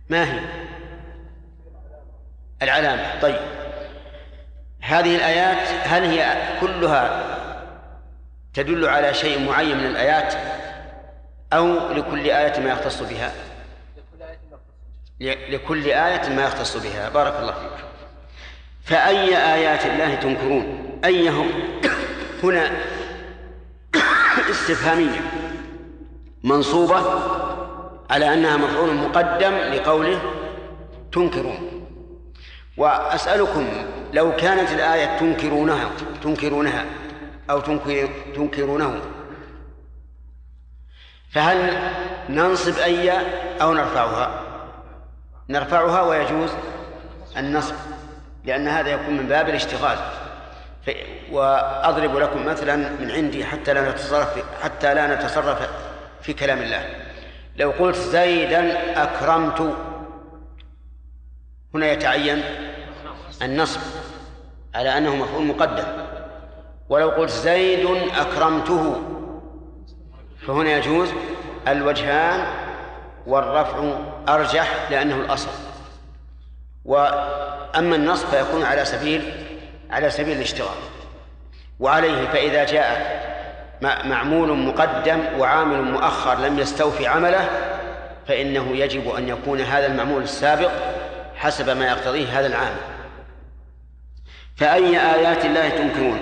ما 0.10 0.34
هي؟ 0.34 0.40
العلامة. 2.62 3.20
طيب. 3.22 3.40
هذه 4.82 5.16
الآيات 5.16 5.88
هل 5.88 6.04
هي 6.04 6.38
كلها 6.62 7.24
تدل 8.54 8.86
على 8.86 9.14
شيء 9.14 9.48
معين 9.48 9.78
من 9.78 9.86
الآيات 9.86 10.34
أو 11.54 11.94
لكل 11.94 12.30
آية 12.30 12.60
ما 12.60 12.70
يختص 12.70 13.02
بها. 13.02 13.32
لكل 15.20 15.86
آية 15.86 16.30
ما 16.30 16.44
يختص 16.44 16.78
بها. 16.78 17.10
بارك 17.10 17.40
الله 17.40 17.52
فيك. 17.54 17.86
فأي 18.84 19.54
آيات 19.54 19.86
الله 19.86 20.16
تنكرون؟ 20.16 21.00
أيهم 21.06 21.50
هنا 22.44 22.72
استفهامية 24.50 25.22
منصوبة 26.44 27.02
على 28.10 28.34
أنها 28.34 28.58
مفعول 28.58 28.94
مقدم 28.96 29.54
لقوله 29.54 30.22
تنكرون. 31.12 31.88
وأسألكم 32.78 33.68
لو 34.14 34.36
كانت 34.36 34.72
الآية 34.72 35.20
تنكرونها 35.20 35.90
تنكرونها 36.24 36.86
أو 37.50 37.60
تنكر 37.60 38.10
تنكرونه 38.36 39.02
فهل 41.32 41.78
ننصب 42.30 42.78
أي 42.78 43.12
أو 43.62 43.74
نرفعها؟ 43.74 44.44
نرفعها 45.50 46.02
ويجوز 46.02 46.50
النصب. 47.38 47.76
لأن 48.46 48.68
هذا 48.68 48.90
يكون 48.90 49.18
من 49.18 49.28
باب 49.28 49.50
الاشتغال. 49.50 49.98
وأضرب 51.32 52.18
لكم 52.18 52.46
مثلا 52.46 52.76
من 52.76 53.12
عندي 53.12 53.46
حتى 53.46 53.74
لا 53.74 53.92
نتصرف 53.92 54.44
حتى 54.64 54.94
لا 54.94 55.16
نتصرف 55.16 55.70
في 56.22 56.34
كلام 56.34 56.60
الله. 56.60 56.90
لو 57.56 57.72
قلت 57.72 57.96
زيدا 57.96 59.04
أكرمت. 59.04 59.76
هنا 61.76 61.92
يتعين 61.92 62.44
النصب 63.42 63.80
على 64.76 64.98
أنه 64.98 65.16
مفعول 65.16 65.46
مقدم. 65.46 65.86
ولو 66.90 67.10
قلت 67.10 67.32
زيد 67.32 67.88
أكرمته. 68.18 69.04
فهنا 70.48 70.72
يجوز 70.72 71.10
الوجهان 71.68 72.48
والرفع 73.28 73.94
أرجح 74.30 74.92
لأنه 74.92 75.16
الأصل. 75.16 75.50
وأما 77.74 77.96
النصب 77.96 78.28
فيكون 78.28 78.64
على 78.64 78.86
سبيل 78.86 79.34
على 79.90 80.10
سبيل 80.10 80.38
الاشتغال 80.38 80.78
وعليه 81.80 82.28
فإذا 82.28 82.64
جاء 82.64 83.24
معمول 83.82 84.58
مقدم 84.58 85.20
وعامل 85.38 85.82
مؤخر 85.82 86.40
لم 86.40 86.60
يستوفي 86.60 87.08
عمله 87.08 87.50
فإنه 88.28 88.76
يجب 88.76 89.10
أن 89.10 89.30
يكون 89.30 89.62
هذا 89.62 89.86
المعمول 89.86 90.24
السابق 90.24 90.72
حسب 91.36 91.70
ما 91.70 91.86
يقتضيه 91.86 92.40
هذا 92.40 92.48
العامل. 92.48 92.82
فأي 94.56 95.16
آيات 95.16 95.46
الله 95.46 95.70
تنكرون؟ 95.70 96.20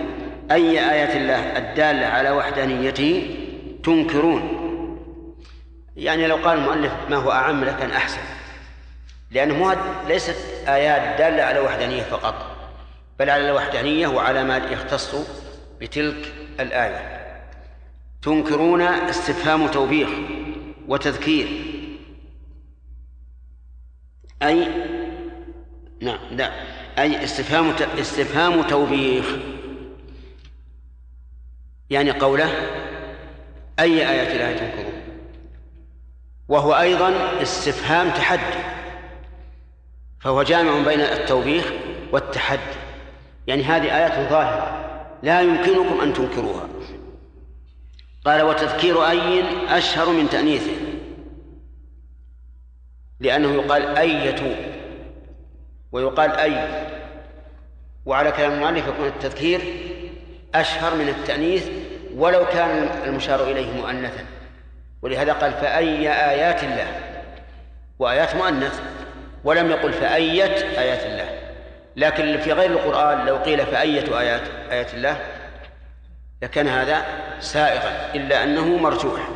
أي 0.51 0.91
آيات 0.91 1.15
الله 1.15 1.57
الدالة 1.57 2.05
على 2.05 2.31
وحدانيته 2.31 3.37
تنكرون؟ 3.83 4.57
يعني 5.97 6.27
لو 6.27 6.35
قال 6.35 6.57
المؤلف 6.57 6.91
ما 7.09 7.15
هو 7.15 7.31
أعم 7.31 7.63
لكان 7.63 7.91
أحسن. 7.91 8.40
لأنه 9.31 9.75
ليست 10.07 10.35
آيات 10.67 11.17
دالة 11.17 11.43
على 11.43 11.59
وحدانية 11.59 12.03
فقط 12.03 12.57
بل 13.19 13.29
على 13.29 13.49
الوحدانية 13.49 14.07
وعلى 14.07 14.43
ما 14.43 14.57
يختص 14.57 15.15
بتلك 15.81 16.33
الآية. 16.59 17.21
تنكرون 18.21 18.81
استفهام 18.81 19.67
توبيخ 19.67 20.09
وتذكير. 20.87 21.47
أي 24.43 24.67
نعم 26.01 26.19
لا. 26.31 26.51
أي 26.97 27.23
استفهام 27.23 27.73
استفهام 27.99 28.61
توبيخ. 28.61 29.25
يعني 31.89 32.11
قوله 32.11 32.51
أي 33.79 34.09
آيات 34.09 34.27
الله 34.27 34.57
تنكرون؟ 34.57 35.01
وهو 36.47 36.73
أيضا 36.73 37.41
استفهام 37.41 38.09
تحدي. 38.09 38.80
فهو 40.21 40.43
جامع 40.43 40.85
بين 40.85 41.01
التوبيخ 41.01 41.71
والتحدي 42.11 42.61
يعني 43.47 43.63
هذه 43.63 43.97
آيات 43.97 44.29
ظاهرة 44.29 44.77
لا 45.23 45.41
يمكنكم 45.41 46.01
أن 46.01 46.13
تنكروها. 46.13 46.67
قال 48.25 48.41
وتذكير 48.41 49.09
أي 49.09 49.43
أشهر 49.77 50.09
من 50.09 50.29
تأنيثه. 50.29 50.71
لأنه 53.19 53.53
يقال 53.53 53.97
أية 53.97 54.55
ويقال 55.91 56.31
أي. 56.31 56.85
وعلى 58.05 58.31
كلام 58.31 58.51
المؤلف 58.51 58.87
يكون 58.87 59.05
التذكير 59.05 59.61
أشهر 60.55 60.95
من 60.95 61.09
التأنيث 61.09 61.69
ولو 62.15 62.45
كان 62.45 62.89
المشار 63.05 63.43
إليه 63.43 63.71
مؤنثا. 63.71 64.25
ولهذا 65.01 65.33
قال 65.33 65.51
فأي 65.51 66.09
آيات 66.29 66.63
الله؟ 66.63 66.87
وآيات 67.99 68.35
مؤنث. 68.35 68.81
ولم 69.43 69.71
يقل 69.71 69.93
فأية 69.93 70.79
آيات 70.79 71.05
الله. 71.05 71.41
لكن 71.95 72.39
في 72.39 72.51
غير 72.51 72.71
القرآن 72.71 73.25
لو 73.25 73.37
قيل 73.37 73.65
فأية 73.65 74.19
آيات 74.19 74.41
آيات 74.71 74.93
الله 74.93 75.17
لكان 76.41 76.67
هذا 76.67 77.05
سائغا 77.39 78.11
إلا 78.15 78.43
أنه 78.43 78.77
مرجوح. 78.77 79.29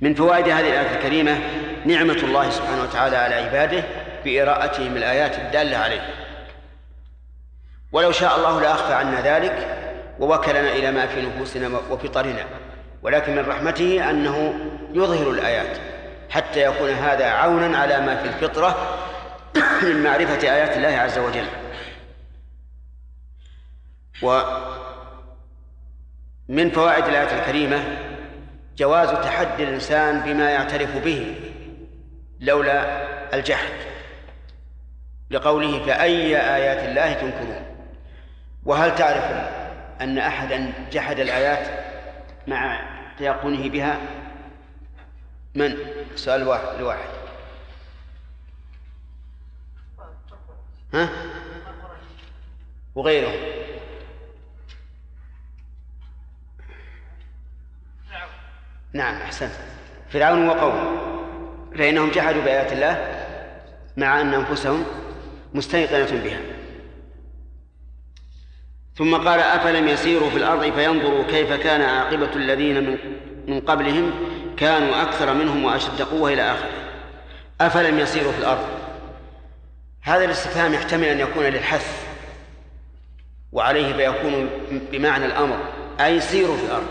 من 0.00 0.14
فوائد 0.14 0.48
هذه 0.48 0.68
الآية 0.68 0.96
الكريمة 0.96 1.38
نعمة 1.84 2.12
الله 2.14 2.50
سبحانه 2.50 2.82
وتعالى 2.82 3.16
على 3.16 3.34
عباده 3.34 3.84
بإراءتهم 4.24 4.96
الآيات 4.96 5.38
الدالة 5.38 5.76
عليه. 5.76 6.06
ولو 7.92 8.12
شاء 8.12 8.36
الله 8.36 8.60
لأخفى 8.60 8.94
عنا 8.94 9.20
ذلك 9.20 9.78
ووكلنا 10.18 10.72
إلى 10.72 10.92
ما 10.92 11.06
في 11.06 11.22
نفوسنا 11.22 11.78
وفطرنا 11.90 12.44
ولكن 13.02 13.36
من 13.36 13.48
رحمته 13.48 14.10
أنه 14.10 14.54
يظهر 14.92 15.30
الآيات. 15.30 15.93
حتى 16.34 16.62
يكون 16.62 16.90
هذا 16.90 17.26
عونا 17.26 17.78
على 17.78 18.00
ما 18.00 18.16
في 18.16 18.28
الفطرة 18.28 18.98
من 19.82 20.02
معرفة 20.02 20.52
آيات 20.52 20.76
الله 20.76 20.88
عز 20.88 21.18
وجل. 21.18 21.46
ومن 24.22 24.40
فوائد 26.70 27.04
الآية 27.04 27.40
الكريمة 27.40 27.84
جواز 28.76 29.08
تحدي 29.08 29.64
الإنسان 29.64 30.20
بما 30.20 30.50
يعترف 30.50 30.96
به 30.96 31.34
لولا 32.40 33.04
الجحد 33.34 33.72
لقوله 35.30 35.86
فأي 35.86 36.36
آيات 36.36 36.88
الله 36.88 37.12
تنكرون؟ 37.12 37.62
وهل 38.64 38.94
تعرف 38.94 39.24
أن 40.00 40.18
أحدا 40.18 40.72
جحد 40.92 41.18
الآيات 41.18 41.84
مع 42.46 42.80
تيقنه 43.18 43.68
بها؟ 43.68 43.98
من؟ 45.54 45.76
سؤال 46.16 46.48
واحد 46.48 46.68
الواحد 46.78 47.08
ها؟ 50.94 51.08
وغيره 52.94 53.32
نعم 58.92 59.14
أحسنت. 59.14 59.52
فرعون 60.10 60.48
وقومه. 60.48 61.14
فإنهم 61.78 62.10
جحدوا 62.10 62.42
بآيات 62.42 62.72
الله 62.72 63.24
مع 63.96 64.20
أن 64.20 64.34
أنفسهم 64.34 64.84
مستيقنة 65.54 66.22
بها. 66.24 66.40
ثم 68.96 69.14
قال 69.16 69.40
أفلم 69.40 69.88
يسيروا 69.88 70.30
في 70.30 70.36
الأرض 70.36 70.72
فينظروا 70.72 71.24
كيف 71.24 71.52
كان 71.52 71.80
عاقبة 71.82 72.36
الذين 72.36 72.98
من 73.46 73.60
قبلهم 73.60 74.12
كانوا 74.56 75.02
أكثر 75.02 75.34
منهم 75.34 75.64
وأشد 75.64 76.02
قوة 76.02 76.32
إلى 76.32 76.52
آخره. 76.52 76.70
أفلم 77.60 77.98
يسيروا 77.98 78.32
في 78.32 78.38
الأرض؟ 78.38 78.68
هذا 80.02 80.24
الاستفهام 80.24 80.74
يحتمل 80.74 81.04
أن 81.04 81.20
يكون 81.20 81.44
للحث 81.44 82.04
وعليه 83.52 83.92
فيكون 83.92 84.50
بمعنى 84.70 85.26
الأمر 85.26 85.56
أي 86.00 86.20
سيروا 86.20 86.56
في 86.56 86.64
الأرض. 86.64 86.86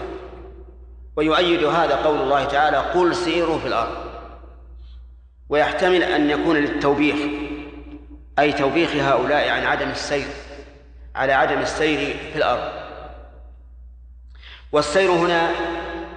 ويؤيد 1.16 1.64
هذا 1.64 1.96
قول 1.96 2.22
الله 2.22 2.46
تعالى 2.46 2.78
قل 2.78 3.16
سيروا 3.16 3.60
في 3.60 3.68
الأرض. 3.68 3.98
ويحتمل 5.50 6.04
أن 6.04 6.30
يكون 6.30 6.56
للتوبيخ 6.56 7.16
أي 8.40 8.54
توبيخ 8.54 8.96
هؤلاء 8.96 9.50
عن 9.50 9.64
عدم 9.66 9.90
السير 9.90 10.28
على 11.16 11.34
عدم 11.34 11.60
السير 11.60 12.18
في 12.34 12.38
الأرض. 12.38 12.72
والسير 14.72 15.12
هنا 15.12 15.50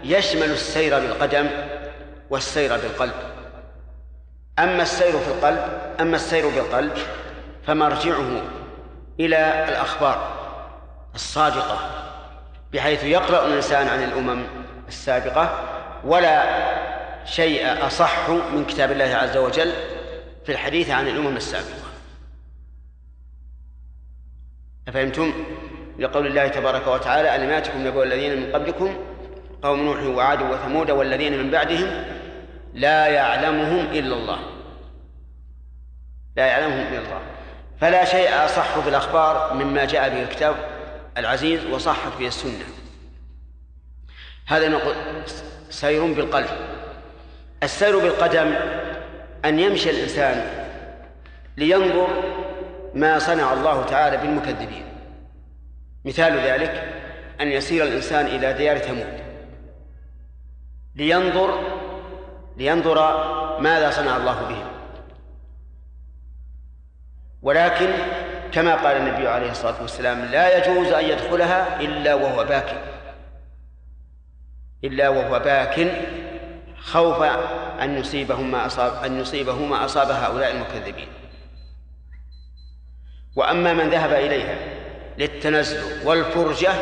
يشمل 0.06 0.50
السير 0.50 0.98
بالقدم 1.00 1.48
والسير 2.30 2.76
بالقلب 2.76 3.14
أما 4.58 4.82
السير 4.82 5.18
في 5.18 5.28
القلب 5.28 5.68
أما 6.00 6.16
السير 6.16 6.48
بالقلب 6.48 6.92
فمرجعه 7.66 8.42
إلى 9.20 9.64
الأخبار 9.68 10.36
الصادقة 11.14 11.78
بحيث 12.72 13.04
يقرأ 13.04 13.46
الإنسان 13.46 13.88
عن 13.88 14.02
الأمم 14.02 14.44
السابقة 14.88 15.60
ولا 16.04 16.44
شيء 17.24 17.86
أصح 17.86 18.28
من 18.30 18.64
كتاب 18.68 18.92
الله 18.92 19.04
عز 19.04 19.36
وجل 19.36 19.72
في 20.44 20.52
الحديث 20.52 20.90
عن 20.90 21.08
الأمم 21.08 21.36
السابقة 21.36 21.86
أفهمتم؟ 24.88 25.32
لقول 25.98 26.26
الله 26.26 26.48
تبارك 26.48 26.86
وتعالى 26.86 27.36
ألم 27.36 27.50
يأتكم 27.50 27.86
نبأ 27.86 28.02
الذين 28.02 28.40
من 28.40 28.52
قبلكم 28.52 28.96
قوم 29.62 29.80
نوح 29.80 30.02
وعاد 30.02 30.42
وثمود 30.42 30.90
والذين 30.90 31.38
من 31.38 31.50
بعدهم 31.50 32.04
لا 32.74 33.06
يعلمهم 33.06 33.86
إلا 33.92 34.14
الله. 34.14 34.38
لا 36.36 36.46
يعلمهم 36.46 36.86
إلا 36.86 36.98
الله. 36.98 37.20
فلا 37.80 38.04
شيء 38.04 38.44
أصح 38.44 38.78
في 38.78 38.88
الأخبار 38.88 39.54
مما 39.54 39.84
جاء 39.84 40.08
به 40.08 40.22
الكتاب 40.22 40.56
العزيز 41.16 41.66
وصحت 41.66 42.12
به 42.18 42.26
السنة. 42.26 42.64
هذا 44.46 44.68
نقول 44.68 44.94
سير 45.70 46.06
بالقلب. 46.12 46.48
السير 47.62 47.98
بالقدم 47.98 48.54
أن 49.44 49.58
يمشي 49.58 49.90
الإنسان 49.90 50.66
لينظر 51.56 52.08
ما 52.94 53.18
صنع 53.18 53.52
الله 53.52 53.82
تعالى 53.82 54.16
بالمكذبين. 54.16 54.84
مثال 56.04 56.38
ذلك 56.38 56.84
أن 57.40 57.48
يسير 57.48 57.84
الإنسان 57.84 58.26
إلى 58.26 58.52
ديار 58.52 58.78
ثمود. 58.78 59.25
لينظر 60.96 61.60
لينظر 62.56 62.98
ماذا 63.60 63.90
صنع 63.90 64.16
الله 64.16 64.48
بهم 64.48 64.66
ولكن 67.42 67.92
كما 68.52 68.74
قال 68.74 68.96
النبي 68.96 69.28
عليه 69.28 69.50
الصلاة 69.50 69.82
والسلام 69.82 70.24
لا 70.24 70.58
يجوز 70.58 70.92
أن 70.92 71.04
يدخلها 71.04 71.80
إلا 71.80 72.14
وهو 72.14 72.44
باك. 72.44 72.82
إلا 74.84 75.08
وهو 75.08 75.38
باك 75.38 75.90
خوف 76.78 77.22
أن 77.82 77.98
يصيبهم 77.98 78.50
ما 78.50 78.66
أصاب 78.66 79.04
أن 79.04 79.20
يصيبه 79.20 79.66
ما 79.66 79.84
أصاب 79.84 80.10
هؤلاء 80.10 80.50
المكذبين. 80.50 81.08
وأما 83.36 83.72
من 83.72 83.90
ذهب 83.90 84.12
إليها 84.12 84.56
للتنزل 85.18 86.06
والفرجة 86.06 86.72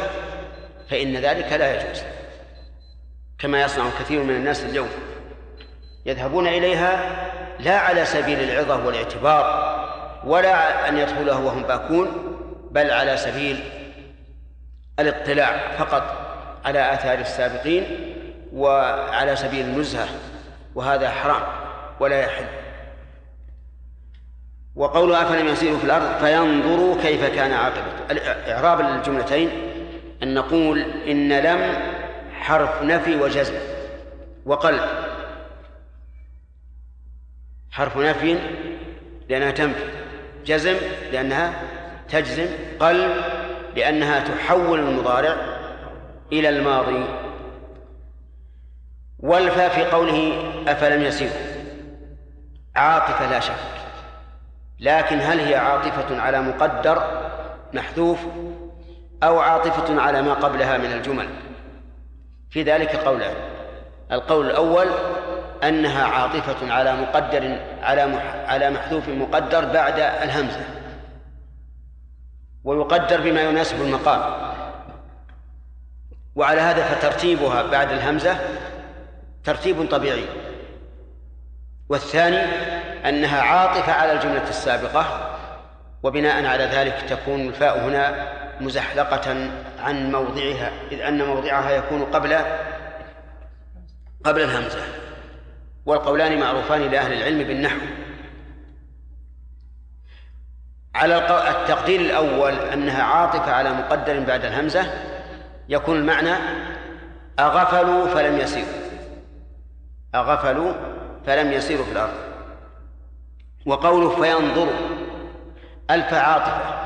فإن 0.90 1.16
ذلك 1.16 1.52
لا 1.52 1.74
يجوز. 1.74 2.02
كما 3.44 3.62
يصنع 3.62 3.84
كثير 4.00 4.22
من 4.22 4.30
الناس 4.30 4.64
اليوم. 4.64 4.88
يذهبون 6.06 6.46
إليها 6.46 7.16
لا 7.60 7.78
على 7.78 8.04
سبيل 8.04 8.40
العظة 8.40 8.86
والاعتبار 8.86 9.74
ولا 10.26 10.88
أن 10.88 10.98
يدخلها 10.98 11.38
وهم 11.38 11.62
باكون 11.62 12.08
بل 12.70 12.90
على 12.90 13.16
سبيل 13.16 13.60
الاطلاع 15.00 15.76
فقط 15.78 16.02
على 16.64 16.94
آثار 16.94 17.18
السابقين 17.18 17.84
وعلى 18.52 19.36
سبيل 19.36 19.60
النزهة 19.60 20.08
وهذا 20.74 21.10
حرام 21.10 21.42
ولا 22.00 22.20
يحل. 22.20 22.46
وقول 24.76 25.14
أفلم 25.14 25.48
يسيروا 25.48 25.78
في 25.78 25.84
الأرض 25.84 26.18
فينظروا 26.18 27.02
كيف 27.02 27.24
كان 27.24 27.52
عاقبة 27.52 28.20
إعراب 28.48 28.80
الجملتين 28.80 29.50
أن 30.22 30.34
نقول 30.34 30.80
إن 31.08 31.32
لم 31.32 31.93
حرف 32.44 32.82
نفي 32.82 33.16
وجزم 33.16 33.54
وقلب. 34.46 34.80
حرف 37.70 37.96
نفي 37.96 38.38
لأنها 39.28 39.50
تنفي 39.50 39.84
جزم 40.46 40.76
لأنها 41.12 41.62
تجزم 42.08 42.46
قلب 42.80 43.12
لأنها 43.76 44.20
تحول 44.20 44.78
المضارع 44.80 45.36
إلى 46.32 46.48
الماضي. 46.48 47.04
والفا 49.18 49.68
في 49.68 49.84
قوله 49.84 50.52
أفلم 50.68 51.02
يسيروا؟ 51.02 51.54
عاطفة 52.76 53.30
لا 53.30 53.40
شك 53.40 53.54
لكن 54.80 55.20
هل 55.20 55.40
هي 55.40 55.54
عاطفة 55.54 56.20
على 56.20 56.42
مقدر 56.42 57.02
محذوف 57.72 58.18
أو 59.22 59.38
عاطفة 59.38 60.00
على 60.00 60.22
ما 60.22 60.34
قبلها 60.34 60.78
من 60.78 60.92
الجمل؟ 60.92 61.28
في 62.54 62.62
ذلك 62.62 62.96
قولان. 62.96 63.34
القول 64.12 64.46
الأول 64.46 64.86
أنها 65.64 66.04
عاطفة 66.04 66.72
على 66.72 66.96
مقدر 66.96 67.58
على 67.82 68.02
على 68.46 68.70
محذوف 68.70 69.08
مقدر 69.08 69.64
بعد 69.64 69.98
الهمزة. 69.98 70.60
ويقدر 72.64 73.20
بما 73.20 73.42
يناسب 73.42 73.82
المقام. 73.82 74.52
وعلى 76.36 76.60
هذا 76.60 76.84
فترتيبها 76.84 77.62
بعد 77.62 77.92
الهمزة 77.92 78.36
ترتيب 79.44 79.90
طبيعي. 79.90 80.24
والثاني 81.88 82.42
أنها 83.08 83.42
عاطفة 83.42 83.92
على 83.92 84.12
الجملة 84.12 84.48
السابقة 84.48 85.30
وبناء 86.02 86.46
على 86.46 86.64
ذلك 86.64 86.94
تكون 87.08 87.40
الفاء 87.40 87.78
هنا 87.78 88.26
مزحلقة 88.60 89.50
عن 89.78 90.12
موضعها 90.12 90.72
إذ 90.92 91.00
أن 91.00 91.26
موضعها 91.26 91.70
يكون 91.70 92.04
قبل 92.04 92.38
قبل 94.24 94.40
الهمزة. 94.40 94.78
والقولان 95.86 96.40
معروفان 96.40 96.80
لأهل 96.80 97.12
العلم 97.12 97.38
بالنحو. 97.38 97.78
على 100.94 101.18
التقدير 101.50 102.00
الأول 102.00 102.52
أنها 102.52 103.02
عاطفة 103.02 103.52
على 103.52 103.72
مقدر 103.72 104.20
بعد 104.20 104.44
الهمزة 104.44 104.86
يكون 105.68 105.96
المعنى 105.96 106.34
أغفلوا 107.38 108.06
فلم 108.06 108.38
يسيروا. 108.38 108.68
أغفلوا 110.14 110.72
فلم 111.26 111.52
يسيروا 111.52 111.84
في 111.84 111.92
الأرض. 111.92 112.14
وقوله 113.66 114.22
فينظروا 114.22 115.04
ألف 115.90 116.14
عاطفة. 116.14 116.84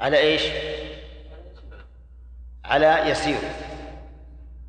على 0.00 0.18
إيش؟ 0.18 0.42
على 2.64 3.10
يسير. 3.10 3.38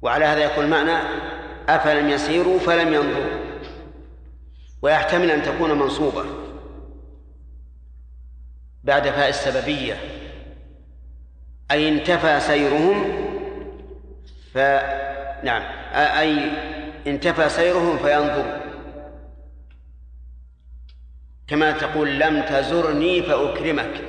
وعلى 0.01 0.25
هذا 0.25 0.39
يكون 0.39 0.65
المعنى 0.65 0.97
أفلم 1.69 2.09
يسيروا 2.09 2.59
فلم 2.59 2.93
ينظروا. 2.93 3.39
ويحتمل 4.81 5.31
أن 5.31 5.43
تكون 5.43 5.71
منصوبة 5.71 6.25
بعد 8.83 9.09
فاء 9.09 9.29
السببية. 9.29 9.97
أي 11.71 11.89
انتفى 11.89 12.39
سيرهم 12.39 13.03
ف 14.53 14.57
نعم. 15.43 15.61
أي 15.93 16.51
انتفى 17.07 17.49
سيرهم 17.49 17.97
فينظروا. 17.97 18.57
كما 21.47 21.71
تقول 21.71 22.19
لم 22.19 22.41
تزرني 22.41 23.23
فأكرمك. 23.23 24.01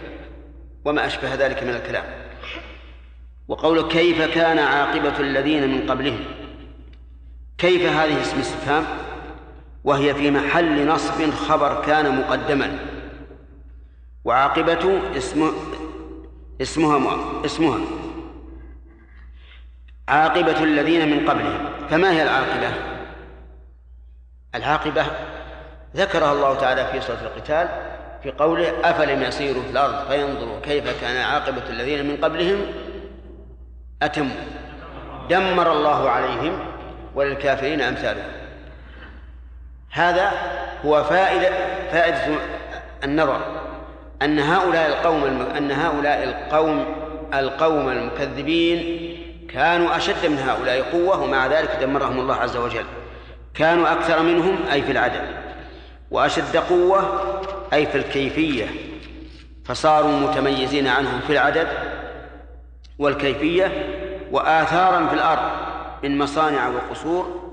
وما 0.84 1.06
أشبه 1.06 1.34
ذلك 1.34 1.62
من 1.62 1.70
الكلام. 1.70 2.26
وقول 3.48 3.89
كيف 3.89 4.23
كان 4.23 4.59
عاقبة 4.59 5.20
الذين 5.20 5.70
من 5.70 5.90
قبلهم؟ 5.90 6.24
كيف 7.59 7.82
هذه 7.82 8.20
اسم 8.20 8.39
استفهام؟ 8.39 8.85
وهي 9.85 10.14
في 10.14 10.31
محل 10.31 10.86
نصب 10.86 11.31
خبر 11.31 11.82
كان 11.85 12.18
مقدما. 12.18 12.78
وعاقبة 14.24 15.01
اسم 15.16 15.52
اسمها 16.60 17.44
اسمها. 17.44 17.78
عاقبة 20.09 20.62
الذين 20.62 21.10
من 21.10 21.31
قبلهم. 21.31 21.59
فما 21.90 22.12
هي 22.12 22.23
العاقبة؟ 22.23 22.70
العاقبة 24.55 25.06
ذكرها 25.97 26.32
الله 26.32 26.55
تعالى 26.55 26.86
في 26.86 27.01
سورة 27.01 27.20
القتال 27.20 27.68
في 28.23 28.31
قوله 28.31 28.90
أفلم 28.90 29.23
يسيروا 29.23 29.62
في 29.62 29.70
الأرض 29.70 30.09
فينظروا 30.09 30.60
كيف 30.60 31.01
كان 31.01 31.16
عاقبة 31.16 31.70
الذين 31.70 32.06
من 32.06 32.16
قبلهم؟ 32.16 32.60
أتموا 34.02 34.36
دمر 35.31 35.73
الله 35.73 36.10
عليهم 36.10 36.59
وللكافرين 37.14 37.81
أمثالهم. 37.81 38.32
هذا 39.90 40.32
هو 40.86 41.05
فائدة 41.05 41.51
فائدة 41.93 42.39
النظر. 43.05 43.40
أن 44.23 44.39
هؤلاء 44.39 44.89
القوم. 44.89 45.47
أن 45.59 45.70
هؤلاء 45.70 46.24
القوم 46.24 46.85
القوم 47.35 47.89
المكذبين 47.89 49.16
كانوا 49.48 49.97
أشد 49.97 50.27
من 50.27 50.39
هؤلاء 50.39 50.82
قوة 50.82 51.23
ومع 51.23 51.47
ذلك 51.47 51.78
دمرهم 51.81 52.20
الله 52.20 52.35
عز 52.35 52.56
وجل. 52.56 52.85
كانوا 53.55 53.93
أكثر 53.93 54.23
منهم 54.23 54.59
أي 54.73 54.82
في 54.82 54.93
العدد 54.93 55.27
وأشد 56.10 56.56
قوة 56.56 57.20
أي 57.73 57.86
في 57.86 57.98
الكيفية. 57.98 58.66
فصاروا 59.64 60.20
متميزين 60.20 60.89
عنهم 60.89 61.20
في 61.27 61.32
العدد 61.32 61.68
والكيفية 62.98 63.73
وآثارا 64.32 65.06
في 65.06 65.14
الأرض 65.14 65.51
من 66.05 66.18
مصانع 66.18 66.68
وقصور 66.68 67.45